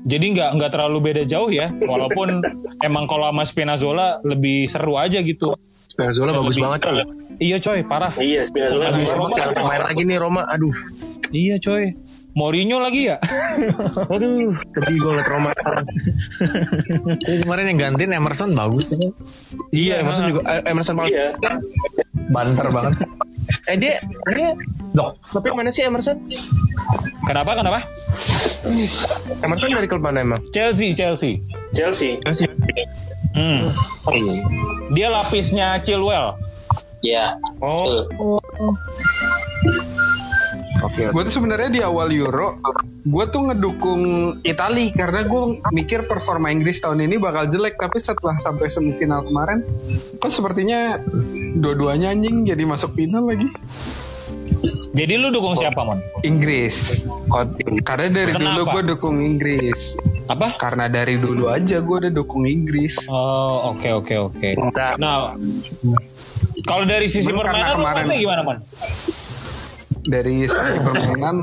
Jadi 0.00 0.26
nggak 0.32 0.50
nggak 0.56 0.70
terlalu 0.72 0.98
beda 1.12 1.22
jauh 1.24 1.52
ya, 1.52 1.68
walaupun 1.78 2.40
emang 2.88 3.04
kalau 3.04 3.28
sama 3.28 3.44
Spinazzola 3.44 4.18
lebih 4.24 4.66
seru 4.66 4.96
aja 4.96 5.20
gitu. 5.20 5.54
Spinazzola 5.90 6.30
bagus 6.32 6.54
Lebih- 6.54 6.64
banget 6.64 6.80
coy. 6.80 6.96
Iya 7.40 7.56
coy, 7.58 7.78
parah. 7.82 8.12
Iya 8.14 8.46
Spinazzola. 8.46 8.94
Roma 9.10 9.34
Jangan 9.34 9.64
main 9.64 9.82
lagi 9.82 10.02
nih 10.04 10.16
Roma. 10.16 10.42
Aduh. 10.46 10.70
Iya 11.30 11.58
coy. 11.58 11.84
Mourinho 12.30 12.78
lagi 12.78 13.10
ya? 13.10 13.18
Aduh, 14.14 14.54
sedih 14.70 14.96
gue 14.96 15.10
ngeliat 15.10 15.26
Roma 15.26 15.50
sekarang. 15.50 15.82
Tapi 17.26 17.36
kemarin 17.42 17.64
yang 17.66 17.78
gantiin 17.80 18.14
Emerson 18.14 18.54
bagus. 18.54 18.94
Iya, 19.70 19.98
Emerson 19.98 20.30
juga 20.30 20.40
eh, 20.46 20.62
Emerson 20.64 20.94
paling 20.94 21.10
Iya. 21.10 21.34
Banter 22.30 22.70
banget. 22.70 23.02
Eh 23.66 23.74
dia 23.74 23.98
dia 24.30 24.54
Dok. 24.90 25.18
tapi 25.28 25.50
mana 25.50 25.74
sih 25.74 25.82
Emerson? 25.82 26.22
Kenapa 27.24 27.58
kenapa? 27.58 27.82
Emerson 29.42 29.70
dari 29.72 29.86
klub 29.86 29.98
mana 30.00 30.22
emang? 30.22 30.42
Chelsea 30.50 30.94
Chelsea. 30.94 31.42
Chelsea. 31.74 32.22
Masih. 32.22 32.46
Hmm. 33.34 33.62
Dia 34.90 35.08
lapisnya 35.10 35.78
Chilwell. 35.86 36.34
Ya. 37.00 37.38
Oh, 37.62 37.84
Betul. 37.84 38.40
Oke. 40.80 41.12
Gue 41.12 41.22
tuh 41.28 41.34
sebenarnya 41.40 41.68
di 41.68 41.80
awal 41.84 42.08
Euro, 42.08 42.56
gue 43.04 43.24
tuh 43.28 43.52
ngedukung 43.52 44.02
Itali 44.40 44.88
karena 44.96 45.28
gue 45.28 45.60
mikir 45.76 46.08
performa 46.08 46.48
Inggris 46.48 46.80
tahun 46.80 47.04
ini 47.04 47.20
bakal 47.20 47.52
jelek. 47.52 47.76
Tapi 47.76 48.00
setelah 48.00 48.40
sampai 48.40 48.72
semifinal 48.72 49.28
kemarin, 49.28 49.60
kok 50.16 50.32
sepertinya 50.32 50.96
dua-duanya 51.60 52.16
anjing 52.16 52.48
jadi 52.48 52.64
masuk 52.64 52.96
final 52.96 53.28
lagi. 53.28 53.48
Jadi 54.90 55.14
lu 55.16 55.30
dukung 55.30 55.56
siapa 55.56 55.80
mon? 55.80 55.98
Inggris. 56.20 57.04
Karena 57.82 58.08
dari 58.10 58.32
Kenapa? 58.34 58.44
dulu 58.44 58.62
gue 58.68 58.82
dukung 58.92 59.16
Inggris. 59.18 59.96
Apa? 60.26 60.54
Karena 60.56 60.86
dari 60.86 61.16
dulu 61.16 61.48
aja 61.48 61.80
gue 61.80 61.96
udah 62.06 62.12
dukung 62.12 62.44
Inggris. 62.44 63.00
Oh, 63.06 63.72
oke 63.72 63.88
oke 63.88 64.14
oke. 64.20 64.48
Bentar. 64.54 65.00
Nah, 65.00 65.32
kalau 66.64 66.84
dari 66.84 67.08
sisi 67.08 67.24
Belum 67.24 67.40
permainan 67.40 67.78
kemarin. 67.78 68.04
gimana 68.14 68.40
mon? 68.44 68.56
Dari 70.00 70.44
sisi 70.44 70.78
permainan, 70.86 71.36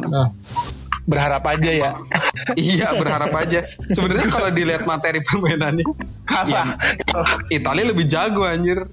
Berharap 1.07 1.43
aja 1.47 1.71
ya. 1.71 1.91
iya 2.59 2.91
berharap 2.93 3.31
aja. 3.31 3.63
Sebenarnya 3.95 4.27
kalau 4.27 4.51
dilihat 4.51 4.83
materi 4.83 5.23
permainannya, 5.23 5.87
ya, 6.45 6.75
Italia 7.47 7.85
lebih 7.87 8.05
jago 8.11 8.43
anjir. 8.43 8.83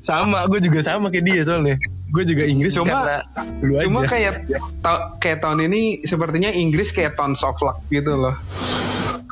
sama, 0.00 0.48
gue 0.48 0.60
juga 0.64 0.80
sama 0.80 1.12
kayak 1.12 1.24
dia 1.24 1.42
soalnya. 1.44 1.76
Gue 2.08 2.24
juga 2.24 2.48
Inggris 2.48 2.72
Cuma- 2.72 3.04
karena 3.04 3.16
dulu 3.60 3.72
aja. 3.76 3.84
Cuma 3.84 4.00
kayak 4.08 4.34
ta- 4.80 5.20
kayak 5.20 5.38
tahun 5.44 5.68
ini 5.68 5.82
sepertinya 6.08 6.48
Inggris 6.48 6.96
kayak 6.96 7.14
tons 7.14 7.44
of 7.44 7.60
luck 7.60 7.84
gitu 7.92 8.16
loh. 8.16 8.34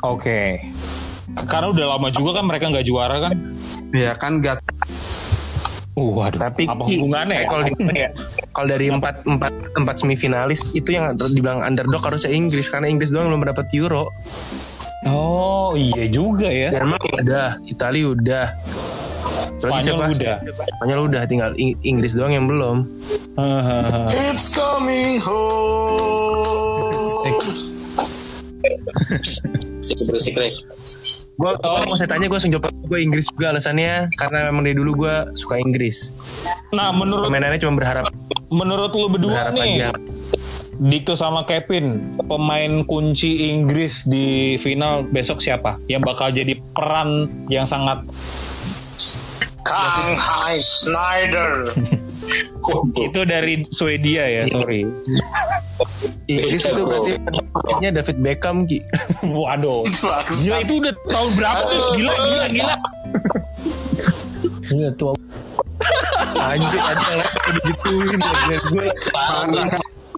Oke. 0.05 0.61
Karena 1.49 1.67
udah 1.69 1.85
lama 1.97 2.09
juga 2.09 2.41
kan 2.41 2.45
mereka 2.45 2.69
nggak 2.69 2.85
juara 2.85 3.17
kan? 3.29 3.35
Ya 3.89 4.13
kan 4.17 4.37
gak 4.41 4.61
Uh, 5.99 6.15
waduh. 6.15 6.39
tapi 6.39 6.63
apa 6.63 6.83
hubungannya? 6.87 7.43
ya? 7.43 7.47
kalau 7.51 7.63
di, 7.67 7.71
ya, 8.07 8.09
kalau 8.55 8.67
dari 8.71 8.87
empat 8.87 9.15
empat 9.27 9.53
empat 9.75 9.95
semifinalis 9.99 10.71
itu 10.71 10.95
yang 10.95 11.19
dibilang 11.19 11.59
underdog 11.59 11.99
harusnya 11.99 12.31
Inggris 12.31 12.71
karena 12.71 12.87
Inggris 12.87 13.11
doang 13.11 13.27
belum 13.35 13.51
dapat 13.51 13.67
Euro. 13.75 14.15
Oh, 15.07 15.75
iya 15.75 16.07
juga 16.11 16.47
ya. 16.47 16.71
Jerman 16.75 16.99
udah, 16.99 17.59
Italia 17.67 18.05
udah. 18.11 18.47
Terus 19.59 19.71
Spanyol 19.83 19.99
udah. 20.15 20.35
Spanyol 20.79 20.99
udah, 21.11 21.21
tinggal 21.27 21.51
Ing- 21.59 21.79
Inggris 21.83 22.15
doang 22.15 22.31
yang 22.35 22.47
belum. 22.47 22.87
It's 24.11 24.55
coming 24.55 25.19
home. 25.19 26.39
Berisik 30.09 30.35
Gue 31.39 31.55
mau 31.55 31.95
saya 31.95 32.11
tanya 32.11 32.27
gue 32.27 32.35
langsung 32.35 32.51
jawab 32.51 32.67
gue 32.67 32.99
Inggris 32.99 33.23
juga 33.31 33.55
alasannya 33.55 34.11
karena 34.19 34.51
memang 34.51 34.67
dari 34.67 34.75
dulu 34.75 35.07
gue 35.07 35.15
suka 35.39 35.55
Inggris. 35.55 36.11
Nah, 36.75 36.91
menurut 36.91 37.31
Permainannya 37.31 37.63
cuma 37.63 37.79
berharap 37.79 38.11
menurut 38.51 38.91
lu 38.91 39.07
berdua 39.07 39.47
berharap 39.47 39.53
nih, 39.55 39.73
aja. 39.79 39.89
Dikto 40.79 41.15
sama 41.15 41.43
Kevin, 41.43 42.17
pemain 42.27 42.83
kunci 42.87 43.51
Inggris 43.51 44.03
di 44.07 44.55
final 44.59 45.07
besok 45.07 45.39
siapa? 45.39 45.79
Yang 45.87 46.01
bakal 46.11 46.27
jadi 46.35 46.59
peran 46.75 47.31
yang 47.47 47.67
sangat 47.67 48.03
Kang 49.63 50.15
Hai 50.15 50.59
Snyder. 50.59 51.71
itu 52.99 53.21
dari 53.25 53.53
Swedia 53.71 54.23
ya, 54.27 54.43
sorry. 54.51 54.83
Inggris 56.29 56.61
itu 56.61 56.81
berarti 56.85 57.11
penyebabnya 57.23 57.89
David 58.01 58.17
Beckham 58.21 58.57
Ki. 58.69 58.79
Waduh. 59.25 59.87
Gila 60.43 60.57
itu 60.61 60.73
udah 60.77 60.93
tahun 61.09 61.29
berapa 61.39 61.63
tuh? 61.65 61.89
Gila, 61.97 62.13
gila, 62.13 62.45
gila. 62.53 62.75
Iya 64.69 64.89
tua. 64.99 65.13
Anjir 66.39 66.81
ada 66.83 67.01
kayak 67.01 67.29
digituin 67.57 68.19
gue 68.19 68.57
gue. 68.69 68.85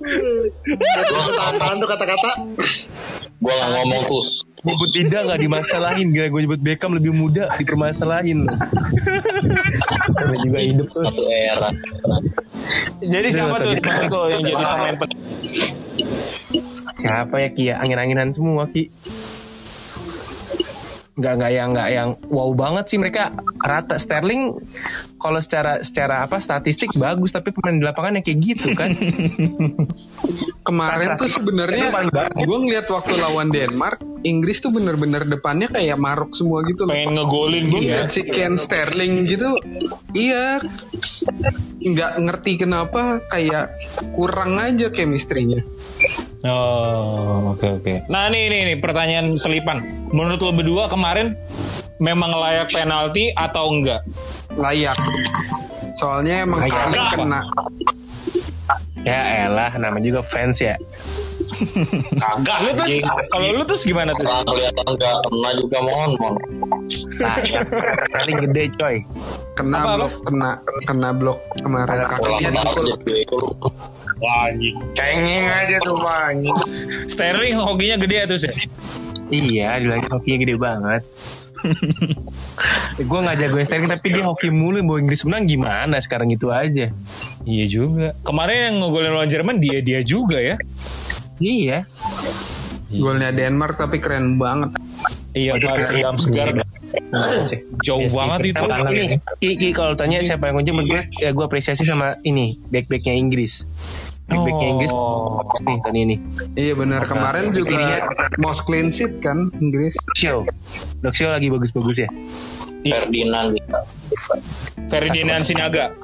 Gue 0.01 1.31
tahan-tahan 1.37 1.75
tuh 1.79 1.89
kata-kata. 1.89 2.31
Gue 3.41 3.53
gak 3.57 3.71
ngomong 3.73 4.01
tuh. 4.05 4.23
nyebut 4.61 4.89
tidak 4.93 5.21
nggak 5.25 5.41
dimasalahin. 5.41 6.13
Gila 6.13 6.27
gue 6.29 6.41
nyebut 6.45 6.61
Beckham 6.61 6.93
lebih 6.93 7.09
muda 7.09 7.49
dipermasalahin. 7.57 8.45
Namanya 8.45 10.39
juga 10.45 10.59
hidup 10.61 10.87
tuh 10.93 11.01
Satu 11.09 11.25
era. 11.25 11.73
Jadi 13.01 13.27
Udah, 13.33 13.41
siapa 13.41 13.55
tuh 13.57 13.73
tuh 14.13 14.25
yang 14.29 14.41
jadi 14.45 14.55
pemain 14.61 14.95
siapa 16.93 17.35
ya 17.41 17.49
Kia? 17.49 17.75
Angin-anginan 17.81 18.29
semua 18.29 18.69
Ki 18.69 18.93
nggak 21.12 21.34
nggak 21.38 21.51
yang 21.51 21.70
nggak 21.76 21.89
yang 21.91 22.09
wow 22.32 22.51
banget 22.55 22.86
sih 22.88 22.97
mereka 22.97 23.36
rata 23.59 23.99
Sterling 23.99 24.64
kalau 25.20 25.43
secara 25.43 25.84
secara 25.84 26.24
apa 26.24 26.39
statistik 26.39 26.95
bagus 26.95 27.36
tapi 27.36 27.51
pemain 27.51 27.76
di 27.76 27.84
lapangan 27.84 28.20
yang 28.20 28.26
kayak 28.26 28.39
gitu 28.39 28.68
kan 28.74 28.95
Kemarin 30.62 31.18
tuh 31.18 31.26
sebenarnya 31.26 31.89
gue 32.38 32.57
ngeliat 32.62 32.86
waktu 32.86 33.18
lawan 33.18 33.49
Denmark, 33.49 33.97
Inggris 34.22 34.62
tuh 34.62 34.70
bener-bener 34.70 35.26
depannya 35.26 35.74
kayak 35.74 35.97
maruk 35.97 36.38
semua 36.38 36.62
gitu 36.70 36.86
loh. 36.86 36.93
Pengen 36.93 37.18
ngegolin 37.18 37.66
Gue 37.66 37.82
gitu. 37.82 37.89
ngeliat 37.89 38.09
si 38.14 38.22
Ken 38.30 38.55
Sterling 38.62 39.26
gitu, 39.26 39.57
iya 40.14 40.62
nggak 41.82 42.12
ngerti 42.14 42.51
kenapa 42.62 43.26
kayak 43.26 43.74
kurang 44.14 44.62
aja 44.62 44.93
chemistry-nya. 44.93 45.66
Oh, 46.41 47.53
oke 47.53 47.81
oke. 47.81 48.09
Nah, 48.09 48.25
nih 48.33 48.49
nih 48.49 48.61
nih 48.73 48.77
pertanyaan 48.81 49.37
selipan. 49.37 49.85
Menurut 50.09 50.41
lo 50.41 50.51
berdua 50.57 50.89
kemarin 50.89 51.37
memang 52.01 52.33
layak 52.33 52.73
penalti 52.73 53.29
atau 53.37 53.69
enggak? 53.69 54.01
Layak. 54.57 54.97
Soalnya 56.01 56.41
emang 56.41 56.65
Layak. 56.65 57.13
Kena. 57.13 57.41
ya 59.01 59.49
elah 59.49 59.73
nama 59.81 59.97
juga 59.97 60.21
fans 60.21 60.61
ya 60.61 60.77
Kagak. 62.21 62.57
Lu 62.63 62.69
terus 62.75 62.91
kalau 63.31 63.47
lu 63.53 63.63
terus 63.67 63.83
gimana 63.83 64.09
tuh? 64.15 64.25
Orang 64.27 64.45
kelihatan 64.47 64.87
gak 64.97 65.15
kena 65.27 65.49
juga 65.59 65.77
mohon 65.83 66.09
mohon. 66.19 66.35
nah 67.21 67.37
ya 67.39 67.61
Sterling 68.11 68.49
gede 68.49 68.63
coy 68.75 68.95
Kena 69.55 69.77
Apa, 69.79 69.91
blok, 69.95 70.13
kena 70.27 70.49
kena 70.83 71.09
blok 71.15 71.39
kemarin. 71.63 72.03
Kakinya 72.07 72.49
dipukul. 72.51 72.85
gol. 73.29 73.43
Wah, 74.21 74.51
anjing. 74.51 74.75
Cengeng 74.93 75.45
aja 75.49 75.77
tuh, 75.81 75.97
anjing. 76.03 76.55
Sterling 77.13 77.55
hokinya 77.61 77.95
gede 78.01 78.15
ya 78.15 78.25
terus 78.27 78.43
ya? 78.47 78.53
iya 79.31 79.79
dibilangin 79.79 80.11
hokinya 80.11 80.37
gede 80.43 80.55
banget 80.59 81.01
gue 82.99 83.19
nggak 83.21 83.37
jagoin 83.39 83.63
Sterling 83.63 83.91
tapi 83.95 84.07
dia 84.11 84.27
hoki 84.27 84.51
mulu 84.51 84.83
bawa 84.83 84.97
Inggris 84.99 85.23
menang 85.23 85.47
gimana 85.47 86.03
sekarang 86.03 86.27
itu 86.33 86.51
aja 86.51 86.91
Iya 87.41 87.65
juga. 87.65 88.13
Kemarin 88.21 88.57
yang 88.69 88.75
ngegolin 88.85 89.11
lawan 89.17 89.29
Jerman 89.33 89.57
dia 89.57 89.81
dia 89.81 89.99
juga 90.05 90.37
ya. 90.37 90.61
Iya 91.41 91.83
Golnya 92.91 93.31
Denmark 93.31 93.79
tapi 93.79 94.03
keren 94.03 94.35
banget. 94.35 94.75
Iya, 95.31 95.55
Pak 95.55 95.95
Adam 95.95 96.19
segar. 96.19 96.51
Jauh 97.87 98.07
banget 98.11 98.51
itu. 98.51 98.59
Kalau 98.59 98.91
ini, 98.91 99.15
Ki, 99.39 99.55
Ki, 99.55 99.69
kalau 99.71 99.95
tanya 99.95 100.19
siapa 100.19 100.51
yang 100.51 100.59
kunci 100.59 100.75
menurut 100.75 101.07
gue, 101.07 101.23
ya 101.23 101.31
gue 101.31 101.45
apresiasi 101.47 101.87
sama 101.87 102.19
ini 102.27 102.59
back-backnya 102.67 103.15
Inggris. 103.15 103.63
Back-backnya 104.27 104.67
Inggris 104.75 104.91
Oh. 104.91 105.39
nih 105.63 105.79
tadi 105.87 105.99
ini. 106.03 106.15
Iya 106.59 106.73
benar 106.75 107.07
kemarin 107.07 107.55
juga 107.55 108.11
most 108.43 108.67
clean 108.67 108.91
sheet 108.91 109.23
kan 109.23 109.47
Inggris. 109.63 109.95
Show, 110.19 110.43
Show 111.15 111.29
lagi 111.31 111.47
bagus-bagus 111.47 112.03
ya. 112.03 112.09
Ferdinand 112.83 113.55
gitu. 113.55 113.71
Ferdinand 114.91 115.43
Sinaga. 115.47 115.95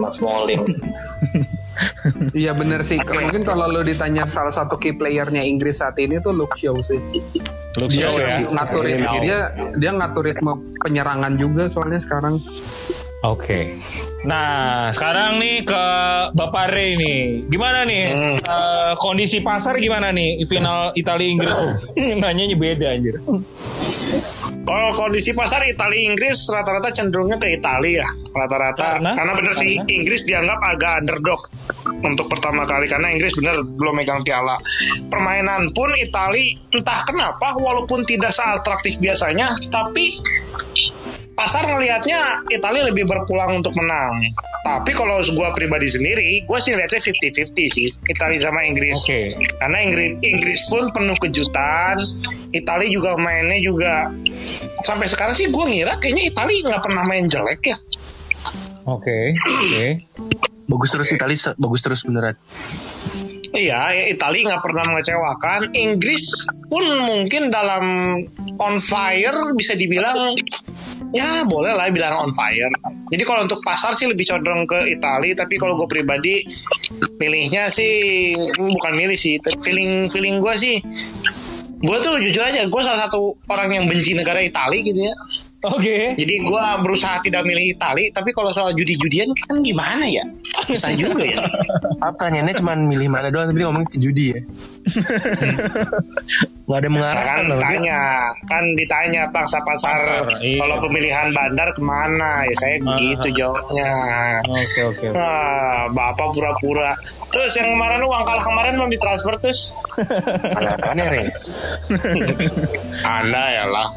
Mas 0.00 0.16
Smalling. 0.16 0.64
Iya 2.32 2.52
benar 2.52 2.82
sih. 2.82 2.98
Mungkin 2.98 3.42
kalau 3.42 3.66
lo 3.66 3.80
ditanya 3.80 4.24
salah 4.24 4.50
satu 4.50 4.74
key 4.74 4.92
playernya 4.92 5.40
Inggris 5.40 5.78
saat 5.78 5.96
ini 5.96 6.18
tuh 6.18 6.30
Luke 6.30 6.54
Shaw 6.54 6.78
sih. 6.82 7.00
Luke 7.76 7.90
Shaw 7.90 8.12
ya. 8.14 8.46
ngatur 8.46 8.82
ritme 8.82 9.16
dia 9.20 9.38
dia 9.74 9.90
ngatur 9.90 10.22
ritme 10.24 10.52
penyerangan 10.80 11.34
juga 11.34 11.66
soalnya 11.66 11.98
sekarang. 11.98 12.38
Oke. 13.22 13.80
Nah, 14.22 14.88
sekarang 14.90 15.36
nih 15.36 15.64
ke 15.64 15.84
Bapak 16.32 16.68
Ray 16.70 16.92
nih. 16.94 17.20
Gimana 17.46 17.82
nih 17.82 18.04
Hmm. 18.06 18.36
eh, 18.36 18.92
kondisi 18.98 19.40
pasar 19.40 19.76
gimana 19.76 20.08
nih 20.10 20.44
final 20.44 20.92
Italia 20.92 21.26
Inggris? 21.26 21.52
Nanyanya 22.20 22.52
beda 22.54 22.86
anjir. 22.90 23.16
Kalau 24.64 24.90
kondisi 24.96 25.36
pasar 25.36 25.60
Italia 25.68 26.08
Inggris 26.08 26.48
rata-rata 26.48 26.88
cenderungnya 26.88 27.36
ke 27.36 27.52
Italia 27.52 28.00
ya. 28.00 28.08
Rata-rata 28.32 28.98
Karena? 28.98 29.12
karena, 29.12 29.32
bener 29.36 29.54
sih? 29.54 29.76
Inggris 29.76 30.24
dianggap 30.24 30.58
agak 30.64 30.92
underdog 31.04 31.40
untuk 32.00 32.26
pertama 32.32 32.64
kali 32.64 32.88
karena 32.88 33.12
Inggris 33.12 33.36
bener 33.36 33.60
belum 33.60 33.94
megang 34.00 34.24
piala. 34.24 34.56
Permainan 35.12 35.76
pun 35.76 35.92
Italia 36.00 36.56
entah 36.72 37.00
kenapa 37.04 37.54
walaupun 37.60 38.08
tidak 38.08 38.32
seatraktif 38.32 38.96
biasanya 38.98 39.52
tapi 39.68 40.16
pasar 41.34 41.66
ngelihatnya 41.66 42.46
Italia 42.48 42.86
lebih 42.88 43.04
berpulang 43.04 43.60
untuk 43.60 43.74
menang. 43.74 44.34
Tapi 44.64 44.90
kalau 44.96 45.20
gue 45.20 45.48
pribadi 45.52 45.90
sendiri, 45.90 46.46
gue 46.46 46.58
sih 46.62 46.72
lihatnya 46.72 47.02
50-50 47.02 47.74
sih 47.76 47.88
Italia 48.08 48.40
sama 48.40 48.64
Inggris. 48.64 48.96
Oke. 49.04 49.36
Karena 49.60 49.78
Inggris, 49.84 50.10
Inggris 50.24 50.60
pun 50.70 50.88
penuh 50.94 51.18
kejutan. 51.18 52.00
Italia 52.54 52.88
juga 52.88 53.18
mainnya 53.18 53.58
juga 53.58 54.08
sampai 54.86 55.10
sekarang 55.10 55.34
sih 55.34 55.50
gue 55.50 55.64
ngira 55.66 55.98
kayaknya 55.98 56.30
Italia 56.30 56.58
nggak 56.70 56.82
pernah 56.86 57.02
main 57.04 57.26
jelek 57.28 57.60
ya. 57.66 57.76
Oke. 58.88 59.34
Oke. 59.36 60.06
Bagus 60.64 60.88
terus 60.96 61.12
Italia, 61.12 61.52
bagus 61.60 61.80
terus 61.84 62.00
beneran. 62.08 62.40
Iya, 63.54 63.80
ya, 63.94 64.04
Italia 64.10 64.50
nggak 64.50 64.62
pernah 64.66 64.84
mengecewakan. 64.90 65.60
Inggris 65.78 66.50
pun 66.66 66.82
mungkin 67.06 67.54
dalam 67.54 67.84
on 68.58 68.82
fire 68.82 69.54
bisa 69.54 69.78
dibilang 69.78 70.34
ya 71.14 71.46
boleh 71.46 71.70
lah 71.70 71.86
bilang 71.94 72.18
on 72.18 72.32
fire. 72.34 72.74
Jadi 73.14 73.22
kalau 73.22 73.46
untuk 73.46 73.62
pasar 73.62 73.94
sih 73.94 74.10
lebih 74.10 74.26
condong 74.26 74.66
ke 74.66 74.90
Italia, 74.90 75.38
tapi 75.38 75.54
kalau 75.54 75.78
gue 75.78 75.86
pribadi 75.86 76.42
pilihnya 77.14 77.70
sih 77.70 78.34
bukan 78.58 78.92
milih 78.98 79.14
sih, 79.14 79.38
feeling 79.62 80.10
feeling 80.10 80.42
gue 80.42 80.54
sih 80.58 80.76
gue 81.84 81.96
tuh 82.00 82.16
jujur 82.16 82.40
aja 82.40 82.64
gue 82.64 82.80
salah 82.80 82.96
satu 82.96 83.36
orang 83.44 83.68
yang 83.68 83.84
benci 83.84 84.16
negara 84.16 84.40
Italia 84.40 84.80
gitu 84.80 85.00
ya. 85.04 85.14
Oke. 85.64 86.12
Jadi 86.12 86.34
gue 86.38 86.64
berusaha 86.84 87.16
tidak 87.20 87.42
milih 87.42 87.72
Italia, 87.72 88.12
tapi 88.12 88.30
kalau 88.30 88.52
soal 88.52 88.72
judi-judian 88.72 89.32
kan 89.34 89.60
gimana 89.60 90.04
ya? 90.04 90.24
Susah 90.64 90.92
juga 90.92 91.24
ya. 91.24 91.40
Apa 92.00 92.12
pertanyaannya 92.14 92.54
cuma 92.56 92.72
milih 92.74 93.08
mana 93.08 93.28
doang 93.28 93.48
tapi 93.48 93.60
dia 93.60 93.68
ngomong 93.68 93.84
ke 93.86 93.96
judi 93.96 94.24
ya. 94.32 94.40
Gak 96.64 96.78
ada 96.80 96.88
Nah, 96.88 96.92
mengarahkan 96.92 97.28
kan 97.28 97.40
loh. 97.44 97.56
Dia- 97.56 97.68
ditanya, 97.68 97.98
kan 98.46 98.64
ditanya 98.74 99.22
bangsa 99.28 99.58
pasar 99.60 99.96
Pasar, 100.24 100.40
iya. 100.40 100.56
kalau 100.60 100.76
pemilihan 100.80 101.28
bandar 101.30 101.68
ke 101.72 101.82
mana? 101.82 102.46
Ya 102.48 102.54
saya 102.56 102.76
begitu 102.78 103.28
jawabnya. 103.36 103.90
Oke 104.46 104.80
oke. 104.86 105.06
oke. 105.10 105.18
Ah, 105.18 105.90
bapak 105.90 106.32
pura-pura. 106.32 106.96
Terus 107.28 107.52
yang 107.54 107.74
kemarin 107.74 108.00
lu 108.00 108.08
uang 108.08 108.24
kalah 108.24 108.40
kemarin 108.40 108.72
belum 108.78 108.90
ditransfer 108.90 109.34
terus? 109.38 109.74
Ada 110.56 110.78
apaan 110.78 110.96
ya, 110.96 111.08
Re? 111.10 111.22
Anda 113.02 113.42
ya 113.50 113.64
lah. 113.66 113.88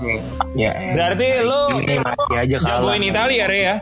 Ya, 0.53 0.72
Berarti 0.91 1.28
lu 1.39 1.57
ini 1.82 1.95
masih 2.01 2.36
aja 2.38 2.58
kalah. 2.62 2.82
jagoin 2.82 3.03
Italia 3.03 3.45
Ray 3.49 3.62
ya? 3.62 3.76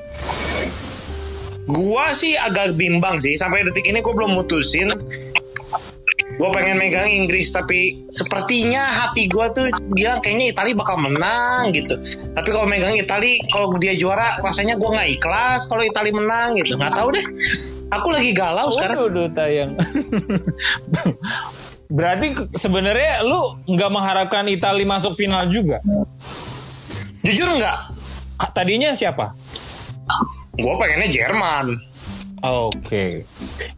Gua 1.65 2.13
sih 2.13 2.37
agak 2.37 2.77
bimbang 2.77 3.17
sih 3.17 3.35
sampai 3.39 3.65
detik 3.65 3.89
ini 3.89 4.01
gua 4.05 4.13
belum 4.13 4.37
mutusin. 4.37 4.89
Gue 6.35 6.51
pengen 6.51 6.75
megang 6.75 7.07
Inggris 7.07 7.55
tapi 7.55 8.03
sepertinya 8.11 8.83
hati 8.83 9.31
gua 9.31 9.55
tuh 9.55 9.71
dia 9.95 10.19
kayaknya 10.19 10.51
Italia 10.51 10.75
bakal 10.75 10.99
menang 10.99 11.71
gitu. 11.71 11.95
Tapi 12.35 12.49
kalau 12.51 12.67
megang 12.67 12.91
Italia 12.99 13.39
kalau 13.55 13.71
dia 13.79 13.95
juara 13.95 14.43
rasanya 14.43 14.75
gua 14.75 14.99
nggak 14.99 15.09
ikhlas 15.15 15.71
kalau 15.71 15.87
Italia 15.87 16.11
menang 16.11 16.59
gitu. 16.59 16.75
Nggak 16.75 16.91
tahu 16.91 17.07
deh. 17.15 17.25
Aku 17.93 18.07
lagi 18.11 18.35
galau 18.35 18.67
sekarang. 18.73 18.97
Waduh, 18.99 19.29
tayang. 19.31 19.79
Berarti 21.85 22.27
sebenarnya 22.57 23.21
lu 23.23 23.55
nggak 23.69 23.91
mengharapkan 23.93 24.49
Italia 24.49 24.89
masuk 24.89 25.15
final 25.15 25.47
juga? 25.53 25.79
Jujur 27.25 27.49
nggak? 27.57 27.77
Ah, 28.37 28.49
Tadinya 28.53 28.93
siapa? 28.93 29.33
Gue 30.55 30.73
pengennya 30.77 31.09
Jerman. 31.09 31.75
Oke. 32.45 33.25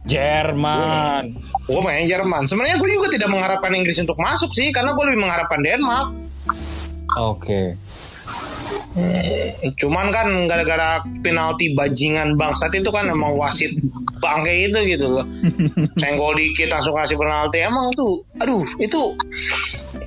Jerman. 0.04 1.32
Gue 1.64 1.80
pengen 1.80 2.04
Jerman. 2.04 2.44
Sebenarnya 2.44 2.76
gue 2.76 2.90
juga 2.92 3.08
tidak 3.08 3.32
mengharapkan 3.32 3.72
Inggris 3.72 3.96
untuk 4.04 4.20
masuk 4.20 4.52
sih, 4.52 4.68
karena 4.70 4.92
gue 4.92 5.04
lebih 5.08 5.24
mengharapkan 5.24 5.64
Denmark. 5.64 6.08
Oke. 7.16 7.80
Cuman 9.78 10.10
kan 10.10 10.28
gara-gara 10.50 11.00
penalti 11.22 11.72
bajingan 11.72 12.34
bangsat 12.34 12.74
itu 12.76 12.90
kan 12.90 13.06
emang 13.08 13.38
wasit 13.38 13.72
bangke 14.18 14.68
itu 14.68 14.78
gitu 14.84 15.06
loh. 15.16 15.26
Senggol 16.02 16.36
dikit 16.36 16.68
langsung 16.68 16.98
kasih 16.98 17.16
penalti. 17.16 17.62
Emang 17.62 17.94
tuh, 17.94 18.26
aduh 18.42 18.66
itu 18.82 19.16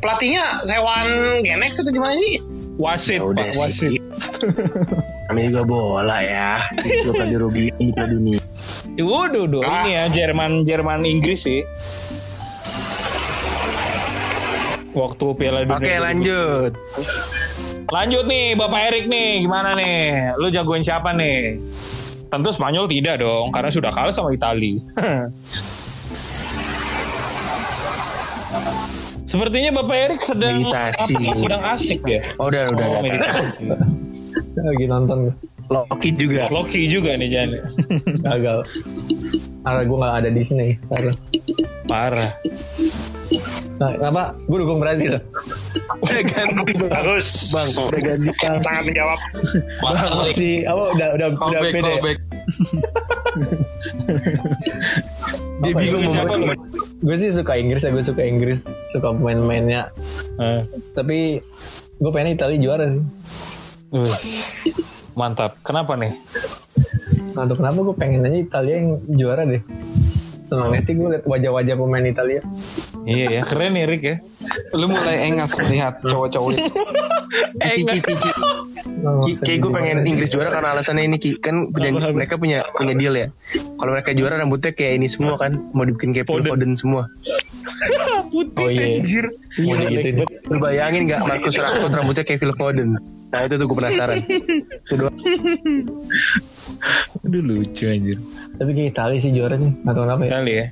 pelatihnya 0.03 0.61
sewaan 0.67 1.41
Genex 1.41 1.81
atau 1.81 1.91
gimana 1.95 2.13
sih? 2.19 2.61
Wasit, 2.82 3.21
Ya 3.21 3.29
Pak, 3.29 3.53
wasit. 3.61 4.01
Namanya 5.29 5.47
juga 5.53 5.63
bola 5.69 6.17
ya. 6.25 6.65
Itu 6.82 7.13
kan 7.13 7.29
dirugiin 7.29 7.77
di 7.77 7.93
Piala 7.93 8.09
Dunia. 8.09 8.41
Waduh, 8.97 9.45
duh, 9.45 9.61
ini 9.61 9.89
ya 9.93 10.03
Jerman 10.09 10.65
Jerman 10.65 11.05
Inggris 11.05 11.45
sih. 11.45 11.61
Waktu 14.97 15.25
Piala 15.38 15.61
Dunia. 15.69 15.77
Oke 15.77 15.93
lanjut. 16.01 16.71
Lanjut 17.91 18.23
nih 18.25 18.57
Bapak 18.57 18.82
Erik 18.89 19.05
nih, 19.11 19.45
gimana 19.45 19.77
nih? 19.77 20.34
Lu 20.41 20.49
jagoin 20.49 20.82
siapa 20.82 21.13
nih? 21.13 21.61
Tentu 22.32 22.49
Spanyol 22.55 22.88
tidak 22.88 23.19
dong, 23.19 23.51
karena 23.51 23.69
sudah 23.69 23.91
kalah 23.91 24.15
sama 24.15 24.32
Itali. 24.32 24.79
Sepertinya 29.32 29.69
Bapak 29.79 29.95
Erik 29.95 30.21
sedang 30.27 30.67
Meditasi. 30.67 31.15
apa, 31.15 31.34
sedang 31.39 31.63
asik 31.71 32.01
ya. 32.03 32.19
Oh 32.36 32.51
udah 32.51 32.75
udah. 32.75 32.86
Oh, 32.86 32.91
udah. 32.91 33.01
meditasi. 33.01 33.63
lagi 34.67 34.86
nonton 34.91 35.17
Loki 35.71 36.09
juga. 36.19 36.51
Loki 36.51 36.91
juga 36.91 37.15
nih 37.15 37.29
Jan. 37.32 37.49
gagal 38.27 38.67
karena 39.61 39.82
gue 39.86 39.97
nggak 39.97 40.15
ada 40.17 40.29
Disney 40.34 40.73
sekarang 40.89 41.15
Parah. 41.86 42.32
nah, 43.77 43.91
kenapa 43.97 44.21
gue 44.49 44.57
dukung 44.57 44.79
Brazil 44.82 45.21
Udah 46.01 46.23
ganti 46.25 46.71
bang. 46.73 46.89
Bagus. 46.89 47.53
Bang, 47.53 47.67
udah 47.77 48.01
ganti 48.01 48.32
bang. 48.41 48.57
Sangat 48.63 48.84
menjawab. 48.89 49.19
Nih. 49.21 50.34
si 50.34 50.65
apa 50.65 50.97
udah 50.97 51.07
udah 51.13 51.27
udah 51.29 51.38
Callback, 51.38 51.73
beda 51.77 51.91
callback. 51.93 52.17
Dia 55.62 55.72
ya? 55.72 55.78
bingung 55.78 56.01
mau 56.05 56.14
Siapa 56.14 56.36
gue 57.01 57.16
sih 57.18 57.30
suka 57.34 57.53
Inggris 57.57 57.82
ya 57.82 57.89
gue 57.89 58.03
suka 58.05 58.22
Inggris 58.22 58.57
suka 58.91 59.07
pemain-pemainnya 59.14 59.89
Eh, 60.41 60.62
tapi 60.93 61.38
gue 61.97 62.12
pengen 62.12 62.34
Italia 62.34 62.57
juara 62.57 62.86
sih 62.89 63.03
wih. 63.93 64.41
Mantap. 65.14 65.59
Kenapa 65.62 65.93
nih? 65.99 66.16
Nggak 67.36 67.45
tahu 67.45 67.57
kenapa 67.59 67.80
gue 67.84 67.95
pengen 67.95 68.26
aja 68.26 68.38
Italia 68.38 68.76
yang 68.80 68.89
juara 69.07 69.43
deh 69.45 69.62
senangnya 70.51 70.84
sih 70.84 70.99
gue 70.99 71.07
liat 71.16 71.24
wajah-wajah 71.24 71.76
pemain 71.80 72.03
Italia 72.03 72.43
Iya 73.01 73.26
ya, 73.34 73.41
keren 73.49 73.74
nih 73.74 73.86
Rick 73.89 74.03
ya. 74.05 74.16
Lu 74.78 74.86
mulai 74.86 75.26
engas 75.26 75.57
lihat 75.74 76.05
cowok-cowok 76.05 76.49
itu. 76.53 76.70
Ki, 77.32 77.82
Ki, 77.86 78.01
Ki, 79.23 79.32
kayak 79.38 79.57
gue 79.59 79.71
pengen 79.71 79.97
Inggris 80.03 80.29
juara 80.29 80.49
karena 80.49 80.73
alasannya 80.73 81.05
ini 81.05 81.15
Ki 81.15 81.38
kan 81.38 81.69
punya, 81.69 81.89
mereka 82.11 82.36
punya 82.36 82.65
punya 82.69 82.93
deal 82.93 83.13
ya. 83.13 83.27
Kalau 83.73 83.89
mereka 83.89 84.11
juara 84.11 84.36
rambutnya 84.36 84.71
kayak 84.71 84.91
ini 84.95 85.07
semua 85.07 85.36
kan 85.36 85.55
mau 85.71 85.82
dibikin 85.82 86.11
kayak 86.11 86.25
Phil 86.25 86.41
Foden. 86.41 86.71
Semua. 86.75 87.07
Putih 88.27 88.57
Oh, 88.57 88.67
iya. 88.67 88.99
anjir. 88.99 89.25
Iya, 89.53 89.73
Udah 89.73 89.88
gitu. 89.89 90.07
Lu 90.47 90.55
bayangin 90.57 91.05
gak 91.05 91.21
Marcus 91.23 91.53
Rashford 91.53 91.91
rambutnya 91.93 92.23
kayak 92.23 92.39
Phil 92.39 92.53
Foden. 92.53 92.89
Nah 93.32 93.39
itu 93.41 93.53
tuh 93.55 93.65
gue 93.65 93.77
penasaran. 93.77 94.17
Itu 94.84 94.93
doang. 94.97 95.15
Aduh 97.23 97.41
lucu 97.41 97.84
anjir. 97.86 98.17
tapi 98.51 98.69
kayak 98.73 98.88
Italia 98.91 99.17
sih 99.17 99.32
juara 99.32 99.55
sih 99.55 99.69
nggak 99.71 99.91
tahu 99.91 100.03
kenapa 100.03 100.21
ya 100.21 100.29
Kali 100.34 100.51
ya. 100.51 100.65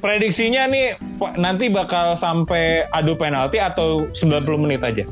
Prediksinya 0.00 0.66
nih 0.66 0.96
Pak, 1.18 1.36
nanti 1.36 1.68
bakal 1.68 2.16
sampai 2.16 2.88
adu 2.88 3.14
penalti 3.14 3.60
atau 3.60 4.08
90 4.10 4.56
menit 4.56 4.80
aja? 4.80 5.04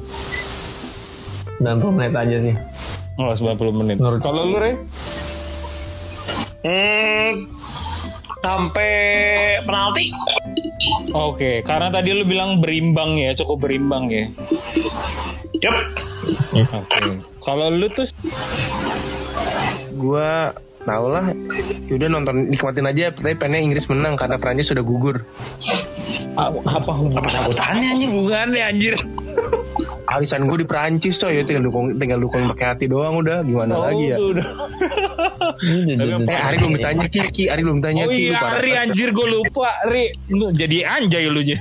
90 1.58 1.90
menit 1.92 2.14
aja 2.14 2.36
sih 2.40 2.54
Oh, 3.18 3.34
90 3.34 3.74
menit. 3.74 3.98
Menurut- 3.98 4.22
Kalau 4.22 4.46
lu, 4.46 4.62
Re? 4.62 4.78
Hmm, 6.62 7.50
sampai 8.38 8.92
penalti. 9.66 10.14
Oke, 11.10 11.66
karena 11.66 11.90
tadi 11.90 12.14
lu 12.14 12.22
bilang 12.22 12.62
berimbang 12.62 13.18
ya, 13.18 13.34
cukup 13.34 13.66
berimbang 13.66 14.06
ya. 14.06 14.30
Yup. 15.58 15.76
Oke. 16.54 17.00
Kalau 17.42 17.66
lu 17.74 17.90
tuh 17.90 18.06
Gue 19.98 20.30
tau 20.88 21.06
lah. 21.06 21.28
Yaudah 21.86 22.08
nonton 22.08 22.48
nikmatin 22.48 22.82
aja. 22.82 23.12
Tapi 23.12 23.36
pengennya 23.36 23.60
Inggris 23.62 23.84
menang 23.86 24.16
karena 24.16 24.40
Prancis 24.40 24.66
sudah 24.66 24.80
gugur. 24.80 25.20
apa, 26.32 26.58
apa? 26.64 26.90
Apa 26.96 27.28
sambutannya 27.28 27.86
anjing? 27.92 28.10
Hubungannya 28.10 28.62
anjir. 28.64 28.94
Arisan 30.08 30.48
gue 30.48 30.56
di 30.56 30.66
Prancis 30.66 31.20
coy. 31.20 31.36
Ya 31.36 31.44
tinggal 31.44 31.62
dukung 31.62 31.92
tinggal 31.94 32.16
dukung 32.16 32.48
pakai 32.48 32.66
hati 32.72 32.84
doang 32.88 33.20
udah. 33.20 33.44
Gimana 33.44 33.76
Oh, 33.76 33.84
lagi 33.84 34.04
ya? 34.08 34.16
udah. 34.16 34.46
Eh 36.24 36.38
Ari 36.38 36.56
belum 36.58 36.72
ditanya 36.74 37.04
Ki, 37.06 37.20
Ki 37.28 37.44
Ari 37.46 37.60
belum 37.60 37.78
tanya 37.78 38.06
Oh 38.06 38.10
Ki. 38.10 38.24
iya, 38.24 38.32
Lu 38.32 38.40
parah. 38.40 38.60
Ri 38.62 38.72
anjir 38.72 39.08
gue 39.12 39.26
lupa, 39.28 39.68
Ri. 39.84 40.16
Lu 40.30 40.48
jadi 40.50 40.88
anjay 40.88 41.28
lu 41.28 41.44
aja. 41.44 41.58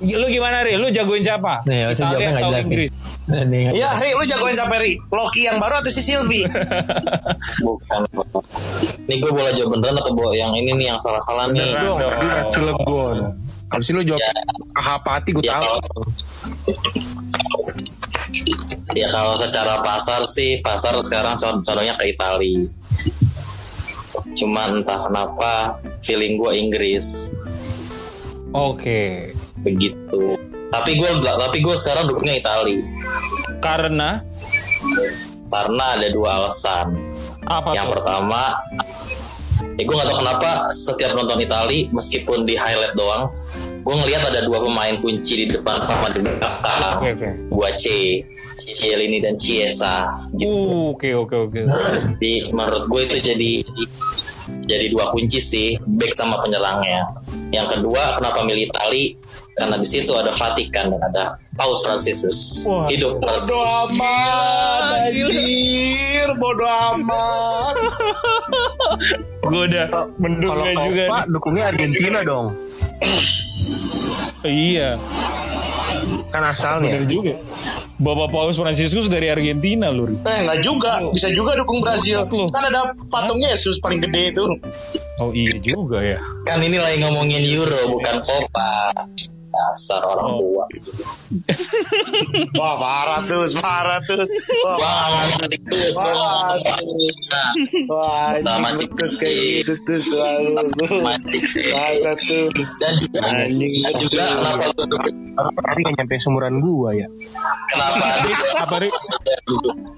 Lu 0.00 0.26
gimana, 0.26 0.60
Ri? 0.60 0.74
Lu 0.74 0.88
jagoin 0.88 1.20
siapa? 1.20 1.60
Nih, 1.64 1.84
Italia 1.86 1.94
jawabnya 1.94 2.28
atau 2.32 2.40
jelas 2.46 2.56
nih. 2.56 2.64
Inggris? 2.64 2.90
Nih, 3.28 3.64
Iya, 3.70 3.90
Ri, 3.94 4.10
lu 4.12 4.24
jagoin 4.24 4.54
siapa 4.54 4.76
Ri? 4.76 4.92
Loki 5.06 5.40
yang 5.44 5.56
baru 5.56 5.74
atau 5.78 5.90
si 5.90 6.00
Sylvie? 6.00 6.48
Bukan. 7.66 8.00
Ini 9.02 9.14
gue 9.16 9.30
boleh 9.30 9.52
jawab 9.52 9.70
beneran 9.74 9.96
atau 9.96 10.12
bo- 10.12 10.32
yang 10.32 10.52
ini 10.54 10.72
nih 10.74 10.86
yang 10.88 10.98
salah-salah 10.98 11.48
nih. 11.48 11.68
Beneran. 11.68 11.84
dong, 11.84 11.98
dia 12.00 12.34
Cilegon. 12.48 13.16
Habis 13.70 13.86
itu 13.86 13.94
lu 13.94 14.02
jawab 14.04 14.22
ah, 14.74 14.96
apa 14.96 15.10
hati 15.14 15.30
gue 15.30 15.42
Ya 15.42 15.54
tahu. 15.54 15.62
kalau 15.62 15.78
ya 18.92 19.06
kalau 19.08 19.34
secara 19.36 19.78
pasar 19.80 20.26
sih 20.26 20.58
pasar 20.58 20.98
sekarang 21.00 21.36
con- 21.36 21.60
condongnya 21.60 21.94
ke 21.94 22.10
Itali. 22.10 22.66
Cuman 24.32 24.80
entah 24.80 24.98
kenapa 25.00 25.52
feeling 26.00 26.34
gue 26.36 26.52
Inggris 26.56 27.30
Oke. 28.50 29.30
Begitu. 29.62 30.38
Tapi 30.70 30.90
gue 30.96 31.10
tapi 31.22 31.58
gue 31.66 31.74
sekarang 31.74 32.06
dukungnya 32.06 32.38
Itali 32.38 32.78
Karena 33.58 34.22
karena 35.50 35.84
ada 35.98 36.08
dua 36.14 36.28
alasan. 36.40 36.94
apa 37.50 37.74
Yang 37.74 37.90
tuh? 37.90 37.92
pertama, 37.98 38.42
ya 39.74 39.82
gue 39.82 39.94
gak 39.98 40.08
tau 40.08 40.18
kenapa 40.22 40.50
setiap 40.70 41.18
nonton 41.18 41.42
Itali 41.42 41.90
meskipun 41.90 42.46
di 42.46 42.54
highlight 42.54 42.94
doang, 42.94 43.34
gue 43.82 43.94
ngelihat 43.98 44.30
ada 44.30 44.46
dua 44.46 44.62
pemain 44.62 44.94
kunci 45.02 45.42
di 45.42 45.46
depan 45.50 45.82
sama 45.90 46.14
di 46.14 46.22
belakang. 46.22 47.00
Oke. 47.02 47.28
Gua 47.50 47.74
C, 47.74 47.84
Cielini 48.70 49.18
dan 49.18 49.34
Chiesa. 49.40 50.28
Gitu. 50.38 50.94
Oke, 50.94 51.10
oke, 51.18 51.34
oke. 51.50 51.60
Jadi 52.22 52.54
menurut 52.54 52.86
gue 52.86 53.00
itu 53.10 53.18
jadi 53.18 53.52
jadi 54.70 54.86
dua 54.94 55.10
kunci 55.10 55.42
sih, 55.42 55.68
back 55.98 56.14
sama 56.14 56.38
penyerangnya. 56.42 57.10
Yang 57.50 57.78
kedua, 57.78 58.18
kenapa 58.22 58.46
milih 58.46 58.70
Itali? 58.70 59.18
Karena 59.50 59.76
di 59.76 59.84
situ 59.84 60.12
ada 60.12 60.30
Vatikan 60.30 60.88
dan 60.90 61.02
ada 61.04 61.24
Paus 61.52 61.84
Franciscus. 61.84 62.64
Wah. 62.64 62.86
Hidup 62.88 63.20
Francis. 63.20 63.50
Bodo 63.50 63.60
amat, 63.90 64.82
anjir. 65.04 66.28
Bodo 66.38 66.64
amat. 66.64 67.74
Gue 69.50 69.66
udah 69.66 69.84
Kalau 69.88 70.06
mendukungnya 70.16 70.74
juga. 70.80 71.04
Copa 71.04 71.18
nih. 71.18 71.28
dukungnya 71.28 71.64
Argentina 71.66 72.18
dong. 72.22 72.46
Iya, 74.40 74.96
Kan 76.32 76.42
asalnya. 76.46 76.96
bener 76.96 77.04
juga. 77.04 77.34
Bapak 78.00 78.32
Paus 78.32 78.56
Franciscus 78.56 79.12
dari 79.12 79.28
Argentina, 79.28 79.92
Lur. 79.92 80.16
Eh, 80.24 80.38
enggak 80.40 80.64
juga. 80.64 81.04
Bisa 81.12 81.28
juga 81.28 81.52
dukung 81.52 81.84
Brazil. 81.84 82.24
Loh. 82.24 82.48
Kan 82.48 82.64
ada 82.64 82.96
patung 83.12 83.36
Yesus 83.36 83.76
paling 83.76 84.00
gede 84.00 84.32
itu. 84.32 84.40
Oh 85.20 85.36
iya 85.36 85.60
juga 85.60 86.00
ya. 86.00 86.16
Kan 86.48 86.64
ini 86.64 86.80
lagi 86.80 87.04
ngomongin 87.04 87.44
Euro 87.44 87.76
bukan 87.92 88.24
Copa. 88.24 88.72
Dasar 89.50 89.98
orang 90.04 90.30
Oh. 90.30 90.38
tua. 90.38 90.64
Wah, 92.54 92.74
parah 92.76 93.20
tuh, 93.24 93.42
parah 93.56 93.98
tuh. 94.00 94.22
Wah, 94.62 94.76
Wah, 94.76 95.06
Franciscus. 95.32 95.94
Wah, 97.86 98.30
Sama 98.36 98.70
anjing, 98.70 98.86
Cik- 98.86 98.94
terus 98.96 99.14
kayak 99.16 99.36
gitu 99.60 99.72
tuh 99.82 99.98
selalu. 100.00 100.54
Masa 101.02 102.10
tuh. 102.16 102.46
dan 102.78 102.92
juga 102.96 103.20
Anjing. 103.28 103.82
dan 103.82 103.94
juga 103.98 104.22
kenapa 104.38 104.70
Ari 105.66 105.80
nggak 105.82 105.94
nyampe 105.96 106.14
seumuran 106.16 106.60
gua 106.60 106.92
ya. 106.92 107.08
kenapa 107.66 108.06
Apa? 108.62 108.76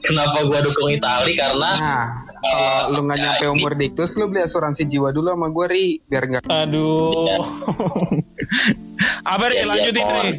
Kenapa 0.03 0.38
gue 0.47 0.59
dukung 0.66 0.88
Itali 0.90 1.32
karena 1.36 1.70
Nah, 1.72 2.07
kalau 2.43 2.99
lu 2.99 3.01
nggak 3.07 3.18
nyampe 3.22 3.45
umur 3.55 3.72
diktus, 3.78 4.18
lu 4.18 4.26
beli 4.26 4.43
asuransi 4.43 4.90
jiwa 4.90 5.14
dulu 5.14 5.30
sama 5.30 5.49
gue, 5.55 5.66
Ri. 5.70 5.86
Biar 6.05 6.24
nggak 6.26 6.43
Aduh. 6.51 7.26
Apa, 9.32 9.45
Ri? 9.47 9.62
Ya, 9.62 9.64
Lanjutin. 9.66 10.05
Ri. 10.05 10.32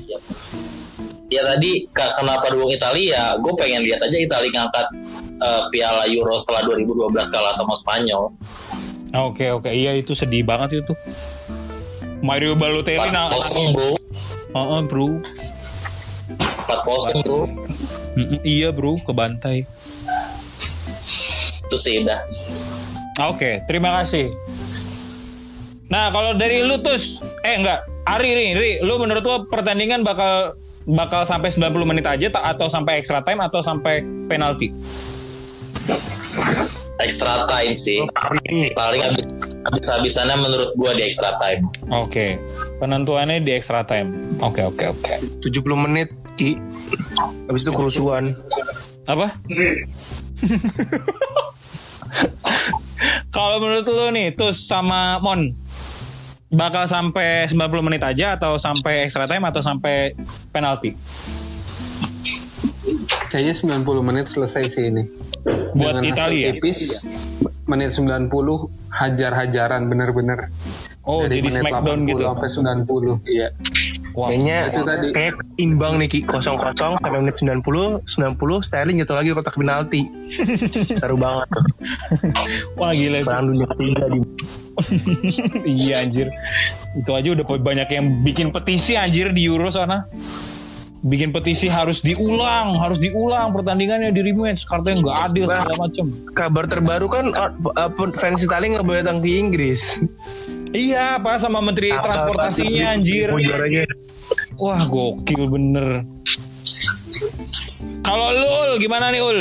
ya 1.34 1.42
tadi 1.42 1.90
kenapa 1.90 2.54
dukung 2.54 2.70
Italia 2.70 3.34
gue 3.42 3.54
pengen 3.58 3.82
lihat 3.82 4.06
aja 4.06 4.14
Italia 4.22 4.54
ngangkat 4.54 4.88
eh, 5.42 5.62
Piala 5.74 6.06
Euro 6.06 6.38
setelah 6.38 6.62
2012 6.78 7.10
kalah 7.10 7.54
sama 7.58 7.74
Spanyol 7.74 8.30
Oke, 9.14 9.46
oke. 9.54 9.70
Iya, 9.70 9.94
itu 9.94 10.18
sedih 10.18 10.42
banget 10.42 10.82
itu. 10.82 10.94
Mario 12.26 12.58
Balotelli 12.58 13.14
nah. 13.14 13.30
4-0 13.30 13.78
bro 13.78 13.90
Heeh, 14.54 14.82
bro. 14.90 15.06
4-0 16.64 17.24
bro 17.24 17.42
Mm-mm, 18.14 18.40
iya, 18.44 18.70
bro. 18.70 18.98
Kebantai. 19.00 19.66
itu 21.64 21.78
sih 21.80 22.00
udah 22.00 22.22
Oke, 23.24 23.62
terima 23.66 24.02
kasih. 24.02 24.34
Nah, 25.88 26.10
kalau 26.10 26.34
dari 26.34 26.62
lu 26.62 26.82
Tus, 26.82 27.18
eh 27.42 27.54
enggak, 27.54 27.86
Ari 28.04 28.30
nih, 28.30 28.50
Ri, 28.54 28.72
lu 28.82 28.98
menurut 28.98 29.22
lu 29.22 29.36
pertandingan 29.46 30.02
bakal 30.02 30.58
bakal 30.84 31.22
sampai 31.24 31.48
90 31.48 31.62
menit 31.86 32.04
aja 32.04 32.28
ta- 32.28 32.42
atau 32.44 32.68
sampai 32.68 32.98
extra 32.98 33.22
time 33.22 33.40
atau 33.40 33.62
sampai 33.62 34.02
penalti? 34.26 34.74
extra 37.00 37.46
time 37.46 37.78
sih. 37.78 38.02
Paling 38.74 39.02
habis 39.04 39.26
habis 39.64 39.86
habisannya 39.88 40.38
menurut 40.40 40.70
gua 40.74 40.92
di 40.94 41.06
extra 41.06 41.38
time. 41.38 41.70
Oke. 41.90 42.42
Penentuannya 42.78 43.38
di 43.40 43.54
extra 43.54 43.86
time. 43.86 44.10
Oke 44.40 44.64
oke 44.64 44.90
oke. 44.90 45.14
70 45.42 45.54
menit 45.78 46.10
Ki 46.44 46.60
Habis 47.48 47.64
itu 47.64 47.72
kerusuhan 47.72 48.36
Apa? 49.08 49.40
Kalau 53.34 53.58
menurut 53.64 53.88
lu 53.88 54.12
nih, 54.14 54.36
Tus 54.36 54.68
sama 54.68 55.18
Mon 55.24 55.56
bakal 56.54 56.86
sampai 56.86 57.50
90 57.50 57.58
menit 57.82 58.06
aja 58.06 58.38
atau 58.38 58.62
sampai 58.62 59.10
extra 59.10 59.26
time 59.26 59.42
atau 59.50 59.66
sampai 59.66 60.14
penalti? 60.54 60.94
Kayaknya 63.34 63.82
90 63.82 64.06
menit 64.06 64.30
selesai 64.30 64.70
sih 64.70 64.94
ini. 64.94 65.10
Buat 65.74 65.98
Dengan 65.98 66.14
hasil 66.14 66.14
Italia. 66.14 66.46
tipis 66.54 66.80
menit 67.66 67.90
90 67.98 68.30
hajar-hajaran 68.94 69.82
bener-bener. 69.90 70.54
Oh, 71.02 71.26
Dari 71.26 71.42
jadi 71.42 71.50
menit 71.50 71.62
smackdown 71.66 72.00
80 72.06 72.12
gitu. 72.14 72.24
sampai 72.30 72.50
90. 72.54 73.26
Iya. 73.26 73.48
Wah, 74.14 74.30
Kayaknya 74.30 74.58
tadi. 74.70 75.08
kayak 75.10 75.34
imbang 75.58 75.98
nih 75.98 76.06
Ki 76.06 76.20
0-0 76.22 76.78
sampai 76.78 77.10
menit 77.18 77.34
90 77.42 78.06
90 78.06 78.68
Sterling 78.68 79.02
jatuh 79.02 79.18
lagi 79.18 79.34
kotak 79.34 79.58
penalti 79.58 80.06
Seru 81.02 81.18
banget 81.18 81.50
tuh 81.50 81.66
wah 82.78 82.94
gila 82.94 83.18
itu. 83.22 83.26
Perang 83.26 83.46
dunia 83.50 83.68
ketiga 83.74 84.06
di 84.10 84.20
iya 85.78 86.02
anjir. 86.02 86.34
Itu 86.98 87.14
aja 87.14 87.30
udah 87.34 87.46
banyak 87.46 87.90
yang 87.94 88.26
bikin 88.26 88.50
petisi 88.50 88.98
anjir 88.98 89.30
di 89.30 89.46
Euro 89.46 89.70
sana. 89.70 90.10
Bikin 91.04 91.30
petisi 91.30 91.68
harus 91.68 92.00
diulang, 92.00 92.80
harus 92.80 92.98
diulang 92.98 93.52
pertandingannya 93.54 94.10
di 94.10 94.24
rematch. 94.24 94.66
Katanya 94.66 95.04
nggak 95.04 95.18
adil 95.30 95.44
segala 95.46 95.74
macem. 95.78 96.06
Kabar 96.32 96.66
terbaru 96.66 97.06
kan 97.06 97.26
uh, 97.36 97.52
uh, 97.54 97.92
fans 98.18 98.42
Italia 98.42 98.80
nggak 98.80 98.88
boleh 98.88 99.02
datang 99.06 99.22
ke 99.22 99.30
Inggris 99.36 100.00
Iya, 100.74 101.22
apa 101.22 101.38
sama 101.38 101.62
Menteri 101.62 101.94
Transportasinya 101.94 102.98
anjir. 102.98 103.30
Juaranya. 103.30 103.86
Wah, 104.58 104.82
gokil 104.90 105.46
bener. 105.46 106.02
Kalau 108.02 108.28
lu 108.34 108.50
Ul, 108.50 108.72
gimana 108.82 109.14
nih 109.14 109.22
Ul? 109.22 109.40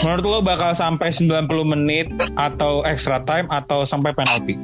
Menurut 0.00 0.24
lu 0.24 0.38
bakal 0.44 0.76
sampai 0.76 1.12
90 1.12 1.48
menit 1.64 2.06
atau 2.36 2.84
extra 2.84 3.24
time 3.24 3.48
atau 3.48 3.88
sampai 3.88 4.12
penalti? 4.12 4.60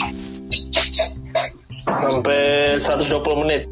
Sampai 1.73 2.77
120 2.77 3.43
menit. 3.45 3.63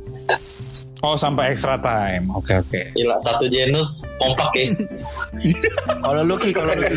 Oh, 1.05 1.21
sampai 1.21 1.53
extra 1.53 1.77
time. 1.85 2.33
Oke, 2.33 2.57
oke. 2.57 2.97
Gila 2.97 3.21
satu 3.21 3.45
genus 3.53 4.09
kompak 4.17 4.57
ya. 4.57 4.73
Kalau 6.01 6.25
lu 6.25 6.41
Ki, 6.41 6.57
kalau 6.57 6.73
lu 6.73 6.89
Ki. 6.89 6.97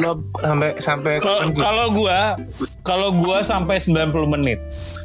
Lu 0.00 0.10
sampai 0.40 0.70
sampai 0.80 1.12
Kalau 1.20 1.52
kalau 1.52 1.86
gua 1.92 2.40
kalau 2.88 3.12
gua 3.12 3.44
sampai 3.44 3.84
90 3.84 4.16
menit. 4.32 4.56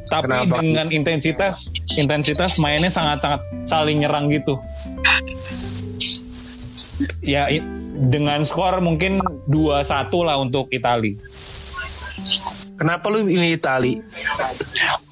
Tapi 0.07 0.31
Kenapa? 0.31 0.63
dengan 0.63 0.87
intensitas 0.95 1.67
intensitas 1.99 2.63
mainnya 2.63 2.87
sangat-sangat 2.87 3.43
saling 3.67 3.99
nyerang 3.99 4.31
gitu. 4.31 4.55
Ya 7.19 7.51
dengan 8.07 8.47
skor 8.47 8.79
mungkin 8.79 9.19
2-1 9.51 9.83
lah 10.23 10.39
untuk 10.39 10.71
Itali. 10.71 11.19
Kenapa 12.79 13.11
lu 13.11 13.27
ini 13.27 13.59
Itali? 13.59 13.99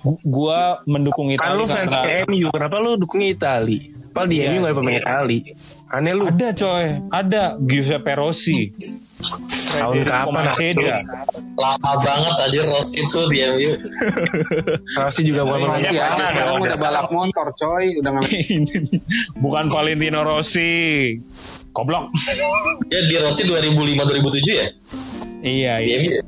Gua 0.04 0.82
mendukung 0.90 1.30
Kan 1.38 1.54
Itali 1.54 1.58
lu 1.58 1.66
fans 1.70 1.94
karena 1.94 2.26
MU, 2.26 2.48
kenapa 2.50 2.76
lu 2.82 2.98
dukungnya 2.98 3.30
Itali? 3.38 3.80
Padahal 4.12 4.28
di 4.28 4.36
Iya, 4.42 4.50
MU 4.52 4.58
gak 4.60 4.68
ada 4.68 4.76
pemain 4.76 4.92
iya. 4.92 5.02
Itali. 5.06 5.40
Aneh 5.88 6.14
lu. 6.16 6.24
ada 6.28 6.48
coy, 6.52 6.86
ada 7.14 7.44
Giuseppe 7.62 8.14
Rossi. 8.18 8.60
Tahun 9.72 10.02
kapan, 10.04 10.44
Maceda. 10.50 10.98
Lama 11.56 11.92
banget 12.02 12.34
tadi 12.36 12.58
Rossi 12.66 13.00
tuh 13.08 13.24
di 13.30 13.38
MU. 13.46 13.72
Rossi 15.00 15.22
juga 15.24 15.46
bukan 15.46 15.60
pemain 15.64 15.80
ada, 15.80 15.92
mana 16.12 16.26
sekarang 16.28 16.56
ada. 16.58 16.66
udah 16.66 16.78
balap 16.82 17.08
motor 17.14 17.48
coy, 17.54 17.86
udah 18.02 18.12
Bukan 19.44 19.66
Valentino 19.70 20.26
Rossi. 20.26 20.74
Goblok. 21.72 22.12
Dia 22.90 23.02
di 23.08 23.16
Rossi 23.22 23.48
2005 23.48 23.96
2007 24.04 24.60
ya? 24.60 24.68
Iya, 25.42 25.74
Di 25.80 25.88
iya. 25.88 26.20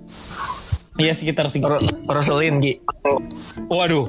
Iya 0.93 1.13
sekitar 1.17 1.49
segitu. 1.49 1.73
Roselin 2.05 2.61
Ki. 2.61 2.77
Waduh, 3.65 4.05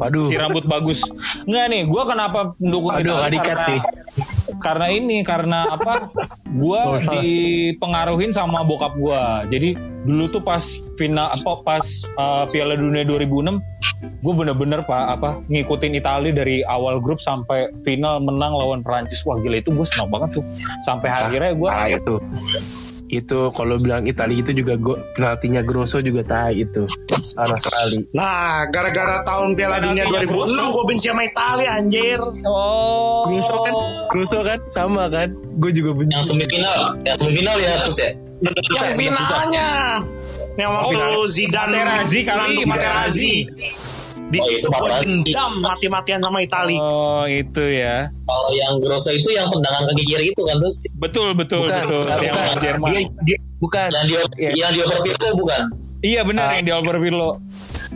Waduh. 0.00 0.32
si 0.32 0.40
rambut 0.40 0.64
bagus. 0.64 1.04
Enggak 1.44 1.68
nih, 1.68 1.82
gua 1.84 2.08
kenapa 2.08 2.56
mendukung 2.56 2.96
Aduh, 2.96 3.04
Itali 3.04 3.12
nggak 3.12 3.32
dikat 3.36 3.48
karena, 3.48 3.68
nih. 3.68 3.80
karena 4.58 4.86
ini 4.88 5.16
karena 5.20 5.58
apa? 5.68 6.08
Gua 6.48 6.96
dipengaruhin 7.20 8.32
sama 8.32 8.64
bokap 8.64 8.96
gua. 8.96 9.44
Jadi 9.52 9.76
dulu 10.08 10.24
tuh 10.32 10.40
pas 10.40 10.64
final 10.96 11.28
apa 11.28 11.52
pas 11.60 11.84
uh, 12.16 12.48
Piala 12.48 12.72
Dunia 12.74 13.04
2006 13.04 13.60
gue 13.98 14.30
bener-bener 14.30 14.86
pak 14.86 15.18
apa 15.18 15.42
ngikutin 15.50 15.98
Italia 15.98 16.30
dari 16.30 16.62
awal 16.62 17.02
grup 17.02 17.18
sampai 17.18 17.66
final 17.82 18.22
menang 18.22 18.54
lawan 18.54 18.78
Prancis 18.78 19.26
wah 19.26 19.34
gila 19.42 19.58
itu 19.58 19.74
gue 19.74 19.82
senang 19.90 20.06
banget 20.06 20.38
tuh 20.38 20.44
sampai 20.86 21.10
akhirnya 21.10 21.50
gue 21.58 21.66
Ah, 21.70 21.90
itu. 21.90 22.14
Itu 23.08 23.50
kalau 23.56 23.80
bilang 23.80 24.04
Itali 24.04 24.44
itu 24.44 24.52
juga 24.52 24.76
go, 24.76 25.00
penaltinya 25.16 25.64
Grosso 25.64 26.04
juga 26.04 26.22
tai 26.24 26.60
itu. 26.60 26.84
Parah 27.36 27.56
sekali. 27.56 28.04
Nah, 28.12 28.68
gara-gara 28.68 29.24
tahun 29.24 29.56
Piala 29.56 29.80
Dunia 29.80 30.04
Penaltinya 30.04 30.44
2006 30.68 30.76
gue 30.76 30.84
benci 30.84 31.06
sama 31.08 31.24
Italia 31.24 31.70
anjir. 31.80 32.20
oh 32.44 33.24
Grosso 33.28 33.56
kan, 33.64 33.74
Grosso 34.12 34.38
kan 34.44 34.58
sama 34.68 35.08
kan. 35.08 35.32
Gue 35.56 35.72
juga 35.72 35.96
benci. 35.96 36.14
Yang 36.20 36.26
semifinal, 36.36 36.80
yang 37.02 37.16
semifinal 37.16 37.56
ya 37.56 37.72
terus 37.80 37.98
ya. 37.98 38.10
Yang 38.44 38.94
finalnya. 38.94 39.68
Yang 40.58 40.70
waktu 40.74 40.96
Oh, 40.98 41.26
Zidane 41.30 41.78
Materazzi 41.78 42.20
kali, 42.26 42.42
menantu 42.58 42.62
Materazzi. 42.66 43.34
Di 44.28 44.36
Oh, 44.36 44.44
situ 44.44 44.60
itu 44.60 44.68
gue 44.68 44.88
dendam 45.24 45.52
mati-matian 45.58 46.20
sama 46.20 46.38
Italia. 46.38 46.76
oh 46.76 47.24
itu 47.24 47.64
ya 47.74 48.12
Kalau 48.22 48.50
yang 48.52 48.74
Grosso 48.76 49.08
itu 49.10 49.30
yang 49.30 49.48
tendangan 49.48 49.88
kaki 49.88 50.04
kiri 50.04 50.26
itu 50.28 50.42
kan 50.42 50.56
terus 50.58 50.78
betul 50.94 51.32
betul 51.32 51.64
Bukan, 51.64 51.80
betul 51.80 52.00
bukan, 52.02 52.18
yang 52.20 52.34
bukan. 52.34 52.56
Jerman 52.60 52.88
Dia, 52.90 53.00
dia, 53.24 53.38
bukan. 53.58 53.88
yang 53.88 54.04
di 54.04 54.14
Iya. 54.38 54.50
yang 54.54 54.70
dioper 54.70 54.98
Pirlo 55.02 55.28
bukan? 55.34 55.62
iya 56.00 56.20
benar 56.22 56.44
Ah. 56.44 56.52
yang 56.54 56.64
di 56.64 56.72
Albert 56.72 57.00
Pirlo 57.00 57.30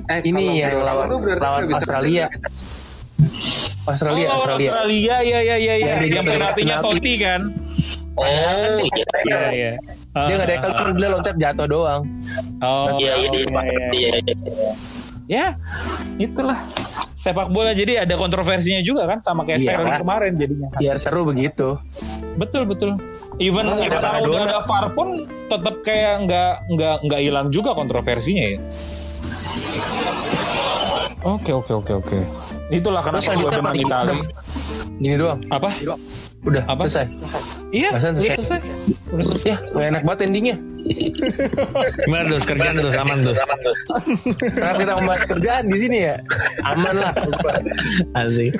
Eh, 0.02 0.18
Ini 0.24 0.32
kalau 0.34 0.56
yang 0.56 0.70
Grosso 0.72 0.88
lawan, 0.88 1.06
lawan 1.38 1.62
Australia. 1.70 2.26
Australia, 3.84 4.24
oh, 4.24 4.34
Australia. 4.34 4.68
Australia 4.72 5.16
ya 5.20 5.38
ya 5.38 5.56
ya 5.58 5.74
ya 5.74 5.94
Yang 6.00 6.24
penaltinya 6.26 6.76
penalti. 6.78 6.96
Totti 6.96 7.14
kan 7.18 7.40
Oh 8.12 8.24
iya. 8.78 9.04
iya 9.22 9.40
iya 9.50 9.72
Dia 10.14 10.34
nggak 10.34 10.48
dekel 10.50 10.70
cuma 10.74 10.90
dia 10.94 11.08
loncat 11.08 11.36
jatuh 11.36 11.66
doang. 11.66 12.02
oh 12.58 12.96
Iya 12.96 13.12
iya 13.20 13.30
iya. 13.92 14.10
Ya 15.26 15.54
itulah. 16.16 16.58
Sepak 17.14 17.48
bola 17.48 17.70
jadi 17.70 18.02
ada 18.02 18.18
kontroversinya 18.18 18.82
juga 18.82 19.06
kan 19.06 19.22
sama 19.22 19.46
kayak 19.46 19.62
Iya. 19.62 19.68
Sterling 19.70 19.94
kemarin 20.02 20.32
jadinya. 20.34 20.68
Biar 20.74 20.96
seru 20.98 21.22
begitu. 21.22 21.78
betul 22.34 22.64
betul. 22.64 22.90
Even 23.36 23.68
Oh, 23.68 23.78
ada 23.78 23.92
sekarang 23.92 24.26
udah 24.26 24.42
ada 24.42 24.60
VAR 24.64 24.86
pun 24.90 25.08
tetap 25.46 25.74
kayak 25.82 26.26
nggak 26.26 26.52
nggak 26.68 26.96
nggak 27.06 27.20
hilang 27.22 27.46
juga 27.48 27.70
kontroversinya 27.72 28.44
ya. 28.48 28.58
Oke 31.22 31.54
oke 31.54 31.72
oke 31.72 31.92
oke. 31.94 32.18
Itulah 32.68 33.06
Terus 33.06 33.22
kenapa 33.22 33.38
gue 33.38 33.50
selanjutnya? 33.52 33.86
Itali. 33.86 34.16
Gini 34.98 35.14
doang. 35.14 35.38
apa 35.46 35.70
Udah 36.42 36.62
Apa? 36.66 36.84
selesai. 36.84 37.06
iya 37.70 37.88
Bahasan 37.90 38.12
iya, 38.18 38.34
selesai. 38.34 38.36
selesai 38.36 38.60
udah 39.12 39.36
Ya, 39.42 39.56
gak 39.62 39.86
enak 39.88 40.02
banget 40.02 40.20
endingnya. 40.26 40.56
Gimana 42.02 42.24
terus 42.26 42.44
kerjaan 42.44 42.74
terus 42.76 42.96
aman 42.96 43.22
terus. 43.22 43.38
Kenapa 44.50 44.76
kita 44.76 44.92
membahas 44.98 45.22
kerjaan 45.24 45.64
di 45.66 45.78
sini 45.78 45.98
ya? 46.02 46.16
Aman 46.64 46.98
lah. 46.98 47.12
Asik. 48.16 48.58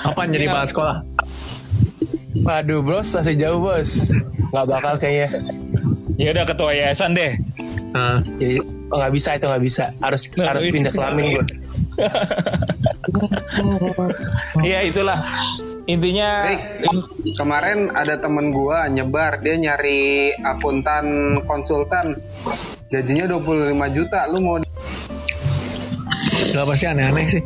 Apa 0.00 0.20
jadi 0.26 0.48
bahas 0.48 0.72
sekolah? 0.72 1.04
Waduh 2.40 2.80
bros, 2.80 3.08
masih 3.10 3.36
jauh 3.36 3.60
bos. 3.60 4.16
Gak 4.50 4.66
bakal 4.66 4.96
kayaknya. 4.96 5.28
ya 6.14 6.30
udah 6.30 6.44
ketua 6.46 6.70
yayasan 6.72 7.10
deh 7.12 7.34
Nah, 7.90 8.22
Jadi 8.38 8.58
oh, 8.88 8.96
nggak 8.96 9.12
bisa 9.12 9.34
itu 9.34 9.44
nggak 9.44 9.62
bisa. 9.62 9.84
Harus 9.98 10.26
Nah, 10.34 10.50
harus 10.50 10.64
pindah 10.64 10.90
kelamin 10.90 11.24
gue. 11.32 11.44
Iya 14.64 14.78
itulah 14.88 15.18
intinya 15.84 16.48
Rick, 16.48 16.62
kemarin 17.36 17.92
ada 17.92 18.16
temen 18.16 18.50
gua 18.56 18.88
nyebar 18.88 19.44
dia 19.44 19.54
nyari 19.60 20.32
akuntan 20.40 21.36
konsultan 21.44 22.16
gajinya 22.88 23.28
25 23.28 23.96
juta 23.96 24.26
lu 24.32 24.38
mau 24.40 24.56
gak 26.54 26.66
pasti 26.70 26.86
aneh-aneh 26.86 27.26
sih. 27.26 27.42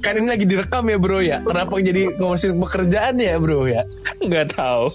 Kan 0.00 0.12
ini 0.16 0.28
lagi 0.28 0.44
direkam 0.44 0.86
ya 0.86 0.96
bro 0.96 1.18
ya. 1.20 1.38
Kenapa 1.42 1.76
jadi 1.78 2.14
ngomongin 2.16 2.56
pekerjaan 2.56 3.14
ya 3.18 3.36
bro 3.36 3.66
ya? 3.66 3.82
nggak 4.18 4.56
tahu 4.56 4.88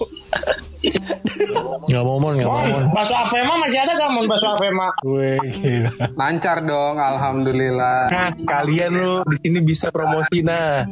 Gak 1.86 2.02
mau 2.02 2.18
mon, 2.18 2.34
gak 2.34 2.46
mau 2.46 2.58
mon. 2.64 2.84
Bakso 2.90 3.14
Avema 3.14 3.54
masih 3.60 3.78
ada 3.78 3.94
kan 3.94 4.10
mon 4.10 4.26
bakso 4.26 4.50
Avema? 4.50 4.90
Wih, 5.06 5.38
gila. 5.54 5.90
lancar 6.18 6.62
dong 6.62 6.98
alhamdulillah 6.98 8.10
Nah, 8.10 8.30
kalian 8.42 8.92
lu 8.94 9.22
di 9.26 9.36
sini 9.38 9.58
bisa 9.62 9.94
promosi 9.94 10.42
nah. 10.42 10.82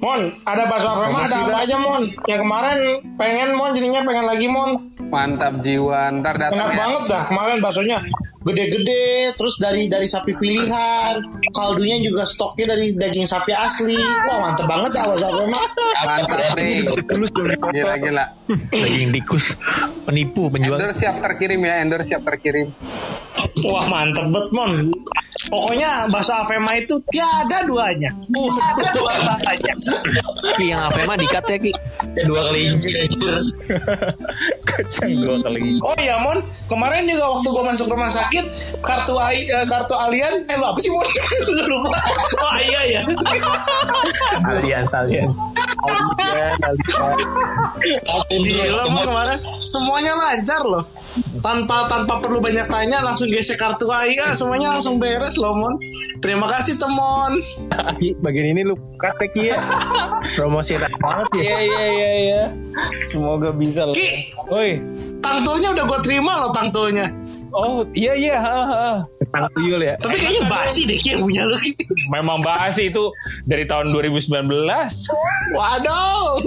Mon, 0.00 0.32
ada 0.44 0.64
bakso 0.64 0.88
apa 0.88 1.12
mah? 1.12 1.28
Ada 1.28 1.36
apa 1.44 1.56
aja 1.60 1.76
Mon? 1.76 2.02
Yang 2.24 2.40
kemarin 2.40 2.78
pengen 3.16 3.48
Mon, 3.52 3.70
jadinya 3.72 4.00
pengen 4.00 4.24
lagi 4.24 4.46
Mon. 4.48 4.70
Mantap 5.08 5.60
jiwa. 5.60 6.08
Ntar 6.20 6.34
datang 6.40 6.56
Enak 6.56 6.70
ya. 6.72 6.76
banget 6.76 7.02
dah 7.04 7.22
kemarin 7.28 7.56
baksonya. 7.60 7.98
Gede-gede, 8.40 9.36
terus 9.36 9.60
dari 9.60 9.92
dari 9.92 10.08
sapi 10.08 10.32
pilihan, 10.32 11.20
kaldunya 11.52 12.00
juga 12.00 12.24
stoknya 12.24 12.72
dari 12.72 12.96
daging 12.96 13.28
sapi 13.28 13.52
asli. 13.52 14.00
Wah 14.00 14.40
mantep 14.40 14.64
banget 14.64 14.96
dah 14.96 15.04
bakso 15.12 15.26
apa 15.28 15.44
mah. 15.44 15.64
Mantap. 16.08 16.56
Gila 17.68 17.94
gila. 18.00 18.24
Daging 18.72 19.12
tikus. 19.12 19.60
Penipu 20.08 20.48
penjual. 20.48 20.80
Endor 20.80 20.96
siap 20.96 21.20
terkirim 21.20 21.60
ya. 21.68 21.84
Endor 21.84 22.00
siap 22.00 22.24
terkirim. 22.24 22.72
Wah 23.66 23.86
mantep 23.88 24.26
banget 24.32 24.48
Mon. 24.52 24.72
Pokoknya 25.50 26.06
bakso 26.12 26.36
Avema 26.36 26.76
itu 26.76 27.00
tiada 27.10 27.64
duanya. 27.64 28.12
Tiada 28.28 28.86
duanya. 28.92 29.74
Ki 30.58 30.70
yang 30.70 30.84
apa 30.84 30.98
emang 31.02 31.18
dikat 31.18 31.44
ya 31.48 31.58
Ki? 31.58 31.72
Dua 32.26 32.40
kali 32.50 32.60
inci 32.70 32.88
anjir. 32.92 33.42
Kacang 34.68 35.10
dua 35.24 35.36
kali. 35.42 35.80
Oh 35.80 35.96
iya 35.98 36.20
Mon, 36.20 36.38
kemarin 36.68 37.08
juga 37.08 37.34
waktu 37.34 37.48
gua 37.50 37.64
masuk 37.72 37.86
rumah 37.88 38.12
sakit 38.12 38.44
kartu 38.84 39.16
AI, 39.16 39.48
eh, 39.48 39.66
kartu 39.66 39.96
alien, 39.96 40.44
eh 40.46 40.56
lu 40.60 40.64
apa 40.68 40.78
sih 40.78 40.90
Mon? 40.92 41.06
Lupa. 41.70 41.98
Oh 42.40 42.56
iya 42.60 42.80
ya. 42.86 43.02
Alians, 44.44 44.92
alians. 44.92 45.36
Gila 48.30 48.84
Mon 48.92 49.02
kemarin 49.04 49.38
semuanya 49.64 50.12
lancar 50.16 50.62
loh. 50.64 50.84
Tanpa 51.40 51.88
tanpa 51.88 52.20
perlu 52.20 52.38
banyak 52.44 52.68
tanya 52.68 53.02
langsung 53.02 53.32
gesek 53.32 53.58
kartu 53.58 53.88
AI, 53.90 54.20
ah, 54.20 54.32
semuanya 54.36 54.76
langsung 54.76 55.00
beres 55.00 55.40
loh 55.40 55.56
Mon. 55.56 55.74
Terima 56.20 56.46
kasih 56.46 56.76
Temon. 56.76 57.40
Ki, 57.96 58.14
bagian 58.20 58.52
ini 58.52 58.62
lu 58.62 58.76
kata 59.00 59.26
Ki 59.32 59.50
ya. 59.50 59.58
Promosi 60.36 60.76
enak 60.76 60.92
banget 61.00 61.28
ya. 61.40 61.42
Iya 61.42 61.58
iya 61.64 61.86
iya 61.88 62.10
iya. 62.20 62.42
Semoga 63.10 63.50
bisa 63.56 63.88
lah. 63.88 63.94
Ki, 63.96 64.30
Oi. 64.52 64.70
tangtonya 65.24 65.72
udah 65.74 65.84
gua 65.88 66.00
terima 66.04 66.32
loh 66.44 66.50
tangtonya. 66.52 67.08
Oh 67.50 67.82
iya 67.98 68.14
iya. 68.14 68.38
Tentang 69.18 69.50
tuyul 69.54 69.82
ya. 69.82 69.94
Tapi 69.98 70.16
kayaknya 70.18 70.42
basi 70.46 70.86
deh 70.86 70.98
Ki 70.98 71.14
yang 71.18 71.22
punya 71.26 71.42
lu. 71.46 71.56
Memang 72.14 72.38
bahas 72.42 72.78
itu 72.78 73.10
dari 73.46 73.66
tahun 73.66 73.90
2019. 73.94 74.30
Waduh. 75.54 76.38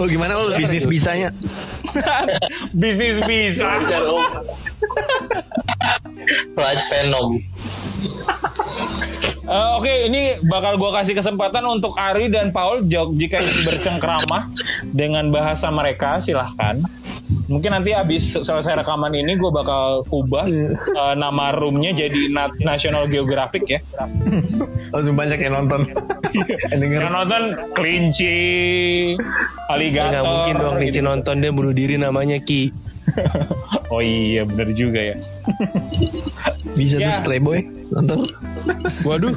Oh 0.00 0.06
gimana 0.08 0.36
lo 0.40 0.56
bisnis 0.56 0.88
bisanya? 0.88 1.30
Bisnis 2.80 3.20
bisa. 3.28 3.62
Lancar 3.62 4.02
om. 4.08 4.22
Raj 6.56 6.78
Venom. 6.88 7.28
Eh, 9.42 9.68
Oke, 9.76 10.06
ini 10.06 10.38
bakal 10.46 10.78
gua 10.78 11.02
kasih 11.02 11.18
kesempatan 11.18 11.66
untuk 11.66 11.98
Ari 11.98 12.30
dan 12.30 12.54
Paul 12.54 12.86
jika 12.86 13.42
ingin 13.42 13.62
bercengkrama 13.66 14.48
dengan 14.94 15.34
bahasa 15.34 15.66
mereka, 15.68 16.22
silahkan. 16.22 16.78
Mungkin 17.46 17.70
nanti 17.70 17.92
habis 17.92 18.28
selesai 18.28 18.78
rekaman 18.78 19.12
ini 19.12 19.34
gue 19.34 19.48
bakal 19.48 20.00
ubah 20.08 20.46
eh, 20.46 20.72
nama 21.14 21.52
roomnya 21.52 21.92
jadi 21.92 22.28
Na- 22.28 22.54
National 22.58 23.06
Geographic 23.06 23.64
ya. 23.66 23.80
Langsung 24.90 25.14
banyak 25.14 25.38
yang 25.38 25.54
nonton. 25.54 25.88
yang 26.72 26.78
denger. 26.80 26.98
Yang 27.02 27.12
nonton 27.12 27.42
kelinci, 27.72 28.36
aligator. 29.68 30.10
nggak 30.10 30.24
mungkin 30.24 30.54
dong 30.56 30.74
gitu. 30.78 30.84
Nici 30.88 31.00
nonton 31.00 31.34
dia 31.38 31.50
bunuh 31.50 31.72
diri 31.72 31.94
namanya 31.96 32.38
Ki. 32.38 32.72
oh 33.92 34.00
iya, 34.00 34.46
bener 34.46 34.72
juga 34.72 35.00
ya. 35.02 35.16
Bisa 36.78 36.96
Ya. 36.96 37.10
terus 37.10 37.20
playboy 37.20 37.60
nonton. 37.90 38.30
Waduh. 39.02 39.34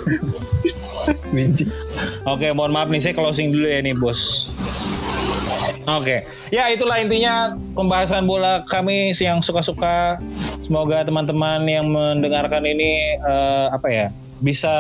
Oke, 2.25 2.47
mohon 2.51 2.71
maaf 2.71 2.87
nih 2.87 3.01
saya 3.01 3.13
closing 3.13 3.51
dulu 3.51 3.67
ya 3.67 3.81
nih, 3.81 3.93
Bos. 3.93 4.47
Oke. 5.85 6.25
Ya, 6.49 6.69
itulah 6.73 6.97
intinya 6.97 7.53
pembahasan 7.77 8.25
bola 8.25 8.65
kami 8.65 9.13
yang 9.17 9.45
suka-suka. 9.45 10.17
Semoga 10.65 11.05
teman-teman 11.05 11.61
yang 11.69 11.85
mendengarkan 11.93 12.65
ini 12.65 13.21
eh, 13.21 13.67
apa 13.69 13.89
ya? 13.89 14.07
bisa 14.43 14.75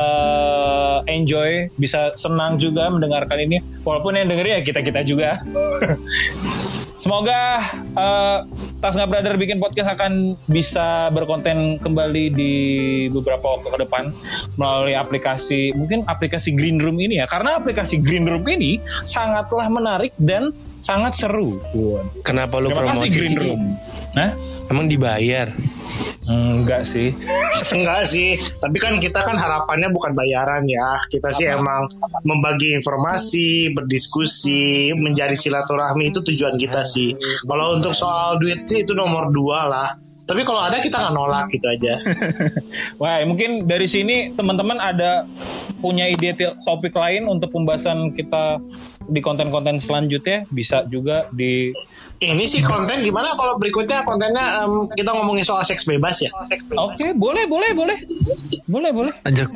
enjoy, 1.07 1.71
bisa 1.79 2.11
senang 2.19 2.59
juga 2.59 2.91
mendengarkan 2.91 3.39
ini. 3.39 3.63
Walaupun 3.87 4.19
yang 4.19 4.27
dengerin 4.27 4.59
ya 4.59 4.61
kita-kita 4.67 5.01
juga. 5.07 5.39
Semoga 7.05 7.69
eh, 7.93 8.39
Tasga 8.81 9.05
Brother 9.05 9.37
bikin 9.37 9.61
podcast 9.61 9.93
akan 9.93 10.33
bisa 10.49 11.13
berkonten 11.13 11.77
kembali 11.77 12.33
di 12.33 12.53
beberapa 13.13 13.57
waktu 13.57 13.77
ke 13.77 13.77
depan 13.85 14.03
melalui 14.57 14.97
aplikasi 14.97 15.69
mungkin 15.77 16.01
aplikasi 16.09 16.49
Green 16.57 16.81
Room 16.81 16.97
ini 16.97 17.21
ya 17.21 17.29
karena 17.29 17.61
aplikasi 17.61 18.01
Green 18.01 18.25
Room 18.25 18.41
ini 18.49 18.81
sangatlah 19.05 19.69
menarik 19.69 20.17
dan 20.17 20.49
sangat 20.85 21.17
seru. 21.17 21.57
Kenapa 22.21 22.61
lu 22.61 22.69
Terima 22.69 22.93
kasih 22.93 23.09
promosi 23.09 23.17
Green? 23.17 23.35
Room. 23.41 23.61
Nah, 24.13 24.29
Emang 24.65 24.89
dibayar? 24.89 25.49
enggak 26.25 26.89
sih. 26.89 27.13
Enggak 27.69 28.09
sih, 28.09 28.33
tapi 28.57 28.81
kan 28.81 28.97
kita 28.97 29.21
kan 29.21 29.37
harapannya 29.37 29.93
bukan 29.93 30.17
bayaran 30.17 30.65
ya. 30.65 30.97
Kita 31.05 31.29
sih 31.29 31.45
emang 31.45 31.85
membagi 32.25 32.73
informasi, 32.73 33.69
berdiskusi, 33.77 34.89
menjadi 34.97 35.37
silaturahmi 35.37 36.09
itu 36.09 36.25
tujuan 36.25 36.57
kita 36.57 36.81
sih. 36.81 37.13
Kalau 37.45 37.77
untuk 37.77 37.93
soal 37.93 38.41
duit 38.41 38.65
sih 38.65 38.81
itu 38.89 38.97
nomor 38.97 39.29
dua 39.29 39.69
lah. 39.69 39.89
Tapi 40.25 40.41
kalau 40.41 40.65
ada 40.65 40.81
kita 40.81 40.97
nggak 40.97 41.13
nolak 41.13 41.45
gitu 41.53 41.69
aja. 41.69 41.93
Wah, 43.01 43.21
mungkin 43.29 43.69
dari 43.69 43.85
sini 43.85 44.33
teman-teman 44.33 44.81
ada 44.81 45.29
punya 45.77 46.09
ide 46.09 46.33
topik 46.65 46.97
lain 46.97 47.29
untuk 47.29 47.53
pembahasan 47.53 48.17
kita 48.17 48.57
di 49.05 49.19
konten-konten 49.19 49.79
selanjutnya 49.79 50.45
bisa 50.47 50.85
juga 50.85 51.29
di 51.29 51.71
Ini 52.15 52.47
sih 52.47 52.63
konten 52.63 53.03
gimana 53.03 53.35
kalau 53.35 53.59
berikutnya 53.59 54.01
kontennya 54.01 54.63
em, 54.63 54.87
kita 54.89 55.11
ngomongin 55.11 55.43
soal 55.43 55.61
seks 55.61 55.83
bebas 55.83 56.23
ya? 56.23 56.31
Oke, 56.73 57.11
boleh, 57.11 57.43
boleh, 57.43 57.75
boleh. 57.75 57.97
Boleh, 58.65 58.91
boleh. 58.91 59.13
Ajak 59.21 59.51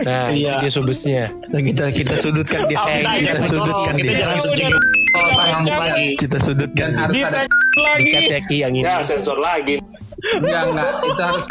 Nah, 0.00 0.30
Iya. 0.30 0.62
dia 0.62 0.70
subesnya. 0.70 1.34
Nah, 1.50 1.60
kita 1.60 1.90
kita 1.90 2.14
sudutkan 2.14 2.70
dia. 2.70 2.78
Oh, 2.78 2.86
Kita 2.86 3.10
kita 3.20 3.40
sudutkan 3.44 3.94
kita 3.98 4.12
dia. 4.14 4.20
jangan 4.22 4.38
subjek 4.38 4.68
kalau 5.10 5.30
ngamuk 5.50 5.76
lagi. 5.76 6.08
Kita 6.16 6.38
sudutkan. 6.38 6.88
Harus 6.94 7.16
ada 7.20 7.40
lagi. 7.76 8.02
Dikat 8.06 8.22
ya 8.24 8.40
Ki 8.46 8.56
yang 8.62 8.72
ini. 8.72 8.86
Ya 8.86 9.02
sensor 9.02 9.36
lagi. 9.36 9.82
enggak 10.38 10.62
enggak 10.70 10.88
itu 11.04 11.22
harus 11.22 11.46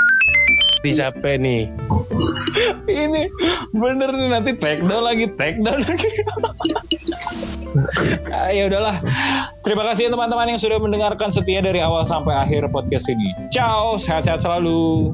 di 0.81 0.91
siapa 0.93 1.37
nih. 1.37 1.69
Ini 3.05 3.21
bener 3.73 4.09
nih 4.13 4.29
nanti 4.31 4.51
take 4.57 4.81
down 4.83 5.03
lagi 5.03 5.25
take 5.37 5.59
down 5.61 5.81
lagi. 5.83 6.11
Ah, 8.33 8.49
ya 8.49 8.65
udahlah. 8.65 9.05
Terima 9.61 9.85
kasih 9.93 10.09
teman-teman 10.09 10.49
yang 10.49 10.57
sudah 10.57 10.81
mendengarkan 10.81 11.29
setia 11.29 11.61
dari 11.61 11.77
awal 11.77 12.09
sampai 12.09 12.33
akhir 12.33 12.73
podcast 12.73 13.05
ini. 13.05 13.29
Ciao 13.53 14.01
sehat-sehat 14.01 14.41
selalu. 14.41 15.13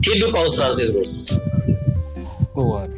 Hidup 0.00 0.32
Australia 0.32 0.88
terus 0.88 1.36
Waduh. 2.56 2.96